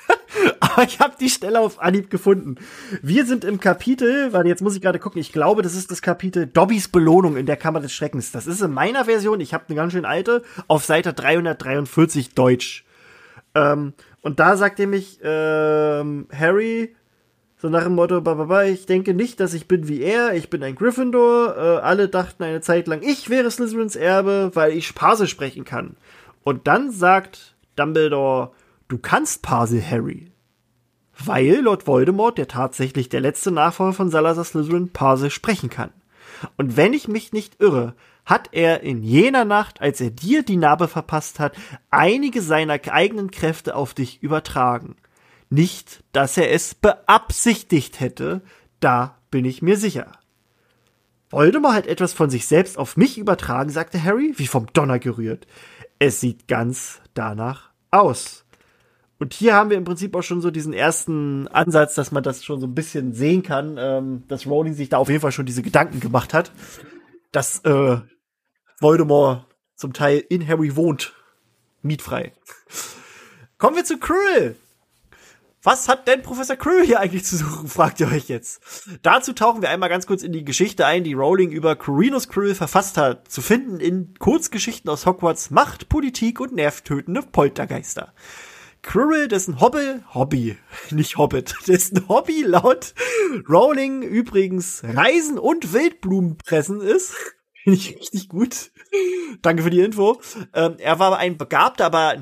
Aber 0.59 0.83
ich 0.83 0.99
habe 0.99 1.15
die 1.19 1.29
Stelle 1.29 1.59
auf 1.59 1.81
Anhieb 1.81 2.09
gefunden. 2.09 2.55
Wir 3.01 3.25
sind 3.25 3.43
im 3.43 3.59
Kapitel, 3.59 4.33
weil 4.33 4.47
jetzt 4.47 4.61
muss 4.61 4.75
ich 4.75 4.81
gerade 4.81 4.99
gucken, 4.99 5.19
ich 5.19 5.31
glaube, 5.31 5.61
das 5.61 5.75
ist 5.75 5.91
das 5.91 6.01
Kapitel 6.01 6.47
Dobbys 6.47 6.87
Belohnung 6.87 7.37
in 7.37 7.45
der 7.45 7.57
Kammer 7.57 7.79
des 7.79 7.93
Schreckens. 7.93 8.31
Das 8.31 8.47
ist 8.47 8.61
in 8.61 8.71
meiner 8.71 9.05
Version, 9.05 9.39
ich 9.39 9.53
habe 9.53 9.65
eine 9.67 9.75
ganz 9.75 9.93
schön 9.93 10.05
alte, 10.05 10.43
auf 10.67 10.85
Seite 10.85 11.13
343 11.13 12.33
Deutsch. 12.33 12.85
Ähm, 13.55 13.93
und 14.21 14.39
da 14.39 14.57
sagt 14.57 14.79
mich, 14.79 15.19
ähm, 15.23 16.27
Harry, 16.31 16.95
so 17.59 17.69
nach 17.69 17.85
dem 17.85 17.95
Motto, 17.95 18.21
ich 18.61 18.85
denke 18.85 19.15
nicht, 19.15 19.39
dass 19.39 19.55
ich 19.55 19.67
bin 19.67 19.87
wie 19.87 20.01
er, 20.01 20.35
ich 20.35 20.49
bin 20.49 20.61
ein 20.63 20.75
Gryffindor. 20.75 21.55
Äh, 21.57 21.59
alle 21.81 22.07
dachten 22.07 22.43
eine 22.43 22.61
Zeit 22.61 22.87
lang, 22.87 23.01
ich 23.01 23.29
wäre 23.29 23.49
Slytherins 23.49 23.95
Erbe, 23.95 24.51
weil 24.53 24.73
ich 24.73 24.93
Parse 24.93 25.27
sprechen 25.27 25.65
kann. 25.65 25.97
Und 26.43 26.67
dann 26.67 26.91
sagt 26.91 27.55
Dumbledore, 27.75 28.51
Du 28.87 28.97
kannst 28.97 29.41
Parse 29.41 29.81
Harry. 29.81 30.31
Weil 31.17 31.61
Lord 31.61 31.87
Voldemort, 31.87 32.37
der 32.37 32.47
tatsächlich 32.47 33.09
der 33.09 33.21
letzte 33.21 33.51
Nachfolger 33.51 33.93
von 33.93 34.09
Salazar 34.09 34.45
Slytherin, 34.45 34.89
Parse 34.89 35.29
sprechen 35.29 35.69
kann. 35.69 35.91
Und 36.55 36.77
wenn 36.77 36.93
ich 36.93 37.07
mich 37.07 37.33
nicht 37.33 37.59
irre, 37.59 37.95
hat 38.25 38.49
er 38.51 38.81
in 38.81 39.03
jener 39.03 39.45
Nacht, 39.45 39.81
als 39.81 39.99
er 39.99 40.11
dir 40.11 40.43
die 40.43 40.57
Narbe 40.57 40.87
verpasst 40.87 41.39
hat, 41.39 41.55
einige 41.89 42.41
seiner 42.41 42.79
eigenen 42.91 43.31
Kräfte 43.31 43.75
auf 43.75 43.93
dich 43.93 44.21
übertragen. 44.21 44.95
Nicht, 45.49 46.03
dass 46.11 46.37
er 46.37 46.51
es 46.51 46.75
beabsichtigt 46.75 47.99
hätte, 47.99 48.41
da 48.79 49.17
bin 49.31 49.45
ich 49.45 49.61
mir 49.61 49.77
sicher. 49.77 50.11
Voldemort 51.29 51.73
hat 51.73 51.87
etwas 51.87 52.13
von 52.13 52.29
sich 52.29 52.47
selbst 52.47 52.77
auf 52.77 52.95
mich 52.95 53.17
übertragen, 53.17 53.69
sagte 53.69 54.01
Harry, 54.01 54.33
wie 54.37 54.47
vom 54.47 54.67
Donner 54.73 54.99
gerührt. 54.99 55.47
Es 55.99 56.19
sieht 56.19 56.47
ganz 56.47 57.01
danach 57.13 57.71
aus. 57.91 58.45
Und 59.19 59.33
hier 59.33 59.55
haben 59.55 59.69
wir 59.69 59.77
im 59.77 59.83
Prinzip 59.83 60.15
auch 60.15 60.21
schon 60.21 60.41
so 60.41 60.51
diesen 60.51 60.73
ersten 60.73 61.47
Ansatz, 61.47 61.95
dass 61.95 62.11
man 62.11 62.23
das 62.23 62.43
schon 62.43 62.59
so 62.59 62.67
ein 62.67 62.75
bisschen 62.75 63.13
sehen 63.13 63.41
kann, 63.41 63.77
ähm, 63.79 64.23
dass 64.27 64.45
Rowling 64.45 64.73
sich 64.73 64.89
da 64.89 64.97
auf 64.97 65.09
jeden 65.09 65.21
Fall 65.21 65.31
schon 65.31 65.45
diese 65.45 65.63
Gedanken 65.63 65.99
gemacht 65.99 66.33
hat. 66.33 66.51
Dass, 67.31 67.59
äh, 67.65 67.97
Voldemort 68.79 69.45
zum 69.75 69.93
Teil 69.93 70.23
in 70.29 70.47
Harry 70.47 70.75
wohnt. 70.75 71.13
Mietfrei. 71.81 72.33
Kommen 73.57 73.75
wir 73.75 73.85
zu 73.85 73.97
Krill. 73.97 74.55
Was 75.63 75.89
hat 75.89 76.07
denn 76.07 76.21
Professor 76.21 76.55
Krill 76.55 76.85
hier 76.85 76.99
eigentlich 76.99 77.25
zu 77.25 77.35
suchen, 77.37 77.67
fragt 77.67 77.99
ihr 77.99 78.07
euch 78.07 78.29
jetzt. 78.29 78.61
Dazu 79.01 79.33
tauchen 79.33 79.61
wir 79.61 79.69
einmal 79.69 79.89
ganz 79.89 80.07
kurz 80.07 80.23
in 80.23 80.31
die 80.31 80.45
Geschichte 80.45 80.85
ein, 80.85 81.03
die 81.03 81.13
Rowling 81.13 81.51
über 81.51 81.75
Quirinus 81.75 82.29
Krill 82.29 82.55
verfasst 82.55 82.97
hat, 82.97 83.29
zu 83.29 83.41
finden 83.41 83.79
in 83.79 84.13
Kurzgeschichten 84.17 84.89
aus 84.89 85.05
Hogwarts 85.05 85.49
Macht, 85.49 85.89
Politik 85.89 86.39
und 86.39 86.53
nervtötende 86.53 87.21
Poltergeister. 87.21 88.13
Quirrell, 88.87 89.27
dessen 89.27 89.59
Hobby, 89.59 89.99
Hobby, 90.13 90.55
nicht 90.91 91.17
Hobbit, 91.17 91.55
dessen 91.67 92.07
Hobby 92.07 92.43
laut 92.43 92.93
Rowling 93.49 94.01
übrigens 94.01 94.81
Reisen 94.81 95.37
und 95.37 95.73
Wildblumenpressen 95.73 96.79
ist. 96.79 97.13
Finde 97.63 97.79
ich 97.79 97.97
richtig 97.97 98.29
gut. 98.29 98.71
Danke 99.41 99.63
für 99.63 99.69
die 99.69 99.81
Info. 99.81 100.21
Ähm, 100.53 100.75
er 100.77 100.99
war 100.99 101.17
ein 101.17 101.37
begabter, 101.37 101.85
aber 101.85 102.15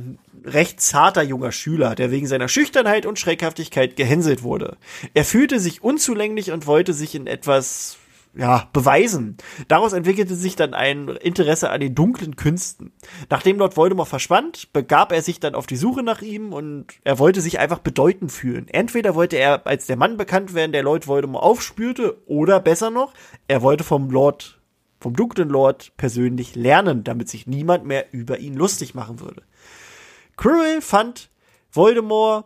recht 0.44 0.82
zarter 0.82 1.22
junger 1.22 1.52
Schüler, 1.52 1.94
der 1.94 2.10
wegen 2.10 2.26
seiner 2.26 2.48
Schüchternheit 2.48 3.06
und 3.06 3.20
Schreckhaftigkeit 3.20 3.96
gehänselt 3.96 4.42
wurde. 4.42 4.78
Er 5.14 5.24
fühlte 5.24 5.60
sich 5.60 5.84
unzulänglich 5.84 6.52
und 6.52 6.66
wollte 6.66 6.94
sich 6.94 7.14
in 7.14 7.28
etwas 7.28 8.00
ja, 8.38 8.70
beweisen. 8.74 9.38
Daraus 9.68 9.94
entwickelte 9.94 10.36
sich 10.36 10.56
dann 10.56 10.74
ein 10.74 11.08
Interesse 11.08 11.70
an 11.70 11.80
den 11.80 11.96
dunklen 11.96 12.36
Künsten. 12.36 12.92
Nachdem 13.30 13.58
Lord 13.58 13.78
Voldemort 13.78 14.10
verschwand, 14.10 14.74
begab 14.74 15.12
er 15.12 15.22
sich 15.22 15.40
dann 15.40 15.56
auf 15.56 15.68
die 15.68 15.78
Suche 15.78 16.04
nach 16.04 16.22
ihm 16.22 16.52
und 16.54 16.88
er 17.04 17.18
wollte 17.20 17.42
sich 17.42 17.60
einfach 17.60 17.80
bedeutend 17.80 18.32
fühlen. 18.32 18.68
Entweder 18.68 19.16
wollte 19.16 19.38
er 19.38 19.66
als 19.66 19.88
der 19.88 19.96
Mann 19.96 20.18
bekannt 20.18 20.54
werden, 20.54 20.74
der 20.74 20.84
Lord 20.84 21.08
Voldemort 21.08 21.44
aufspürte, 21.44 22.18
oder 22.26 22.60
besser 22.60 22.90
noch, 22.90 23.14
er 23.48 23.62
wollte 23.62 23.84
vom 23.84 24.10
Lord, 24.10 24.60
vom 25.00 25.14
dunklen 25.14 25.50
Lord 25.50 25.94
persönlich 25.96 26.56
lernen, 26.56 27.04
damit 27.04 27.30
sich 27.30 27.48
niemand 27.48 27.86
mehr 27.86 28.08
über 28.12 28.40
ihn 28.40 28.56
lustig 28.56 28.96
machen 28.96 29.20
würde. 29.22 29.44
Quirrell 30.36 30.82
fand 30.82 31.30
Voldemort 31.72 32.46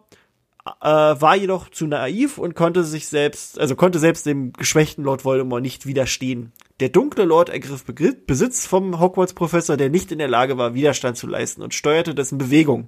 äh, 0.65 0.87
war 0.87 1.35
jedoch 1.35 1.69
zu 1.69 1.87
naiv 1.87 2.37
und 2.37 2.55
konnte 2.55 2.83
sich 2.83 3.07
selbst, 3.07 3.59
also 3.59 3.75
konnte 3.75 3.99
selbst 3.99 4.25
dem 4.25 4.53
geschwächten 4.53 5.03
Lord 5.03 5.25
Voldemort 5.25 5.61
nicht 5.61 5.85
widerstehen. 5.85 6.51
Der 6.79 6.89
dunkle 6.89 7.25
Lord 7.25 7.49
ergriff 7.49 7.83
Besitz 8.25 8.65
vom 8.65 8.99
Hogwarts-Professor, 8.99 9.77
der 9.77 9.89
nicht 9.89 10.11
in 10.11 10.19
der 10.19 10.27
Lage 10.27 10.57
war, 10.57 10.73
Widerstand 10.73 11.17
zu 11.17 11.27
leisten 11.27 11.61
und 11.61 11.73
steuerte 11.73 12.15
dessen 12.15 12.37
Bewegung. 12.37 12.87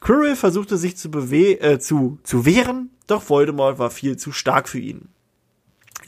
Quirrell 0.00 0.36
versuchte 0.36 0.76
sich 0.76 0.96
zu, 0.96 1.10
bewe 1.10 1.60
äh, 1.60 1.78
zu, 1.80 2.18
zu 2.22 2.44
wehren, 2.44 2.90
doch 3.08 3.28
Voldemort 3.28 3.78
war 3.78 3.90
viel 3.90 4.16
zu 4.16 4.30
stark 4.30 4.68
für 4.68 4.78
ihn. 4.78 5.08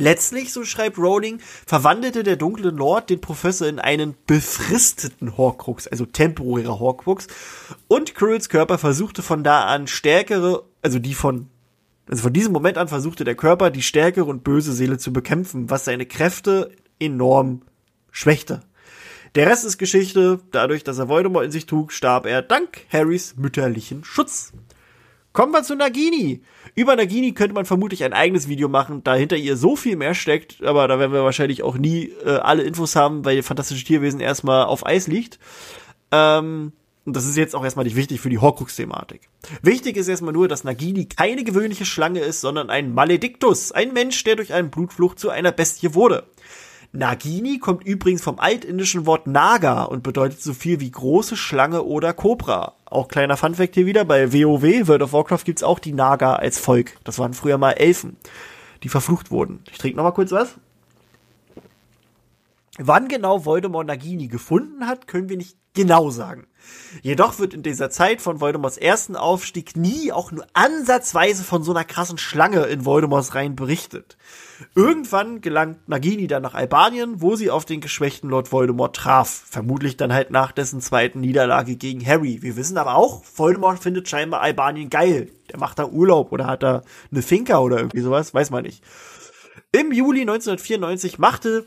Letztlich, 0.01 0.53
so 0.53 0.65
schreibt 0.65 0.99
Rowling, 0.99 1.41
verwandelte 1.67 2.23
der 2.23 2.37
dunkle 2.37 2.71
Lord 2.71 3.11
den 3.11 3.21
Professor 3.21 3.69
in 3.69 3.79
einen 3.79 4.17
befristeten 4.27 5.37
Horcrux, 5.37 5.87
also 5.87 6.07
temporärer 6.07 6.81
Horcrux, 6.81 7.27
und 7.87 8.15
Quirrells 8.15 8.49
Körper 8.49 8.79
versuchte 8.79 9.23
von 9.23 9.45
da 9.45 9.67
an 9.67 9.87
stärkere 9.87 10.65
also 10.83 10.99
die 10.99 11.15
von, 11.15 11.49
also 12.09 12.23
von 12.23 12.33
diesem 12.33 12.53
Moment 12.53 12.79
an 12.79 12.89
versuchte 12.89 13.25
der 13.25 13.35
Körper 13.35 13.71
die 13.71 13.83
stärkere 13.83 14.25
und 14.25 14.45
böse 14.45 14.73
Seele 14.73 14.99
zu 14.99 15.13
bekämpfen, 15.13 15.71
was 15.71 15.85
seine 15.85 16.07
Kräfte 16.07 16.71
enorm 16.99 17.63
schwächte. 18.11 18.63
Der 19.35 19.47
Rest 19.47 19.65
ist 19.65 19.79
Geschichte. 19.79 20.41
Dadurch, 20.51 20.83
dass 20.83 20.99
er 20.99 21.09
Voldemort 21.09 21.45
in 21.45 21.53
sich 21.53 21.67
trug, 21.67 21.93
starb 21.93 22.27
er 22.27 22.43
dank 22.43 22.87
Harrys 22.91 23.37
mütterlichen 23.37 24.03
Schutz. 24.03 24.53
Kommen 25.33 25.53
wir 25.53 25.63
zu 25.63 25.77
Nagini. 25.77 26.43
Über 26.75 26.97
Nagini 26.97 27.33
könnte 27.33 27.55
man 27.55 27.65
vermutlich 27.65 28.05
ein 28.05 28.13
eigenes 28.13 28.49
Video 28.49 28.69
machen, 28.69 29.03
da 29.05 29.15
hinter 29.15 29.37
ihr 29.37 29.57
so 29.57 29.77
viel 29.77 29.97
mehr 29.97 30.15
steckt, 30.15 30.63
aber 30.63 30.89
da 30.89 30.99
werden 30.99 31.13
wir 31.13 31.25
wahrscheinlich 31.25 31.63
auch 31.63 31.77
nie 31.77 32.13
äh, 32.25 32.37
alle 32.37 32.63
Infos 32.63 32.97
haben, 32.97 33.25
weil 33.25 33.43
fantastische 33.43 33.85
Tierwesen 33.85 34.21
erstmal 34.21 34.65
auf 34.65 34.87
Eis 34.87 35.07
liegt. 35.07 35.39
Ähm, 36.13 36.73
und 37.05 37.17
das 37.17 37.27
ist 37.27 37.37
jetzt 37.37 37.57
auch 37.57 37.65
erstmal 37.65 37.87
nicht 37.87 37.97
wichtig 37.97 38.21
für 38.21 38.31
die 38.31 38.39
Horcrux-Thematik. 38.39 39.23
Wichtig 39.63 39.97
ist 39.97 40.09
erstmal 40.09 40.33
nur, 40.33 40.49
dass 40.49 40.65
Nagini 40.65 41.07
keine 41.07 41.45
gewöhnliche 41.45 41.87
Schlange 41.87 42.21
ist, 42.21 42.41
sondern 42.41 42.71
ein 42.71 42.95
Maledictus, 42.95 43.73
ein 43.73 43.93
Mensch, 43.93 44.23
der 44.25 44.37
durch 44.37 44.53
einen 44.53 44.71
Blutflucht 44.71 45.19
zu 45.19 45.31
einer 45.31 45.51
Bestie 45.51 45.95
wurde. 45.95 46.27
Nagini 46.93 47.59
kommt 47.59 47.85
übrigens 47.85 48.23
vom 48.23 48.41
altindischen 48.41 49.07
Wort 49.07 49.29
Naga 49.29 49.85
und 49.85 50.03
bedeutet 50.03 50.43
so 50.43 50.53
viel 50.53 50.81
wie 50.81 50.91
große 50.91 51.37
Schlange 51.37 51.85
oder 51.85 52.13
Kobra. 52.13 52.75
Auch 52.85 53.07
kleiner 53.07 53.37
Funfact 53.37 53.75
hier 53.75 53.87
wieder, 53.87 54.05
bei 54.05 54.33
WoW, 54.33 54.89
World 54.89 55.03
of 55.03 55.13
Warcraft, 55.13 55.45
gibt's 55.45 55.63
auch 55.63 55.79
die 55.79 55.93
Naga 55.93 56.35
als 56.35 56.59
Volk. 56.59 56.97
Das 57.05 57.21
waren 57.21 57.33
früher 57.33 57.59
mal 57.59 57.73
Elfen, 57.73 58.17
die 58.83 58.89
verflucht 58.89 59.31
wurden. 59.31 59.63
Ich 59.71 59.79
trinke 59.79 59.99
noch 59.99 60.05
mal 60.05 60.11
kurz 60.11 60.33
was. 60.33 60.57
Wann 62.79 63.07
genau 63.07 63.45
Voldemort 63.45 63.87
Nagini 63.87 64.27
gefunden 64.27 64.87
hat, 64.87 65.07
können 65.07 65.29
wir 65.29 65.37
nicht 65.37 65.57
genau 65.75 66.11
sagen. 66.11 66.47
Jedoch 67.03 67.39
wird 67.39 67.55
in 67.55 67.63
dieser 67.63 67.91
Zeit 67.91 68.21
von 68.21 68.41
Voldemorts 68.41 68.79
ersten 68.79 69.15
Aufstieg 69.15 69.77
nie 69.77 70.11
auch 70.11 70.33
nur 70.33 70.47
ansatzweise 70.55 71.45
von 71.45 71.63
so 71.63 71.71
einer 71.71 71.85
krassen 71.85 72.19
Schlange 72.19 72.65
in 72.65 72.85
Voldemorts 72.85 73.35
Reihen 73.35 73.55
berichtet. 73.55 74.17
Irgendwann 74.75 75.41
gelangt 75.41 75.89
Nagini 75.89 76.27
dann 76.27 76.43
nach 76.43 76.55
Albanien, 76.55 77.21
wo 77.21 77.37
sie 77.37 77.51
auf 77.51 77.65
den 77.65 77.81
geschwächten 77.81 78.31
Lord 78.31 78.53
Voldemort 78.53 78.95
traf. 78.95 79.29
Vermutlich 79.49 79.97
dann 79.97 80.13
halt 80.13 80.31
nach 80.31 80.53
dessen 80.53 80.81
zweiten 80.81 81.21
Niederlage 81.21 81.77
gegen 81.77 82.05
Harry. 82.05 82.43
Wir 82.43 82.57
wissen 82.57 82.79
aber 82.79 82.97
auch, 82.97 83.23
Voldemort 83.35 83.83
findet 83.83 84.09
scheinbar 84.09 84.41
Albanien 84.41 84.91
geil. 84.91 85.31
Der 85.51 85.59
macht 85.59 85.79
da 85.79 85.87
Urlaub 85.87 86.33
oder 86.33 86.47
hat 86.47 86.63
da 86.63 86.83
eine 87.11 87.23
Finca 87.23 87.59
oder 87.59 87.79
irgendwie 87.79 88.01
sowas, 88.01 88.35
weiß 88.35 88.51
man 88.51 88.65
nicht. 88.65 88.85
Im 89.73 89.93
Juli 89.93 90.23
1994 90.23 91.19
machte 91.19 91.67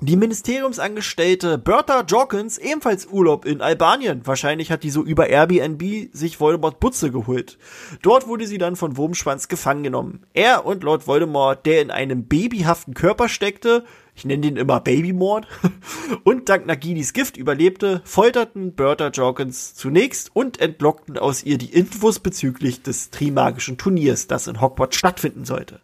die 0.00 0.16
Ministeriumsangestellte 0.16 1.56
Bertha 1.56 2.00
Jorkins 2.00 2.58
ebenfalls 2.58 3.06
Urlaub 3.06 3.44
in 3.44 3.60
Albanien. 3.60 4.22
Wahrscheinlich 4.24 4.72
hat 4.72 4.82
die 4.82 4.90
so 4.90 5.04
über 5.04 5.28
Airbnb 5.28 6.08
sich 6.12 6.40
Voldemort 6.40 6.80
Butze 6.80 7.12
geholt. 7.12 7.58
Dort 8.02 8.26
wurde 8.26 8.48
sie 8.48 8.58
dann 8.58 8.74
von 8.74 8.96
Wurmschwanz 8.96 9.46
gefangen 9.46 9.84
genommen. 9.84 10.26
Er 10.32 10.66
und 10.66 10.82
Lord 10.82 11.06
Voldemort, 11.06 11.64
der 11.64 11.80
in 11.80 11.92
einem 11.92 12.26
babyhaften 12.26 12.94
Körper 12.94 13.28
steckte, 13.28 13.84
ich 14.16 14.24
nenne 14.24 14.42
den 14.42 14.56
immer 14.56 14.80
Babymord, 14.80 15.46
und 16.24 16.48
dank 16.48 16.66
Naginis 16.66 17.12
Gift 17.12 17.36
überlebte, 17.36 18.02
folterten 18.04 18.74
Bertha 18.74 19.08
Jorkins 19.08 19.76
zunächst 19.76 20.34
und 20.34 20.60
entlockten 20.60 21.18
aus 21.18 21.44
ihr 21.44 21.56
die 21.56 21.72
Infos 21.72 22.18
bezüglich 22.18 22.82
des 22.82 23.10
Trimagischen 23.10 23.78
Turniers, 23.78 24.26
das 24.26 24.48
in 24.48 24.60
Hogwarts 24.60 24.96
stattfinden 24.96 25.44
sollte. 25.44 25.80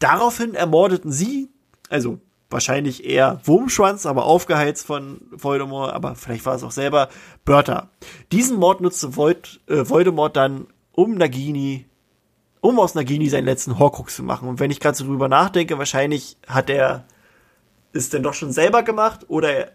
Daraufhin 0.00 0.54
ermordeten 0.54 1.12
sie, 1.12 1.50
also 1.88 2.20
wahrscheinlich 2.50 3.04
eher 3.04 3.40
Wurmschwanz, 3.44 4.06
aber 4.06 4.24
aufgeheizt 4.24 4.86
von 4.86 5.20
Voldemort, 5.30 5.92
aber 5.92 6.14
vielleicht 6.14 6.46
war 6.46 6.54
es 6.54 6.62
auch 6.62 6.70
selber 6.70 7.08
Bertha. 7.44 7.90
Diesen 8.32 8.58
Mord 8.58 8.80
nutzte 8.80 9.16
Vold, 9.16 9.60
äh, 9.68 9.88
Voldemort 9.88 10.36
dann, 10.36 10.66
um 10.92 11.14
Nagini, 11.14 11.86
um 12.60 12.78
aus 12.80 12.94
Nagini 12.94 13.28
seinen 13.28 13.44
letzten 13.44 13.78
Horcrux 13.78 14.16
zu 14.16 14.22
machen. 14.22 14.48
Und 14.48 14.60
wenn 14.60 14.70
ich 14.70 14.80
gerade 14.80 14.96
so 14.96 15.04
drüber 15.04 15.28
nachdenke, 15.28 15.78
wahrscheinlich 15.78 16.38
hat 16.46 16.70
er 16.70 17.04
es 17.92 18.10
denn 18.10 18.22
doch 18.22 18.34
schon 18.34 18.52
selber 18.52 18.82
gemacht 18.82 19.26
oder 19.28 19.70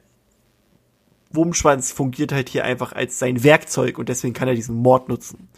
Wurmschwanz 1.31 1.91
fungiert 1.91 2.31
halt 2.31 2.49
hier 2.49 2.63
einfach 2.63 2.93
als 2.93 3.19
sein 3.19 3.43
Werkzeug 3.43 3.97
und 3.97 4.09
deswegen 4.09 4.33
kann 4.33 4.47
er 4.47 4.55
diesen 4.55 4.75
Mord 4.75 5.09
nutzen. 5.09 5.49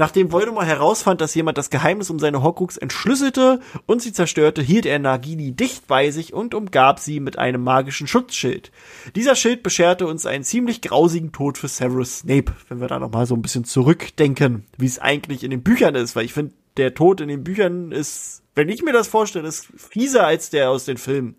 Nachdem 0.00 0.30
Voldemort 0.30 0.64
herausfand, 0.64 1.20
dass 1.20 1.34
jemand 1.34 1.58
das 1.58 1.70
Geheimnis 1.70 2.08
um 2.08 2.20
seine 2.20 2.40
Horcrux 2.40 2.76
entschlüsselte 2.76 3.58
und 3.84 4.00
sie 4.00 4.12
zerstörte, 4.12 4.62
hielt 4.62 4.86
er 4.86 5.00
Nagini 5.00 5.50
dicht 5.50 5.88
bei 5.88 6.12
sich 6.12 6.32
und 6.32 6.54
umgab 6.54 7.00
sie 7.00 7.18
mit 7.18 7.36
einem 7.36 7.64
magischen 7.64 8.06
Schutzschild. 8.06 8.70
Dieser 9.16 9.34
Schild 9.34 9.64
bescherte 9.64 10.06
uns 10.06 10.24
einen 10.24 10.44
ziemlich 10.44 10.82
grausigen 10.82 11.32
Tod 11.32 11.58
für 11.58 11.66
Severus 11.66 12.20
Snape, 12.20 12.52
wenn 12.68 12.80
wir 12.80 12.86
da 12.86 13.00
nochmal 13.00 13.26
so 13.26 13.34
ein 13.34 13.42
bisschen 13.42 13.64
zurückdenken, 13.64 14.64
wie 14.76 14.86
es 14.86 15.00
eigentlich 15.00 15.42
in 15.42 15.50
den 15.50 15.64
Büchern 15.64 15.96
ist, 15.96 16.14
weil 16.14 16.24
ich 16.24 16.32
finde, 16.32 16.54
der 16.76 16.94
Tod 16.94 17.20
in 17.20 17.26
den 17.26 17.42
Büchern 17.42 17.90
ist, 17.90 18.42
wenn 18.54 18.68
ich 18.68 18.84
mir 18.84 18.92
das 18.92 19.08
vorstelle, 19.08 19.48
ist 19.48 19.66
fieser 19.76 20.24
als 20.24 20.50
der 20.50 20.70
aus 20.70 20.84
den 20.84 20.96
Filmen. 20.96 21.34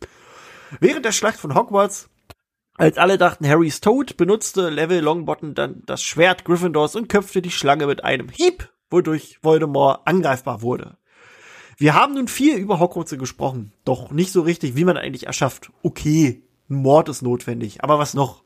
Während 0.82 1.06
der 1.06 1.14
Schlacht 1.14 1.40
von 1.40 1.56
Hogwarts 1.56 2.10
als 2.80 2.98
alle 2.98 3.18
dachten, 3.18 3.46
Harry 3.46 3.68
ist 3.68 3.84
tot, 3.84 4.16
benutzte 4.16 4.70
Level 4.70 5.02
Longbottom 5.02 5.54
dann 5.54 5.84
das 5.86 6.02
Schwert 6.02 6.46
Gryffindors 6.46 6.96
und 6.96 7.10
köpfte 7.10 7.42
die 7.42 7.52
Schlange 7.52 7.88
mit 7.88 8.06
einem 8.06 8.30
Hieb, 8.30 8.70
wodurch 8.90 9.38
Voldemort 9.44 10.08
angreifbar 10.08 10.62
wurde. 10.62 10.98
Wir 11.78 11.94
haben 11.94 12.14
nun 12.14 12.30
viel 12.30 12.56
über 12.58 12.80
Hogwarts 12.80 13.12
gesprochen, 13.18 13.74
doch 13.84 14.12
nicht 14.12 14.32
so 14.32 14.42
richtig, 14.42 14.78
wie 14.78 14.86
man 14.86 14.96
eigentlich 14.96 15.28
erschafft. 15.28 15.72
Okay, 15.84 16.42
ein 16.70 16.76
Mord 16.76 17.10
ist 17.10 17.22
notwendig, 17.22 17.84
aber 17.84 18.00
was 18.00 18.14
noch? 18.14 18.44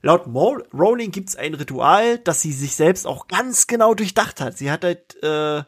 Laut 0.00 0.26
Rowling 0.26 1.10
gibt's 1.10 1.36
ein 1.36 1.52
Ritual, 1.52 2.18
das 2.18 2.40
sie 2.40 2.52
sich 2.52 2.74
selbst 2.74 3.06
auch 3.06 3.28
ganz 3.28 3.66
genau 3.66 3.92
durchdacht 3.92 4.40
hat. 4.40 4.56
Sie 4.56 4.70
hat 4.70 4.84
halt 4.84 5.22
äh, 5.22 5.62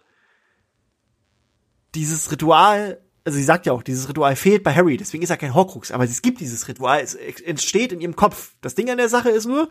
dieses 1.94 2.32
Ritual 2.32 2.98
also 3.24 3.36
sie 3.36 3.44
sagt 3.44 3.66
ja 3.66 3.72
auch, 3.72 3.82
dieses 3.82 4.08
Ritual 4.08 4.34
fehlt 4.36 4.62
bei 4.62 4.74
Harry, 4.74 4.96
deswegen 4.96 5.22
ist 5.22 5.30
er 5.30 5.36
kein 5.36 5.54
Horcrux, 5.54 5.92
aber 5.92 6.04
es 6.04 6.22
gibt 6.22 6.40
dieses 6.40 6.66
Ritual, 6.68 7.00
es 7.00 7.14
entsteht 7.14 7.92
in 7.92 8.00
ihrem 8.00 8.16
Kopf. 8.16 8.54
Das 8.60 8.74
Ding 8.74 8.90
an 8.90 8.96
der 8.96 9.08
Sache 9.08 9.30
ist 9.30 9.46
nur, 9.46 9.68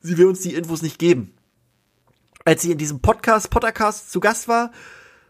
sie 0.00 0.16
will 0.16 0.26
uns 0.26 0.40
die 0.40 0.54
Infos 0.54 0.82
nicht 0.82 0.98
geben. 0.98 1.34
Als 2.44 2.62
sie 2.62 2.72
in 2.72 2.78
diesem 2.78 3.00
Podcast, 3.00 3.50
Pottercast 3.50 4.10
zu 4.10 4.20
Gast 4.20 4.48
war, 4.48 4.70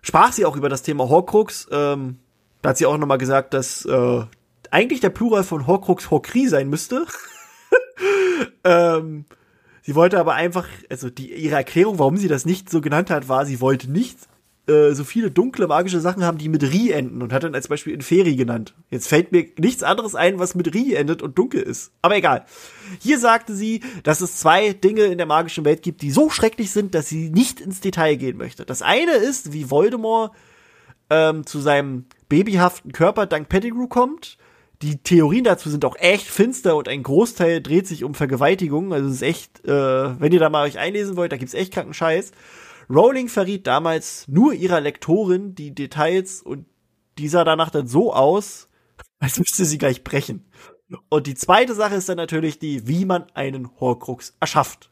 sprach 0.02 0.32
sie 0.32 0.44
auch 0.44 0.56
über 0.56 0.68
das 0.68 0.82
Thema 0.82 1.08
Horcrux. 1.08 1.68
Ähm, 1.70 2.18
da 2.62 2.70
hat 2.70 2.78
sie 2.78 2.86
auch 2.86 2.96
nochmal 2.98 3.18
gesagt, 3.18 3.54
dass 3.54 3.84
äh, 3.84 4.24
eigentlich 4.70 5.00
der 5.00 5.10
Plural 5.10 5.42
von 5.42 5.66
Horcrux 5.66 6.10
Horcrux 6.10 6.50
sein 6.50 6.68
müsste. 6.68 7.06
ähm, 8.64 9.24
sie 9.82 9.94
wollte 9.94 10.20
aber 10.20 10.34
einfach, 10.34 10.68
also 10.88 11.10
die, 11.10 11.32
ihre 11.32 11.56
Erklärung, 11.56 11.98
warum 11.98 12.16
sie 12.16 12.28
das 12.28 12.44
nicht 12.44 12.70
so 12.70 12.80
genannt 12.80 13.10
hat, 13.10 13.28
war, 13.28 13.46
sie 13.46 13.60
wollte 13.60 13.90
nicht 13.90 14.18
äh, 14.66 14.92
so 14.92 15.04
viele 15.04 15.30
dunkle 15.30 15.66
magische 15.66 16.00
Sachen 16.00 16.24
haben, 16.24 16.38
die 16.38 16.48
mit 16.48 16.62
Ri 16.62 16.90
enden 16.90 17.22
und 17.22 17.32
hat 17.32 17.44
dann 17.44 17.54
als 17.54 17.68
Beispiel 17.68 17.94
Inferi 17.94 18.36
genannt. 18.36 18.74
Jetzt 18.90 19.08
fällt 19.08 19.32
mir 19.32 19.46
nichts 19.58 19.82
anderes 19.82 20.14
ein, 20.14 20.38
was 20.38 20.54
mit 20.54 20.74
Ri 20.74 20.94
endet 20.94 21.22
und 21.22 21.38
dunkel 21.38 21.62
ist. 21.62 21.92
Aber 22.02 22.16
egal. 22.16 22.44
Hier 23.00 23.18
sagte 23.18 23.54
sie, 23.54 23.80
dass 24.02 24.20
es 24.20 24.36
zwei 24.36 24.72
Dinge 24.72 25.04
in 25.04 25.18
der 25.18 25.26
magischen 25.26 25.64
Welt 25.64 25.82
gibt, 25.82 26.02
die 26.02 26.10
so 26.10 26.30
schrecklich 26.30 26.70
sind, 26.70 26.94
dass 26.94 27.08
sie 27.08 27.30
nicht 27.30 27.60
ins 27.60 27.80
Detail 27.80 28.16
gehen 28.16 28.36
möchte. 28.36 28.64
Das 28.64 28.82
eine 28.82 29.12
ist, 29.12 29.52
wie 29.52 29.70
Voldemort 29.70 30.32
ähm, 31.08 31.46
zu 31.46 31.60
seinem 31.60 32.04
babyhaften 32.28 32.92
Körper 32.92 33.26
dank 33.26 33.48
Pettigrew 33.48 33.88
kommt. 33.88 34.38
Die 34.82 34.96
Theorien 34.96 35.44
dazu 35.44 35.68
sind 35.68 35.84
auch 35.84 35.96
echt 35.98 36.26
finster 36.26 36.76
und 36.76 36.88
ein 36.88 37.02
Großteil 37.02 37.60
dreht 37.60 37.86
sich 37.86 38.02
um 38.04 38.14
Vergewaltigung. 38.14 38.94
Also 38.94 39.08
es 39.08 39.16
ist 39.16 39.22
echt, 39.22 39.64
äh, 39.66 40.20
wenn 40.20 40.32
ihr 40.32 40.40
da 40.40 40.48
mal 40.48 40.66
euch 40.66 40.78
einlesen 40.78 41.16
wollt, 41.16 41.32
da 41.32 41.36
gibt's 41.36 41.54
echt 41.54 41.72
kranken 41.72 41.92
Scheiß. 41.92 42.32
Rowling 42.90 43.28
verriet 43.28 43.66
damals 43.66 44.26
nur 44.26 44.52
ihrer 44.52 44.80
Lektorin 44.80 45.54
die 45.54 45.74
Details 45.74 46.42
und 46.42 46.66
die 47.18 47.28
sah 47.28 47.44
danach 47.44 47.70
dann 47.70 47.86
so 47.86 48.12
aus, 48.12 48.68
als 49.20 49.38
müsste 49.38 49.64
sie 49.64 49.78
gleich 49.78 50.02
brechen. 50.02 50.46
Und 51.08 51.28
die 51.28 51.36
zweite 51.36 51.74
Sache 51.74 51.94
ist 51.94 52.08
dann 52.08 52.16
natürlich 52.16 52.58
die, 52.58 52.88
wie 52.88 53.04
man 53.04 53.26
einen 53.34 53.70
Horcrux 53.78 54.36
erschafft. 54.40 54.90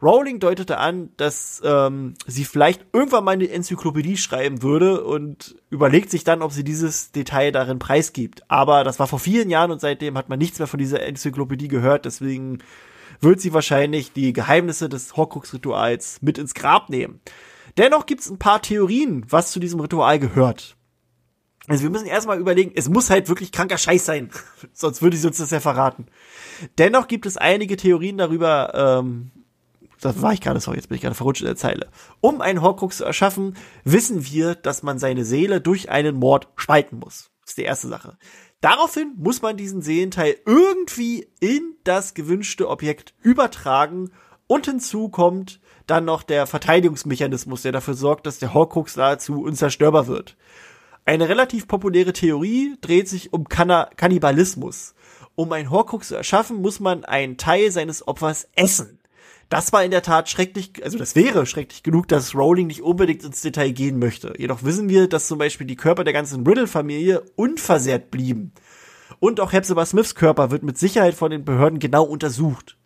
Rowling 0.00 0.38
deutete 0.38 0.78
an, 0.78 1.10
dass 1.16 1.62
ähm, 1.64 2.14
sie 2.26 2.44
vielleicht 2.44 2.84
irgendwann 2.92 3.24
mal 3.24 3.32
eine 3.32 3.48
Enzyklopädie 3.48 4.16
schreiben 4.16 4.62
würde 4.62 5.02
und 5.02 5.56
überlegt 5.70 6.10
sich 6.10 6.24
dann, 6.24 6.42
ob 6.42 6.52
sie 6.52 6.62
dieses 6.62 7.10
Detail 7.10 7.52
darin 7.52 7.78
preisgibt. 7.78 8.44
Aber 8.48 8.84
das 8.84 8.98
war 8.98 9.06
vor 9.06 9.18
vielen 9.18 9.50
Jahren 9.50 9.70
und 9.70 9.80
seitdem 9.80 10.18
hat 10.18 10.28
man 10.28 10.38
nichts 10.38 10.58
mehr 10.58 10.68
von 10.68 10.78
dieser 10.78 11.02
Enzyklopädie 11.02 11.68
gehört. 11.68 12.04
Deswegen 12.04 12.58
wird 13.24 13.40
sie 13.40 13.52
wahrscheinlich 13.52 14.12
die 14.12 14.32
Geheimnisse 14.32 14.88
des 14.88 15.16
Horcrux-Rituals 15.16 16.22
mit 16.22 16.38
ins 16.38 16.54
Grab 16.54 16.88
nehmen. 16.90 17.20
Dennoch 17.76 18.06
gibt 18.06 18.20
es 18.20 18.30
ein 18.30 18.38
paar 18.38 18.62
Theorien, 18.62 19.26
was 19.28 19.50
zu 19.50 19.58
diesem 19.58 19.80
Ritual 19.80 20.20
gehört. 20.20 20.76
Also 21.66 21.82
wir 21.82 21.90
müssen 21.90 22.06
erstmal 22.06 22.38
überlegen, 22.38 22.72
es 22.74 22.88
muss 22.88 23.10
halt 23.10 23.28
wirklich 23.28 23.50
kranker 23.50 23.78
Scheiß 23.78 24.04
sein, 24.04 24.30
sonst 24.72 25.00
würde 25.00 25.16
sie 25.16 25.26
uns 25.26 25.38
das 25.38 25.50
ja 25.50 25.60
verraten. 25.60 26.06
Dennoch 26.78 27.08
gibt 27.08 27.26
es 27.26 27.36
einige 27.36 27.76
Theorien 27.76 28.18
darüber, 28.18 29.00
ähm, 29.00 29.30
das 30.00 30.20
war 30.20 30.34
ich 30.34 30.42
gerade, 30.42 30.60
sorry, 30.60 30.76
jetzt 30.76 30.88
bin 30.88 30.96
ich 30.96 31.02
gerade 31.02 31.14
verrutscht 31.14 31.40
in 31.40 31.46
der 31.46 31.56
Zeile. 31.56 31.88
Um 32.20 32.42
einen 32.42 32.60
Horcrux 32.60 32.98
zu 32.98 33.04
erschaffen, 33.04 33.56
wissen 33.84 34.26
wir, 34.26 34.54
dass 34.54 34.82
man 34.82 34.98
seine 34.98 35.24
Seele 35.24 35.62
durch 35.62 35.88
einen 35.88 36.16
Mord 36.16 36.48
spalten 36.56 36.98
muss. 36.98 37.30
Das 37.40 37.52
ist 37.52 37.58
die 37.58 37.62
erste 37.62 37.88
Sache. 37.88 38.18
Daraufhin 38.64 39.12
muss 39.18 39.42
man 39.42 39.58
diesen 39.58 39.82
Seelenteil 39.82 40.38
irgendwie 40.46 41.28
in 41.38 41.76
das 41.84 42.14
gewünschte 42.14 42.70
Objekt 42.70 43.12
übertragen 43.20 44.10
und 44.46 44.64
hinzu 44.64 45.10
kommt 45.10 45.60
dann 45.86 46.06
noch 46.06 46.22
der 46.22 46.46
Verteidigungsmechanismus, 46.46 47.60
der 47.60 47.72
dafür 47.72 47.92
sorgt, 47.92 48.26
dass 48.26 48.38
der 48.38 48.54
Horcrux 48.54 48.96
nahezu 48.96 49.42
unzerstörbar 49.42 50.06
wird. 50.06 50.38
Eine 51.04 51.28
relativ 51.28 51.68
populäre 51.68 52.14
Theorie 52.14 52.78
dreht 52.80 53.06
sich 53.06 53.34
um 53.34 53.50
Kanna 53.50 53.90
Kannibalismus. 53.96 54.94
Um 55.34 55.52
ein 55.52 55.68
Horcrux 55.68 56.08
zu 56.08 56.14
erschaffen, 56.14 56.62
muss 56.62 56.80
man 56.80 57.04
einen 57.04 57.36
Teil 57.36 57.70
seines 57.70 58.08
Opfers 58.08 58.48
essen. 58.54 58.98
Das 59.48 59.72
war 59.72 59.84
in 59.84 59.90
der 59.90 60.02
Tat 60.02 60.28
schrecklich, 60.28 60.82
also 60.82 60.98
das 60.98 61.14
wäre 61.14 61.46
schrecklich 61.46 61.82
genug, 61.82 62.08
dass 62.08 62.34
Rowling 62.34 62.66
nicht 62.66 62.82
unbedingt 62.82 63.24
ins 63.24 63.42
Detail 63.42 63.70
gehen 63.70 63.98
möchte. 63.98 64.34
Jedoch 64.38 64.62
wissen 64.62 64.88
wir, 64.88 65.08
dass 65.08 65.28
zum 65.28 65.38
Beispiel 65.38 65.66
die 65.66 65.76
Körper 65.76 66.04
der 66.04 66.12
ganzen 66.12 66.46
Riddle-Familie 66.46 67.22
unversehrt 67.36 68.10
blieben. 68.10 68.52
Und 69.20 69.40
auch 69.40 69.52
Hepzibah 69.52 69.86
Smiths 69.86 70.14
Körper 70.14 70.50
wird 70.50 70.62
mit 70.62 70.78
Sicherheit 70.78 71.14
von 71.14 71.30
den 71.30 71.44
Behörden 71.44 71.78
genau 71.78 72.04
untersucht. 72.04 72.76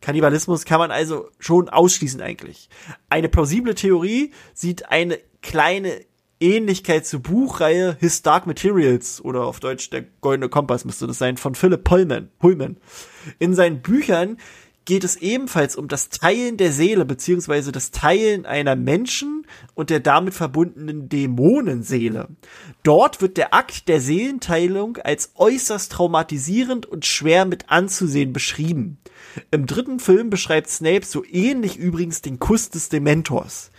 Kannibalismus 0.00 0.64
kann 0.64 0.78
man 0.78 0.90
also 0.90 1.28
schon 1.38 1.68
ausschließen 1.68 2.20
eigentlich. 2.20 2.68
Eine 3.08 3.28
plausible 3.28 3.74
Theorie 3.74 4.32
sieht 4.54 4.90
eine 4.90 5.18
kleine 5.42 6.00
Ähnlichkeit 6.40 7.04
zur 7.04 7.20
Buchreihe 7.20 7.96
His 7.98 8.22
Dark 8.22 8.46
Materials 8.46 9.20
oder 9.20 9.44
auf 9.44 9.58
Deutsch 9.58 9.90
der 9.90 10.04
Goldene 10.20 10.48
Kompass 10.48 10.84
müsste 10.84 11.06
das 11.06 11.18
sein 11.18 11.36
von 11.36 11.54
Philip 11.54 11.82
Pullman. 11.82 12.30
Pullman. 12.38 12.76
In 13.38 13.54
seinen 13.54 13.82
Büchern 13.82 14.36
geht 14.88 15.04
es 15.04 15.16
ebenfalls 15.16 15.76
um 15.76 15.86
das 15.86 16.08
Teilen 16.08 16.56
der 16.56 16.72
Seele 16.72 17.04
beziehungsweise 17.04 17.72
das 17.72 17.90
Teilen 17.90 18.46
einer 18.46 18.74
Menschen 18.74 19.46
und 19.74 19.90
der 19.90 20.00
damit 20.00 20.32
verbundenen 20.32 21.10
Dämonenseele. 21.10 22.28
Dort 22.84 23.20
wird 23.20 23.36
der 23.36 23.52
Akt 23.52 23.86
der 23.88 24.00
Seelenteilung 24.00 24.96
als 24.96 25.32
äußerst 25.34 25.92
traumatisierend 25.92 26.86
und 26.86 27.04
schwer 27.04 27.44
mit 27.44 27.68
anzusehen 27.68 28.32
beschrieben. 28.32 28.96
Im 29.50 29.66
dritten 29.66 30.00
Film 30.00 30.30
beschreibt 30.30 30.70
Snape 30.70 31.04
so 31.04 31.22
ähnlich 31.22 31.76
übrigens 31.76 32.22
den 32.22 32.38
Kuss 32.38 32.70
des 32.70 32.88
Dementors. 32.88 33.70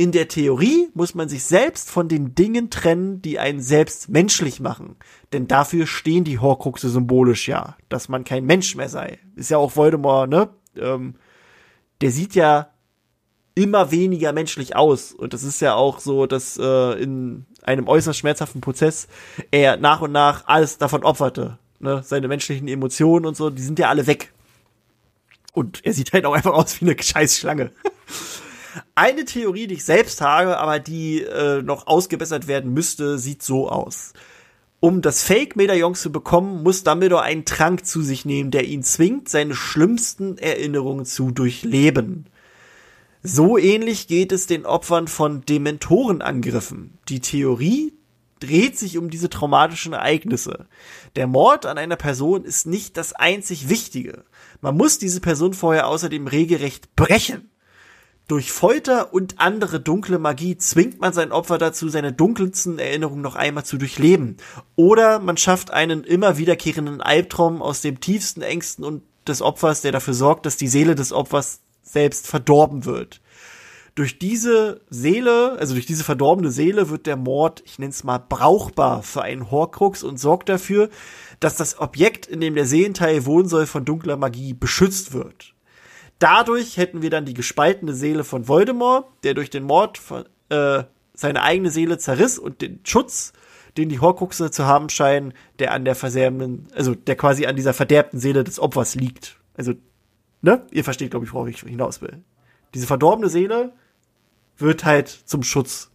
In 0.00 0.12
der 0.12 0.28
Theorie 0.28 0.88
muss 0.94 1.14
man 1.14 1.28
sich 1.28 1.44
selbst 1.44 1.90
von 1.90 2.08
den 2.08 2.34
Dingen 2.34 2.70
trennen, 2.70 3.20
die 3.20 3.38
einen 3.38 3.60
selbst 3.60 4.08
menschlich 4.08 4.58
machen. 4.58 4.96
Denn 5.34 5.46
dafür 5.46 5.86
stehen 5.86 6.24
die 6.24 6.38
Horcruxe 6.38 6.88
symbolisch 6.88 7.48
ja, 7.48 7.76
dass 7.90 8.08
man 8.08 8.24
kein 8.24 8.46
Mensch 8.46 8.74
mehr 8.76 8.88
sei. 8.88 9.18
Ist 9.36 9.50
ja 9.50 9.58
auch 9.58 9.76
Voldemort, 9.76 10.30
ne? 10.30 10.48
Ähm, 10.74 11.16
der 12.00 12.12
sieht 12.12 12.34
ja 12.34 12.70
immer 13.54 13.90
weniger 13.90 14.32
menschlich 14.32 14.74
aus. 14.74 15.12
Und 15.12 15.34
das 15.34 15.42
ist 15.42 15.60
ja 15.60 15.74
auch 15.74 15.98
so, 15.98 16.24
dass 16.24 16.56
äh, 16.56 16.92
in 16.92 17.44
einem 17.62 17.86
äußerst 17.86 18.18
schmerzhaften 18.18 18.62
Prozess 18.62 19.06
er 19.50 19.76
nach 19.76 20.00
und 20.00 20.12
nach 20.12 20.44
alles 20.46 20.78
davon 20.78 21.04
opferte. 21.04 21.58
Ne? 21.78 22.02
Seine 22.02 22.26
menschlichen 22.26 22.68
Emotionen 22.68 23.26
und 23.26 23.36
so, 23.36 23.50
die 23.50 23.60
sind 23.60 23.78
ja 23.78 23.90
alle 23.90 24.06
weg. 24.06 24.32
Und 25.52 25.84
er 25.84 25.92
sieht 25.92 26.14
halt 26.14 26.24
auch 26.24 26.32
einfach 26.32 26.54
aus 26.54 26.80
wie 26.80 26.86
eine 26.86 26.96
Scheißschlange. 26.98 27.70
Eine 28.94 29.24
Theorie, 29.24 29.66
die 29.66 29.74
ich 29.74 29.84
selbst 29.84 30.20
habe, 30.20 30.58
aber 30.58 30.78
die 30.78 31.22
äh, 31.22 31.62
noch 31.62 31.86
ausgebessert 31.86 32.46
werden 32.46 32.72
müsste, 32.72 33.18
sieht 33.18 33.42
so 33.42 33.68
aus. 33.68 34.12
Um 34.80 35.02
das 35.02 35.24
Fake-Medaillon 35.24 35.94
zu 35.94 36.10
bekommen, 36.10 36.62
muss 36.62 36.84
Dumbledore 36.84 37.22
einen 37.22 37.44
Trank 37.44 37.84
zu 37.84 38.02
sich 38.02 38.24
nehmen, 38.24 38.50
der 38.50 38.64
ihn 38.64 38.82
zwingt, 38.82 39.28
seine 39.28 39.54
schlimmsten 39.54 40.38
Erinnerungen 40.38 41.04
zu 41.04 41.30
durchleben. 41.30 42.26
So 43.22 43.58
ähnlich 43.58 44.08
geht 44.08 44.32
es 44.32 44.46
den 44.46 44.64
Opfern 44.64 45.06
von 45.06 45.42
Dementorenangriffen. 45.42 46.98
Die 47.10 47.20
Theorie 47.20 47.92
dreht 48.40 48.78
sich 48.78 48.96
um 48.96 49.10
diese 49.10 49.28
traumatischen 49.28 49.92
Ereignisse. 49.92 50.66
Der 51.14 51.26
Mord 51.26 51.66
an 51.66 51.76
einer 51.76 51.96
Person 51.96 52.44
ist 52.44 52.66
nicht 52.66 52.96
das 52.96 53.12
einzig 53.12 53.68
Wichtige. 53.68 54.24
Man 54.62 54.78
muss 54.78 54.96
diese 54.96 55.20
Person 55.20 55.52
vorher 55.52 55.88
außerdem 55.88 56.26
regelrecht 56.26 56.96
brechen. 56.96 57.49
Durch 58.30 58.52
Folter 58.52 59.12
und 59.12 59.40
andere 59.40 59.80
dunkle 59.80 60.20
Magie 60.20 60.56
zwingt 60.56 61.00
man 61.00 61.12
sein 61.12 61.32
Opfer 61.32 61.58
dazu, 61.58 61.88
seine 61.88 62.12
dunkelsten 62.12 62.78
Erinnerungen 62.78 63.22
noch 63.22 63.34
einmal 63.34 63.64
zu 63.64 63.76
durchleben. 63.76 64.36
Oder 64.76 65.18
man 65.18 65.36
schafft 65.36 65.72
einen 65.72 66.04
immer 66.04 66.38
wiederkehrenden 66.38 67.00
Albtraum 67.00 67.60
aus 67.60 67.80
dem 67.80 67.98
tiefsten 67.98 68.42
Ängsten 68.42 68.84
und 68.84 69.02
des 69.26 69.42
Opfers, 69.42 69.80
der 69.80 69.90
dafür 69.90 70.14
sorgt, 70.14 70.46
dass 70.46 70.56
die 70.56 70.68
Seele 70.68 70.94
des 70.94 71.12
Opfers 71.12 71.58
selbst 71.82 72.28
verdorben 72.28 72.84
wird. 72.84 73.20
Durch 73.96 74.20
diese 74.20 74.80
Seele, 74.90 75.56
also 75.58 75.74
durch 75.74 75.86
diese 75.86 76.04
verdorbene 76.04 76.52
Seele 76.52 76.88
wird 76.88 77.06
der 77.06 77.16
Mord, 77.16 77.64
ich 77.66 77.80
nenne 77.80 77.90
es 77.90 78.04
mal, 78.04 78.18
brauchbar 78.18 79.02
für 79.02 79.22
einen 79.22 79.50
Horcrux 79.50 80.04
und 80.04 80.20
sorgt 80.20 80.48
dafür, 80.48 80.88
dass 81.40 81.56
das 81.56 81.80
Objekt, 81.80 82.26
in 82.26 82.40
dem 82.40 82.54
der 82.54 82.66
Seelenteil 82.66 83.26
wohnen 83.26 83.48
soll, 83.48 83.66
von 83.66 83.84
dunkler 83.84 84.16
Magie 84.16 84.54
beschützt 84.54 85.14
wird. 85.14 85.52
Dadurch 86.20 86.76
hätten 86.76 87.02
wir 87.02 87.10
dann 87.10 87.24
die 87.24 87.34
gespaltene 87.34 87.94
Seele 87.94 88.24
von 88.24 88.46
Voldemort, 88.46 89.06
der 89.24 89.34
durch 89.34 89.50
den 89.50 89.64
Mord 89.64 89.98
von, 89.98 90.26
äh, 90.50 90.84
seine 91.14 91.42
eigene 91.42 91.70
Seele 91.70 91.98
zerriss 91.98 92.38
und 92.38 92.60
den 92.60 92.80
Schutz, 92.84 93.32
den 93.76 93.88
die 93.88 94.00
Horcruxe 94.00 94.50
zu 94.50 94.66
haben 94.66 94.90
scheinen, 94.90 95.32
der 95.58 95.72
an 95.72 95.84
der 95.84 95.94
verserbenden, 95.94 96.68
also 96.74 96.94
der 96.94 97.16
quasi 97.16 97.46
an 97.46 97.56
dieser 97.56 97.72
verderbten 97.72 98.20
Seele 98.20 98.44
des 98.44 98.60
Opfers 98.60 98.94
liegt. 98.94 99.38
Also, 99.56 99.72
ne? 100.42 100.66
Ihr 100.70 100.84
versteht, 100.84 101.10
glaube 101.10 101.24
ich, 101.24 101.32
worauf 101.32 101.48
ich 101.48 101.60
hinaus 101.60 102.02
will. 102.02 102.22
Diese 102.74 102.86
verdorbene 102.86 103.30
Seele 103.30 103.72
wird 104.58 104.84
halt 104.84 105.08
zum 105.08 105.42
Schutz 105.42 105.90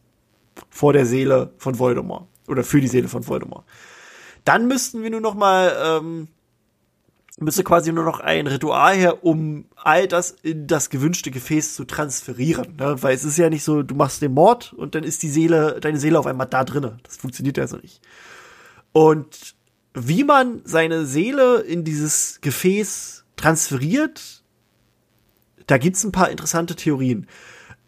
vor 0.70 0.92
der 0.92 1.06
Seele 1.06 1.54
von 1.58 1.78
Voldemort. 1.78 2.28
Oder 2.48 2.64
für 2.64 2.82
die 2.82 2.88
Seele 2.88 3.08
von 3.08 3.28
Voldemort. 3.28 3.66
Dann 4.44 4.68
müssten 4.68 5.04
wir 5.04 5.12
nur 5.12 5.22
noch 5.22 5.36
mal 5.36 5.76
ähm, 5.84 6.28
müsste 7.38 7.64
quasi 7.64 7.92
nur 7.92 8.06
noch 8.06 8.22
ein 8.22 8.48
Ritual 8.48 8.96
her, 8.96 9.24
um 9.24 9.66
all 9.76 10.08
das 10.08 10.32
in 10.32 10.68
das 10.68 10.90
gewünschte 10.90 11.32
Gefäß 11.32 11.76
zu 11.76 11.84
transferieren. 11.84 12.78
Ne? 12.78 12.96
Weil 13.02 13.14
es 13.14 13.26
ist 13.26 13.38
ja 13.38 13.50
nicht 13.50 13.64
so, 13.64 13.84
du 13.84 13.96
machst 13.96 14.22
den 14.22 14.34
Mord 14.34 14.74
und 14.74 14.96
dann 14.96 15.04
ist 15.04 15.22
die 15.22 15.30
Seele, 15.30 15.80
deine 15.82 16.00
Seele 16.00 16.18
auf 16.18 16.28
einmal 16.28 16.48
da 16.48 16.64
drinne. 16.64 16.98
Das 17.04 17.18
funktioniert 17.18 17.58
ja 17.58 17.68
so 17.68 17.78
nicht. 17.78 18.02
Und 18.94 19.56
wie 19.94 20.24
man 20.24 20.62
seine 20.64 21.06
Seele 21.06 21.60
in 21.60 21.84
dieses 21.84 22.40
Gefäß 22.42 23.26
transferiert, 23.36 24.44
da 25.68 25.78
gibt's 25.78 26.04
ein 26.04 26.12
paar 26.14 26.30
interessante 26.30 26.76
Theorien. 26.76 27.28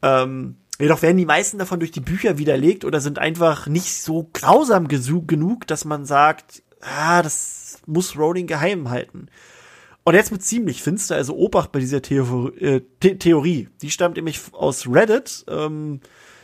Ähm, 0.02 0.58
jedoch 0.80 1.02
werden 1.02 1.18
die 1.18 1.26
meisten 1.26 1.58
davon 1.58 1.80
durch 1.80 1.92
die 1.92 2.02
Bücher 2.02 2.38
widerlegt 2.38 2.84
oder 2.84 3.00
sind 3.00 3.20
einfach 3.20 3.68
nicht 3.68 4.02
so 4.02 4.30
grausam 4.34 4.88
genug, 4.90 5.68
dass 5.68 5.86
man 5.86 6.06
sagt, 6.06 6.64
ah, 6.82 7.22
das 7.22 7.80
muss 7.86 8.18
Rowling 8.18 8.48
geheim 8.48 8.90
halten. 8.90 9.28
Und 10.04 10.14
jetzt 10.14 10.32
mit 10.32 10.42
ziemlich 10.42 10.82
finster, 10.82 11.16
also 11.16 11.36
Obacht 11.36 11.72
bei 11.72 11.80
dieser 11.80 12.02
Theor 12.02 12.54
äh, 12.62 12.82
The 13.04 13.18
Theorie. 13.18 13.68
Die 13.82 13.92
stammt 13.92 14.16
nämlich 14.16 14.40
aus 14.54 14.88
Reddit. 14.88 15.44
Ähm, 15.50 16.00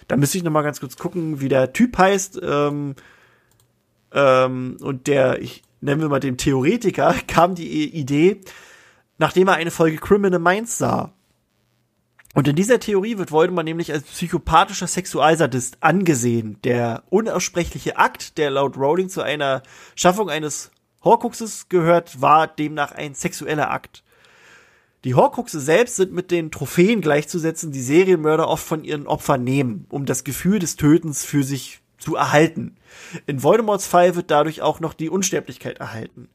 da 0.08 0.18
müsste 0.18 0.38
ich 0.38 0.44
noch 0.44 0.52
mal 0.52 0.64
ganz 0.64 0.82
kurz 0.82 0.98
gucken, 0.98 1.40
wie 1.40 1.48
der 1.48 1.72
Typ 1.72 1.98
heißt. 1.98 2.42
Ähm, 2.44 2.96
ähm, 4.12 4.78
und 4.82 5.08
der, 5.08 5.42
ich 5.42 5.64
nennen 5.80 6.02
wir 6.02 6.10
mal 6.10 6.20
den 6.20 6.38
Theoretiker, 6.38 7.16
kam 7.28 7.56
die 7.56 7.94
Idee, 7.96 8.42
nachdem 9.18 9.48
er 9.48 9.56
eine 9.56 9.72
Folge 9.72 9.98
Criminal 9.98 10.40
Minds 10.40 10.78
sah. 10.78 11.14
Und 12.34 12.48
in 12.48 12.56
dieser 12.56 12.80
Theorie 12.80 13.18
wird 13.18 13.32
Voldemort 13.32 13.66
nämlich 13.66 13.92
als 13.94 14.04
psychopathischer 14.04 14.88
Sexualsadist 14.88 15.78
angesehen. 15.82 16.58
Der 16.64 17.04
unaussprechliche 17.10 17.98
Akt, 17.98 18.38
der 18.40 18.50
laut 18.50 18.76
Rowling 18.76 19.10
zu 19.10 19.22
einer 19.22 19.62
Schaffung 19.96 20.30
eines 20.30 20.72
Horcruxes 21.04 21.70
gehört, 21.70 22.22
war 22.22 22.48
demnach 22.48 22.92
ein 22.92 23.14
sexueller 23.14 23.70
Akt. 23.70 24.04
Die 25.04 25.16
Horcruxe 25.16 25.60
selbst 25.60 25.98
sind 25.98 26.14
mit 26.14 26.32
den 26.32 26.50
Trophäen 26.50 27.02
gleichzusetzen, 27.02 27.72
die 27.72 27.82
Serienmörder 27.82 28.48
oft 28.48 28.66
von 28.66 28.84
ihren 28.84 29.06
Opfern 29.06 29.44
nehmen, 29.44 29.86
um 29.90 30.06
das 30.06 30.24
Gefühl 30.24 30.60
des 30.60 30.76
Tötens 30.76 31.26
für 31.26 31.44
sich 31.44 31.82
zu 31.98 32.16
erhalten. 32.16 32.78
In 33.28 33.44
Voldemorts 33.44 33.86
Fall 33.86 34.16
wird 34.16 34.32
dadurch 34.32 34.62
auch 34.62 34.80
noch 34.80 34.94
die 34.94 35.10
Unsterblichkeit 35.10 35.80
erhalten. 35.80 36.30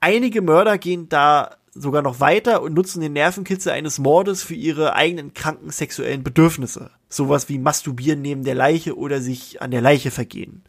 Einige 0.00 0.42
Mörder 0.42 0.78
gehen 0.78 1.08
da 1.08 1.57
sogar 1.80 2.02
noch 2.02 2.20
weiter 2.20 2.62
und 2.62 2.74
nutzen 2.74 3.00
den 3.00 3.12
Nervenkitzel 3.12 3.72
eines 3.72 3.98
Mordes 3.98 4.42
für 4.42 4.54
ihre 4.54 4.94
eigenen 4.94 5.34
kranken 5.34 5.70
sexuellen 5.70 6.22
Bedürfnisse. 6.22 6.90
Sowas 7.08 7.48
wie 7.48 7.58
Masturbieren 7.58 8.22
neben 8.22 8.44
der 8.44 8.54
Leiche 8.54 8.96
oder 8.96 9.20
sich 9.20 9.62
an 9.62 9.70
der 9.70 9.80
Leiche 9.80 10.10
vergehen. 10.10 10.64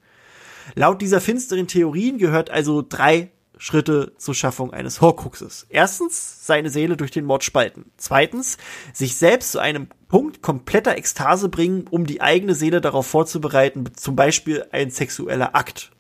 Laut 0.76 1.01
dieser 1.01 1.22
finsteren 1.22 1.68
Theorien 1.68 2.18
gehört 2.18 2.49
also 2.49 2.84
drei 2.88 3.32
Schritte 3.57 4.14
zur 4.18 4.34
Schaffung 4.34 4.72
eines 4.72 5.01
Horcruxes. 5.01 5.68
Erstens, 5.70 6.45
seine 6.45 6.70
Seele 6.70 6.95
durch 6.95 7.12
den 7.12 7.26
Mord 7.26 7.43
spalten. 7.43 7.91
Zweitens, 7.97 8.57
sich 8.93 9.18
selbst 9.18 9.51
zu 9.51 9.60
einem 9.60 9.88
Punkt 10.07 10.41
kompletter 10.41 10.97
Ekstase 10.97 11.49
bringen, 11.49 11.86
um 11.89 12.05
die 12.05 12.22
eigene 12.22 12.55
Seele 12.55 12.80
darauf 12.80 13.05
vorzubereiten, 13.05 13.84
zum 13.95 14.16
Beispiel 14.16 14.66
ein 14.72 14.91
sexueller 14.91 15.55
Akt. 15.55 15.91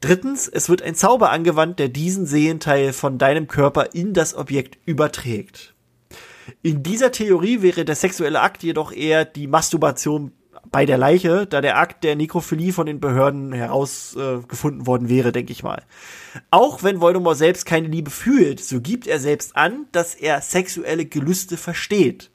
Drittens, 0.00 0.48
es 0.48 0.68
wird 0.68 0.82
ein 0.82 0.94
Zauber 0.94 1.30
angewandt, 1.30 1.78
der 1.78 1.88
diesen 1.88 2.24
Seelenteil 2.24 2.92
von 2.92 3.18
deinem 3.18 3.48
Körper 3.48 3.94
in 3.94 4.14
das 4.14 4.34
Objekt 4.34 4.78
überträgt. 4.86 5.74
In 6.62 6.82
dieser 6.82 7.12
Theorie 7.12 7.62
wäre 7.62 7.84
der 7.84 7.96
sexuelle 7.96 8.40
Akt 8.40 8.62
jedoch 8.62 8.92
eher 8.92 9.24
die 9.24 9.46
Masturbation 9.46 10.32
bei 10.70 10.86
der 10.86 10.98
Leiche, 10.98 11.46
da 11.46 11.60
der 11.60 11.78
Akt 11.78 12.04
der 12.04 12.16
Nekrophilie 12.16 12.72
von 12.72 12.86
den 12.86 13.00
Behörden 13.00 13.52
herausgefunden 13.52 14.82
äh, 14.82 14.86
worden 14.86 15.08
wäre, 15.08 15.32
denke 15.32 15.52
ich 15.52 15.62
mal. 15.62 15.82
Auch 16.50 16.82
wenn 16.82 17.00
Voldemort 17.00 17.36
selbst 17.36 17.66
keine 17.66 17.88
Liebe 17.88 18.10
fühlt, 18.10 18.60
so 18.60 18.80
gibt 18.80 19.06
er 19.06 19.18
selbst 19.18 19.56
an, 19.56 19.86
dass 19.92 20.14
er 20.14 20.40
sexuelle 20.40 21.06
Gelüste 21.06 21.56
versteht. 21.56 22.30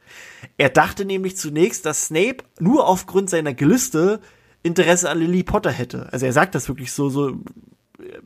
Er 0.57 0.69
dachte 0.69 1.05
nämlich 1.05 1.37
zunächst, 1.37 1.85
dass 1.85 2.05
Snape 2.05 2.43
nur 2.59 2.87
aufgrund 2.87 3.29
seiner 3.29 3.53
Gelüste 3.53 4.19
Interesse 4.65 5.09
an 5.09 5.19
Lily 5.19 5.43
Potter 5.43 5.71
hätte. 5.71 6.11
Also 6.11 6.25
er 6.25 6.33
sagt 6.33 6.55
das 6.55 6.67
wirklich 6.67 6.91
so, 6.91 7.09
so, 7.09 7.37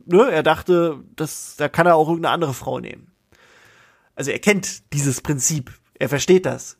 ne, 0.06 0.30
er 0.30 0.42
dachte, 0.42 1.04
dass, 1.14 1.56
da 1.56 1.68
kann 1.68 1.86
er 1.86 1.96
auch 1.96 2.08
irgendeine 2.08 2.32
andere 2.32 2.54
Frau 2.54 2.80
nehmen. 2.80 3.12
Also 4.14 4.30
er 4.30 4.38
kennt 4.38 4.92
dieses 4.94 5.20
Prinzip. 5.20 5.70
Er 5.94 6.08
versteht 6.08 6.46
das. 6.46 6.78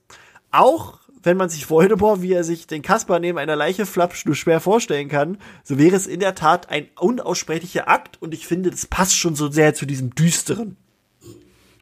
Auch 0.51 0.99
wenn 1.23 1.37
man 1.37 1.51
sich 1.51 1.69
Voldemort, 1.69 2.23
wie 2.23 2.33
er 2.33 2.45
sich 2.45 2.67
den 2.67 2.81
Kasper 2.81 3.19
neben 3.19 3.37
einer 3.37 3.55
Leiche 3.55 3.85
flapscht, 3.85 4.25
nur 4.25 4.35
schwer 4.35 4.61
vorstellen 4.61 5.09
kann, 5.09 5.37
so 5.63 5.77
wäre 5.77 5.95
es 5.95 6.07
in 6.07 6.21
der 6.21 6.35
Tat 6.35 6.71
ein 6.71 6.89
unaussprechlicher 6.99 7.87
Akt 7.89 8.21
und 8.23 8.33
ich 8.33 8.47
finde, 8.47 8.71
das 8.71 8.87
passt 8.87 9.17
schon 9.17 9.35
so 9.35 9.51
sehr 9.51 9.75
zu 9.75 9.85
diesem 9.85 10.15
Düsteren. 10.15 10.79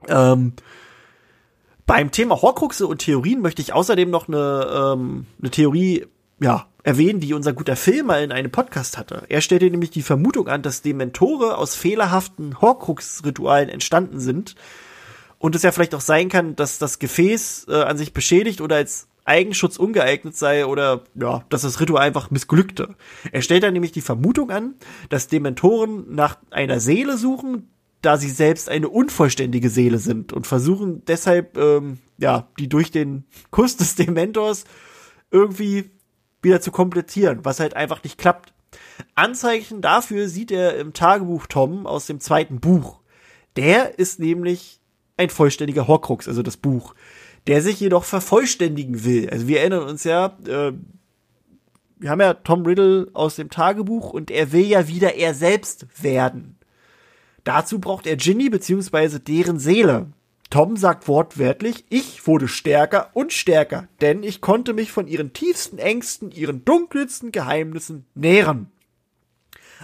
Ähm, 0.08 0.54
beim 1.86 2.10
Thema 2.10 2.42
Horcruxe 2.42 2.88
und 2.88 2.98
Theorien 2.98 3.40
möchte 3.40 3.62
ich 3.62 3.72
außerdem 3.72 4.10
noch 4.10 4.26
eine, 4.26 4.94
ähm, 4.94 5.26
eine 5.40 5.50
Theorie, 5.50 6.06
ja, 6.40 6.66
erwähnen, 6.88 7.20
die 7.20 7.34
unser 7.34 7.52
guter 7.52 7.76
Film 7.76 8.06
mal 8.06 8.24
in 8.24 8.32
einem 8.32 8.50
Podcast 8.50 8.96
hatte. 8.96 9.24
Er 9.28 9.42
stellte 9.42 9.70
nämlich 9.70 9.90
die 9.90 10.00
Vermutung 10.00 10.48
an, 10.48 10.62
dass 10.62 10.80
Dementore 10.80 11.58
aus 11.58 11.74
fehlerhaften 11.74 12.62
Horcrux-Ritualen 12.62 13.68
entstanden 13.68 14.20
sind 14.20 14.54
und 15.38 15.54
es 15.54 15.62
ja 15.62 15.70
vielleicht 15.70 15.94
auch 15.94 16.00
sein 16.00 16.30
kann, 16.30 16.56
dass 16.56 16.78
das 16.78 16.98
Gefäß 16.98 17.66
äh, 17.68 17.82
an 17.82 17.98
sich 17.98 18.14
beschädigt 18.14 18.62
oder 18.62 18.76
als 18.76 19.06
Eigenschutz 19.26 19.76
ungeeignet 19.76 20.34
sei 20.34 20.64
oder 20.64 21.04
ja, 21.14 21.44
dass 21.50 21.60
das 21.60 21.78
Ritual 21.78 22.06
einfach 22.06 22.30
missglückte. 22.30 22.94
Er 23.32 23.42
stellt 23.42 23.64
dann 23.64 23.74
nämlich 23.74 23.92
die 23.92 24.00
Vermutung 24.00 24.50
an, 24.50 24.74
dass 25.10 25.28
Dementoren 25.28 26.06
nach 26.14 26.38
einer 26.50 26.80
Seele 26.80 27.18
suchen, 27.18 27.68
da 28.00 28.16
sie 28.16 28.30
selbst 28.30 28.70
eine 28.70 28.88
unvollständige 28.88 29.68
Seele 29.68 29.98
sind 29.98 30.32
und 30.32 30.46
versuchen 30.46 31.04
deshalb, 31.04 31.58
ähm, 31.58 31.98
ja, 32.16 32.48
die 32.58 32.70
durch 32.70 32.90
den 32.90 33.24
Kuss 33.50 33.76
des 33.76 33.94
Dementors 33.94 34.64
irgendwie 35.30 35.90
wieder 36.42 36.60
zu 36.60 36.70
komplettieren, 36.70 37.44
was 37.44 37.60
halt 37.60 37.74
einfach 37.74 38.02
nicht 38.02 38.18
klappt. 38.18 38.52
Anzeichen 39.14 39.80
dafür 39.80 40.28
sieht 40.28 40.50
er 40.50 40.76
im 40.76 40.92
Tagebuch 40.92 41.46
Tom 41.46 41.86
aus 41.86 42.06
dem 42.06 42.20
zweiten 42.20 42.60
Buch. 42.60 43.00
Der 43.56 43.98
ist 43.98 44.20
nämlich 44.20 44.80
ein 45.16 45.30
vollständiger 45.30 45.88
Horcrux, 45.88 46.28
also 46.28 46.42
das 46.42 46.56
Buch 46.56 46.94
der 47.48 47.62
sich 47.62 47.80
jedoch 47.80 48.04
vervollständigen 48.04 49.04
will. 49.04 49.30
Also 49.30 49.48
wir 49.48 49.60
erinnern 49.60 49.84
uns 49.84 50.04
ja, 50.04 50.36
äh, 50.46 50.72
wir 51.98 52.10
haben 52.10 52.20
ja 52.20 52.34
Tom 52.34 52.64
Riddle 52.66 53.08
aus 53.14 53.36
dem 53.36 53.48
Tagebuch 53.48 54.10
und 54.12 54.30
er 54.30 54.52
will 54.52 54.66
ja 54.66 54.86
wieder 54.86 55.14
er 55.14 55.34
selbst 55.34 55.86
werden. 56.00 56.58
Dazu 57.44 57.78
braucht 57.78 58.06
er 58.06 58.16
Ginny 58.16 58.50
beziehungsweise 58.50 59.18
deren 59.18 59.58
Seele. 59.58 60.08
Tom 60.50 60.76
sagt 60.76 61.08
wortwörtlich, 61.08 61.84
ich 61.90 62.26
wurde 62.26 62.48
stärker 62.48 63.10
und 63.12 63.32
stärker, 63.32 63.88
denn 64.00 64.22
ich 64.22 64.40
konnte 64.40 64.72
mich 64.72 64.92
von 64.92 65.06
ihren 65.06 65.32
tiefsten 65.32 65.78
Ängsten, 65.78 66.30
ihren 66.30 66.64
dunkelsten 66.64 67.32
Geheimnissen 67.32 68.06
nähren. 68.14 68.70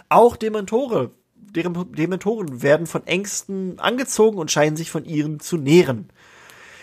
Auch 0.09 0.37
Dementore, 0.37 1.11
Dementoren 1.37 2.63
werden 2.63 2.87
von 2.87 3.07
Ängsten 3.07 3.79
angezogen 3.79 4.39
und 4.39 4.51
scheinen 4.51 4.77
sich 4.77 4.91
von 4.91 5.05
ihren 5.05 5.39
zu 5.39 5.57
nähren. 5.57 6.09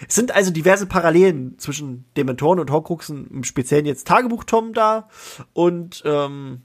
Es 0.08 0.16
sind 0.16 0.34
also 0.34 0.52
diverse 0.52 0.86
Parallelen 0.86 1.58
zwischen 1.60 2.06
Dementoren 2.18 2.60
und 2.60 2.72
Horcruxen, 2.72 3.28
im 3.30 3.44
Speziellen 3.44 3.86
jetzt 3.86 4.08
Tagebuch 4.08 4.44
Tom 4.44 4.74
da. 4.74 5.10
Und 5.54 6.02
ähm, 6.06 6.62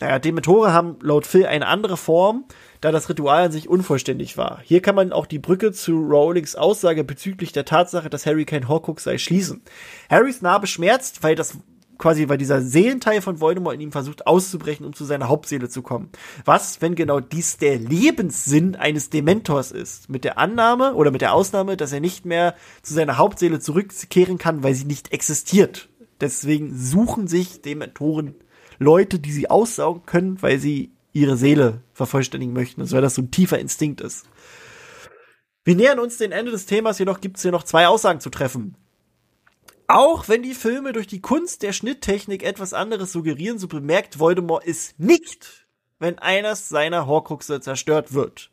naja, 0.00 0.18
Dementore 0.18 0.72
haben 0.72 0.96
laut 1.00 1.26
Phil 1.26 1.46
eine 1.46 1.66
andere 1.66 1.96
Form, 1.96 2.44
da 2.82 2.90
das 2.90 3.08
Ritual 3.08 3.44
an 3.44 3.52
sich 3.52 3.68
unvollständig 3.68 4.36
war. 4.36 4.60
Hier 4.64 4.82
kann 4.82 4.96
man 4.96 5.12
auch 5.12 5.26
die 5.26 5.38
Brücke 5.38 5.72
zu 5.72 5.92
Rowlings 5.92 6.56
Aussage 6.56 7.04
bezüglich 7.04 7.52
der 7.52 7.64
Tatsache, 7.64 8.10
dass 8.10 8.26
Harry 8.26 8.44
kein 8.44 8.68
Horcrux 8.68 9.04
sei, 9.04 9.18
schließen. 9.18 9.62
Harrys 10.10 10.42
Narbe 10.42 10.66
schmerzt, 10.66 11.22
weil 11.22 11.36
das 11.36 11.56
quasi, 11.96 12.28
weil 12.28 12.38
dieser 12.38 12.60
Seelenteil 12.60 13.22
von 13.22 13.40
Voldemort 13.40 13.76
in 13.76 13.80
ihm 13.80 13.92
versucht 13.92 14.26
auszubrechen, 14.26 14.84
um 14.84 14.92
zu 14.92 15.04
seiner 15.04 15.28
Hauptseele 15.28 15.68
zu 15.68 15.82
kommen. 15.82 16.10
Was, 16.44 16.82
wenn 16.82 16.96
genau 16.96 17.20
dies 17.20 17.56
der 17.56 17.78
Lebenssinn 17.78 18.74
eines 18.74 19.10
Dementors 19.10 19.70
ist? 19.70 20.10
Mit 20.10 20.24
der 20.24 20.36
Annahme 20.36 20.94
oder 20.94 21.12
mit 21.12 21.20
der 21.20 21.34
Ausnahme, 21.34 21.76
dass 21.76 21.92
er 21.92 22.00
nicht 22.00 22.26
mehr 22.26 22.56
zu 22.82 22.94
seiner 22.94 23.16
Hauptseele 23.16 23.60
zurückkehren 23.60 24.38
kann, 24.38 24.64
weil 24.64 24.74
sie 24.74 24.86
nicht 24.86 25.12
existiert. 25.12 25.88
Deswegen 26.20 26.76
suchen 26.76 27.28
sich 27.28 27.62
Dementoren 27.62 28.34
Leute, 28.80 29.20
die 29.20 29.30
sie 29.30 29.48
aussaugen 29.48 30.02
können, 30.04 30.42
weil 30.42 30.58
sie 30.58 30.90
ihre 31.12 31.36
Seele 31.36 31.82
vervollständigen 31.92 32.54
möchten. 32.54 32.80
Also 32.80 32.94
weil 32.94 33.02
das 33.02 33.14
so 33.14 33.22
ein 33.22 33.30
tiefer 33.30 33.58
Instinkt 33.58 34.00
ist. 34.00 34.26
Wir 35.64 35.76
nähern 35.76 36.00
uns 36.00 36.16
dem 36.16 36.32
Ende 36.32 36.50
des 36.50 36.66
Themas, 36.66 36.98
jedoch 36.98 37.20
gibt 37.20 37.36
es 37.36 37.42
hier 37.42 37.52
noch 37.52 37.62
zwei 37.62 37.86
Aussagen 37.86 38.20
zu 38.20 38.30
treffen. 38.30 38.76
Auch 39.86 40.28
wenn 40.28 40.42
die 40.42 40.54
Filme 40.54 40.92
durch 40.92 41.06
die 41.06 41.20
Kunst 41.20 41.62
der 41.62 41.72
Schnitttechnik 41.72 42.42
etwas 42.42 42.72
anderes 42.72 43.12
suggerieren, 43.12 43.58
so 43.58 43.68
bemerkt 43.68 44.18
Voldemort 44.18 44.66
es 44.66 44.94
nicht, 44.98 45.66
wenn 45.98 46.18
eines 46.18 46.68
seiner 46.68 47.06
Horcruxe 47.06 47.60
zerstört 47.60 48.12
wird. 48.12 48.50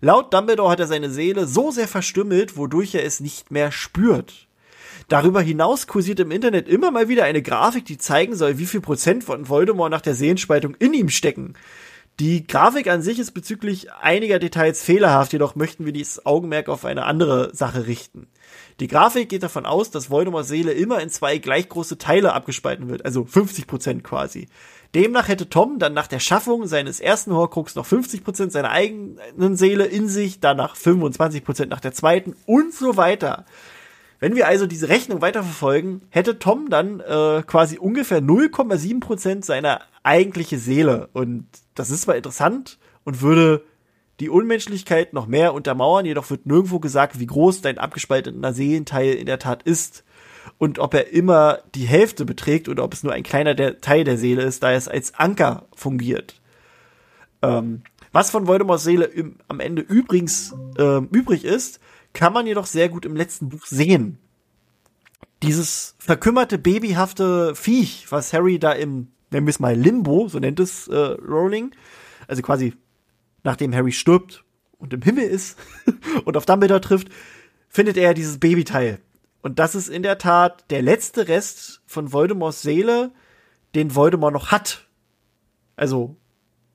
Laut 0.00 0.34
Dumbledore 0.34 0.70
hat 0.70 0.80
er 0.80 0.86
seine 0.86 1.10
Seele 1.10 1.46
so 1.46 1.70
sehr 1.70 1.88
verstümmelt, 1.88 2.56
wodurch 2.56 2.94
er 2.94 3.04
es 3.04 3.20
nicht 3.20 3.50
mehr 3.50 3.72
spürt. 3.72 4.48
Darüber 5.08 5.40
hinaus 5.40 5.86
kursiert 5.86 6.20
im 6.20 6.30
Internet 6.30 6.68
immer 6.68 6.90
mal 6.90 7.08
wieder 7.08 7.24
eine 7.24 7.42
Grafik, 7.42 7.84
die 7.84 7.98
zeigen 7.98 8.36
soll, 8.36 8.58
wie 8.58 8.66
viel 8.66 8.80
Prozent 8.80 9.24
von 9.24 9.48
Voldemort 9.48 9.90
nach 9.90 10.00
der 10.00 10.14
Sehenspaltung 10.14 10.74
in 10.78 10.94
ihm 10.94 11.08
stecken. 11.08 11.54
Die 12.20 12.46
Grafik 12.46 12.88
an 12.88 13.00
sich 13.00 13.18
ist 13.18 13.32
bezüglich 13.32 13.90
einiger 13.92 14.38
Details 14.38 14.82
fehlerhaft, 14.82 15.32
jedoch 15.32 15.54
möchten 15.54 15.86
wir 15.86 15.92
dieses 15.92 16.26
Augenmerk 16.26 16.68
auf 16.68 16.84
eine 16.84 17.04
andere 17.04 17.54
Sache 17.54 17.86
richten. 17.86 18.28
Die 18.80 18.86
Grafik 18.86 19.30
geht 19.30 19.42
davon 19.42 19.64
aus, 19.64 19.90
dass 19.90 20.10
Voldemorts 20.10 20.48
Seele 20.48 20.72
immer 20.72 21.00
in 21.00 21.08
zwei 21.08 21.38
gleich 21.38 21.70
große 21.70 21.96
Teile 21.96 22.34
abgespalten 22.34 22.88
wird, 22.90 23.06
also 23.06 23.24
50 23.24 23.66
Prozent 23.66 24.04
quasi. 24.04 24.48
Demnach 24.94 25.28
hätte 25.28 25.48
Tom 25.48 25.78
dann 25.78 25.94
nach 25.94 26.06
der 26.06 26.20
Schaffung 26.20 26.66
seines 26.66 27.00
ersten 27.00 27.32
Horcrux 27.32 27.74
noch 27.76 27.86
50 27.86 28.22
Prozent 28.24 28.52
seiner 28.52 28.70
eigenen 28.70 29.56
Seele 29.56 29.86
in 29.86 30.06
sich, 30.06 30.38
danach 30.38 30.76
25 30.76 31.44
Prozent 31.44 31.70
nach 31.70 31.80
der 31.80 31.92
zweiten 31.92 32.36
und 32.44 32.74
so 32.74 32.98
weiter. 32.98 33.46
Wenn 34.22 34.36
wir 34.36 34.46
also 34.46 34.68
diese 34.68 34.88
Rechnung 34.88 35.20
weiterverfolgen, 35.20 36.02
hätte 36.10 36.38
Tom 36.38 36.70
dann 36.70 37.00
äh, 37.00 37.42
quasi 37.44 37.78
ungefähr 37.78 38.20
0,7 38.22 39.00
Prozent 39.00 39.44
seiner 39.44 39.80
eigentliche 40.04 40.58
Seele. 40.58 41.08
Und 41.12 41.48
das 41.74 41.90
ist 41.90 42.02
zwar 42.02 42.14
interessant 42.14 42.78
und 43.02 43.20
würde 43.20 43.64
die 44.20 44.28
Unmenschlichkeit 44.28 45.12
noch 45.12 45.26
mehr 45.26 45.54
untermauern, 45.54 46.06
jedoch 46.06 46.30
wird 46.30 46.46
nirgendwo 46.46 46.78
gesagt, 46.78 47.18
wie 47.18 47.26
groß 47.26 47.62
dein 47.62 47.78
abgespaltener 47.78 48.52
Seelenteil 48.52 49.14
in 49.14 49.26
der 49.26 49.40
Tat 49.40 49.64
ist 49.64 50.04
und 50.56 50.78
ob 50.78 50.94
er 50.94 51.12
immer 51.12 51.58
die 51.74 51.86
Hälfte 51.86 52.24
beträgt 52.24 52.68
oder 52.68 52.84
ob 52.84 52.94
es 52.94 53.02
nur 53.02 53.12
ein 53.12 53.24
kleiner 53.24 53.56
der 53.56 53.80
Teil 53.80 54.04
der 54.04 54.18
Seele 54.18 54.42
ist, 54.42 54.62
da 54.62 54.70
es 54.70 54.86
als 54.86 55.14
Anker 55.16 55.66
fungiert. 55.74 56.40
Ähm, 57.42 57.82
was 58.12 58.30
von 58.30 58.46
Voldemorts 58.46 58.84
Seele 58.84 59.06
im, 59.06 59.38
am 59.48 59.58
Ende 59.58 59.82
übrigens 59.82 60.54
äh, 60.78 60.98
übrig 61.10 61.44
ist, 61.44 61.80
kann 62.12 62.32
man 62.32 62.46
jedoch 62.46 62.66
sehr 62.66 62.88
gut 62.88 63.04
im 63.04 63.16
letzten 63.16 63.48
Buch 63.48 63.66
sehen. 63.66 64.18
Dieses 65.42 65.96
verkümmerte, 65.98 66.58
babyhafte 66.58 67.54
Viech, 67.54 68.06
was 68.10 68.32
Harry 68.32 68.58
da 68.58 68.72
im, 68.72 69.08
nennen 69.30 69.46
wir 69.46 69.50
es 69.50 69.60
mal 69.60 69.74
Limbo, 69.74 70.28
so 70.28 70.38
nennt 70.38 70.60
es 70.60 70.88
äh, 70.88 70.96
Rowling, 70.96 71.74
also 72.28 72.42
quasi 72.42 72.74
nachdem 73.42 73.74
Harry 73.74 73.92
stirbt 73.92 74.44
und 74.78 74.92
im 74.92 75.02
Himmel 75.02 75.24
ist 75.24 75.58
und 76.24 76.36
auf 76.36 76.46
Dumbledore 76.46 76.80
trifft, 76.80 77.08
findet 77.68 77.96
er 77.96 78.14
dieses 78.14 78.38
Babyteil. 78.38 79.00
Und 79.40 79.58
das 79.58 79.74
ist 79.74 79.88
in 79.88 80.04
der 80.04 80.18
Tat 80.18 80.64
der 80.70 80.82
letzte 80.82 81.26
Rest 81.26 81.82
von 81.86 82.12
Voldemorts 82.12 82.62
Seele, 82.62 83.10
den 83.74 83.94
Voldemort 83.94 84.32
noch 84.32 84.52
hat. 84.52 84.86
Also 85.74 86.16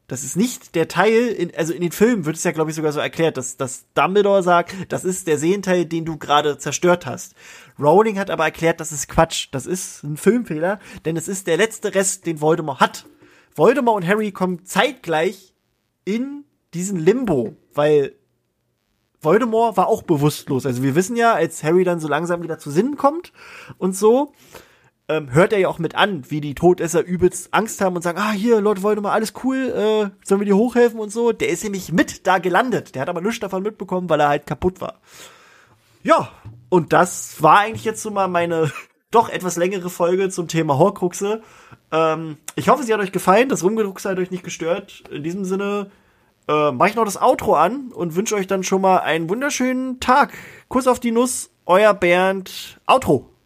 das 0.07 0.23
ist 0.23 0.37
nicht 0.37 0.75
der 0.75 0.87
Teil, 0.87 1.27
in, 1.27 1.53
also 1.55 1.73
in 1.73 1.81
den 1.81 1.91
Filmen 1.91 2.25
wird 2.25 2.37
es 2.37 2.43
ja, 2.45 2.51
glaube 2.51 2.69
ich, 2.69 2.75
sogar 2.75 2.93
so 2.93 2.99
erklärt, 3.01 3.35
dass, 3.35 3.57
dass 3.57 3.85
Dumbledore 3.93 4.41
sagt, 4.41 4.73
das 4.89 5.03
ist 5.03 5.27
der 5.27 5.37
Sehenteil, 5.37 5.85
den 5.85 6.05
du 6.05 6.17
gerade 6.17 6.57
zerstört 6.57 7.05
hast. 7.05 7.35
Rowling 7.77 8.17
hat 8.17 8.29
aber 8.29 8.45
erklärt, 8.45 8.79
das 8.79 8.93
ist 8.93 9.09
Quatsch. 9.09 9.49
Das 9.51 9.65
ist 9.65 10.03
ein 10.03 10.15
Filmfehler, 10.15 10.79
denn 11.03 11.17
es 11.17 11.27
ist 11.27 11.45
der 11.47 11.57
letzte 11.57 11.93
Rest, 11.93 12.25
den 12.25 12.39
Voldemort 12.39 12.79
hat. 12.79 13.05
Voldemort 13.53 14.03
und 14.03 14.07
Harry 14.07 14.31
kommen 14.31 14.65
zeitgleich 14.65 15.53
in 16.05 16.45
diesen 16.73 16.99
Limbo, 16.99 17.57
weil 17.73 18.15
Voldemort 19.19 19.75
war 19.75 19.87
auch 19.87 20.03
bewusstlos. 20.03 20.65
Also 20.65 20.83
wir 20.83 20.95
wissen 20.95 21.17
ja, 21.17 21.33
als 21.33 21.63
Harry 21.63 21.83
dann 21.83 21.99
so 21.99 22.07
langsam 22.07 22.43
wieder 22.43 22.59
zu 22.59 22.71
Sinnen 22.71 22.95
kommt 22.95 23.33
und 23.77 23.95
so, 23.95 24.31
ähm, 25.09 25.33
hört 25.33 25.53
er 25.53 25.59
ja 25.59 25.69
auch 25.69 25.79
mit 25.79 25.95
an, 25.95 26.29
wie 26.29 26.41
die 26.41 26.55
Todesser 26.55 27.03
übelst 27.03 27.53
Angst 27.53 27.79
haben 27.79 27.95
und 27.95 28.01
sagen, 28.01 28.17
ah, 28.19 28.31
hier, 28.31 28.59
Lord 28.59 28.83
Voldemort, 28.83 29.13
alles 29.13 29.33
cool, 29.43 29.55
äh, 29.57 30.25
sollen 30.25 30.41
wir 30.41 30.45
dir 30.45 30.57
hochhelfen 30.57 30.99
und 30.99 31.11
so. 31.11 31.31
Der 31.31 31.49
ist 31.49 31.63
nämlich 31.63 31.91
mit 31.91 32.27
da 32.27 32.39
gelandet. 32.39 32.95
Der 32.95 33.01
hat 33.01 33.09
aber 33.09 33.21
nichts 33.21 33.39
davon 33.39 33.63
mitbekommen, 33.63 34.09
weil 34.09 34.19
er 34.19 34.29
halt 34.29 34.45
kaputt 34.45 34.81
war. 34.81 34.95
Ja, 36.03 36.29
und 36.69 36.93
das 36.93 37.41
war 37.41 37.59
eigentlich 37.59 37.85
jetzt 37.85 38.01
so 38.01 38.11
mal 38.11 38.27
meine 38.27 38.71
doch 39.11 39.29
etwas 39.29 39.55
längere 39.55 39.89
Folge 39.89 40.29
zum 40.29 40.49
Thema 40.49 40.77
Horcruxe. 40.77 41.41
Ähm, 41.91 42.37
ich 42.55 42.67
hoffe, 42.67 42.83
sie 42.83 42.93
hat 42.93 42.99
euch 42.99 43.13
gefallen. 43.13 43.47
Das 43.47 43.63
Rumgedruckse 43.63 44.09
hat 44.09 44.19
euch 44.19 44.31
nicht 44.31 44.43
gestört. 44.43 45.03
In 45.09 45.23
diesem 45.23 45.45
Sinne 45.45 45.89
äh, 46.49 46.71
mache 46.71 46.89
ich 46.89 46.95
noch 46.95 47.05
das 47.05 47.21
Outro 47.21 47.55
an 47.55 47.93
und 47.93 48.15
wünsche 48.15 48.35
euch 48.35 48.47
dann 48.47 48.63
schon 48.63 48.81
mal 48.81 48.99
einen 48.99 49.29
wunderschönen 49.29 50.01
Tag. 50.01 50.33
Kuss 50.67 50.87
auf 50.87 50.99
die 50.99 51.11
Nuss, 51.11 51.49
euer 51.65 51.93
Bernd. 51.93 52.81
Outro. 52.85 53.36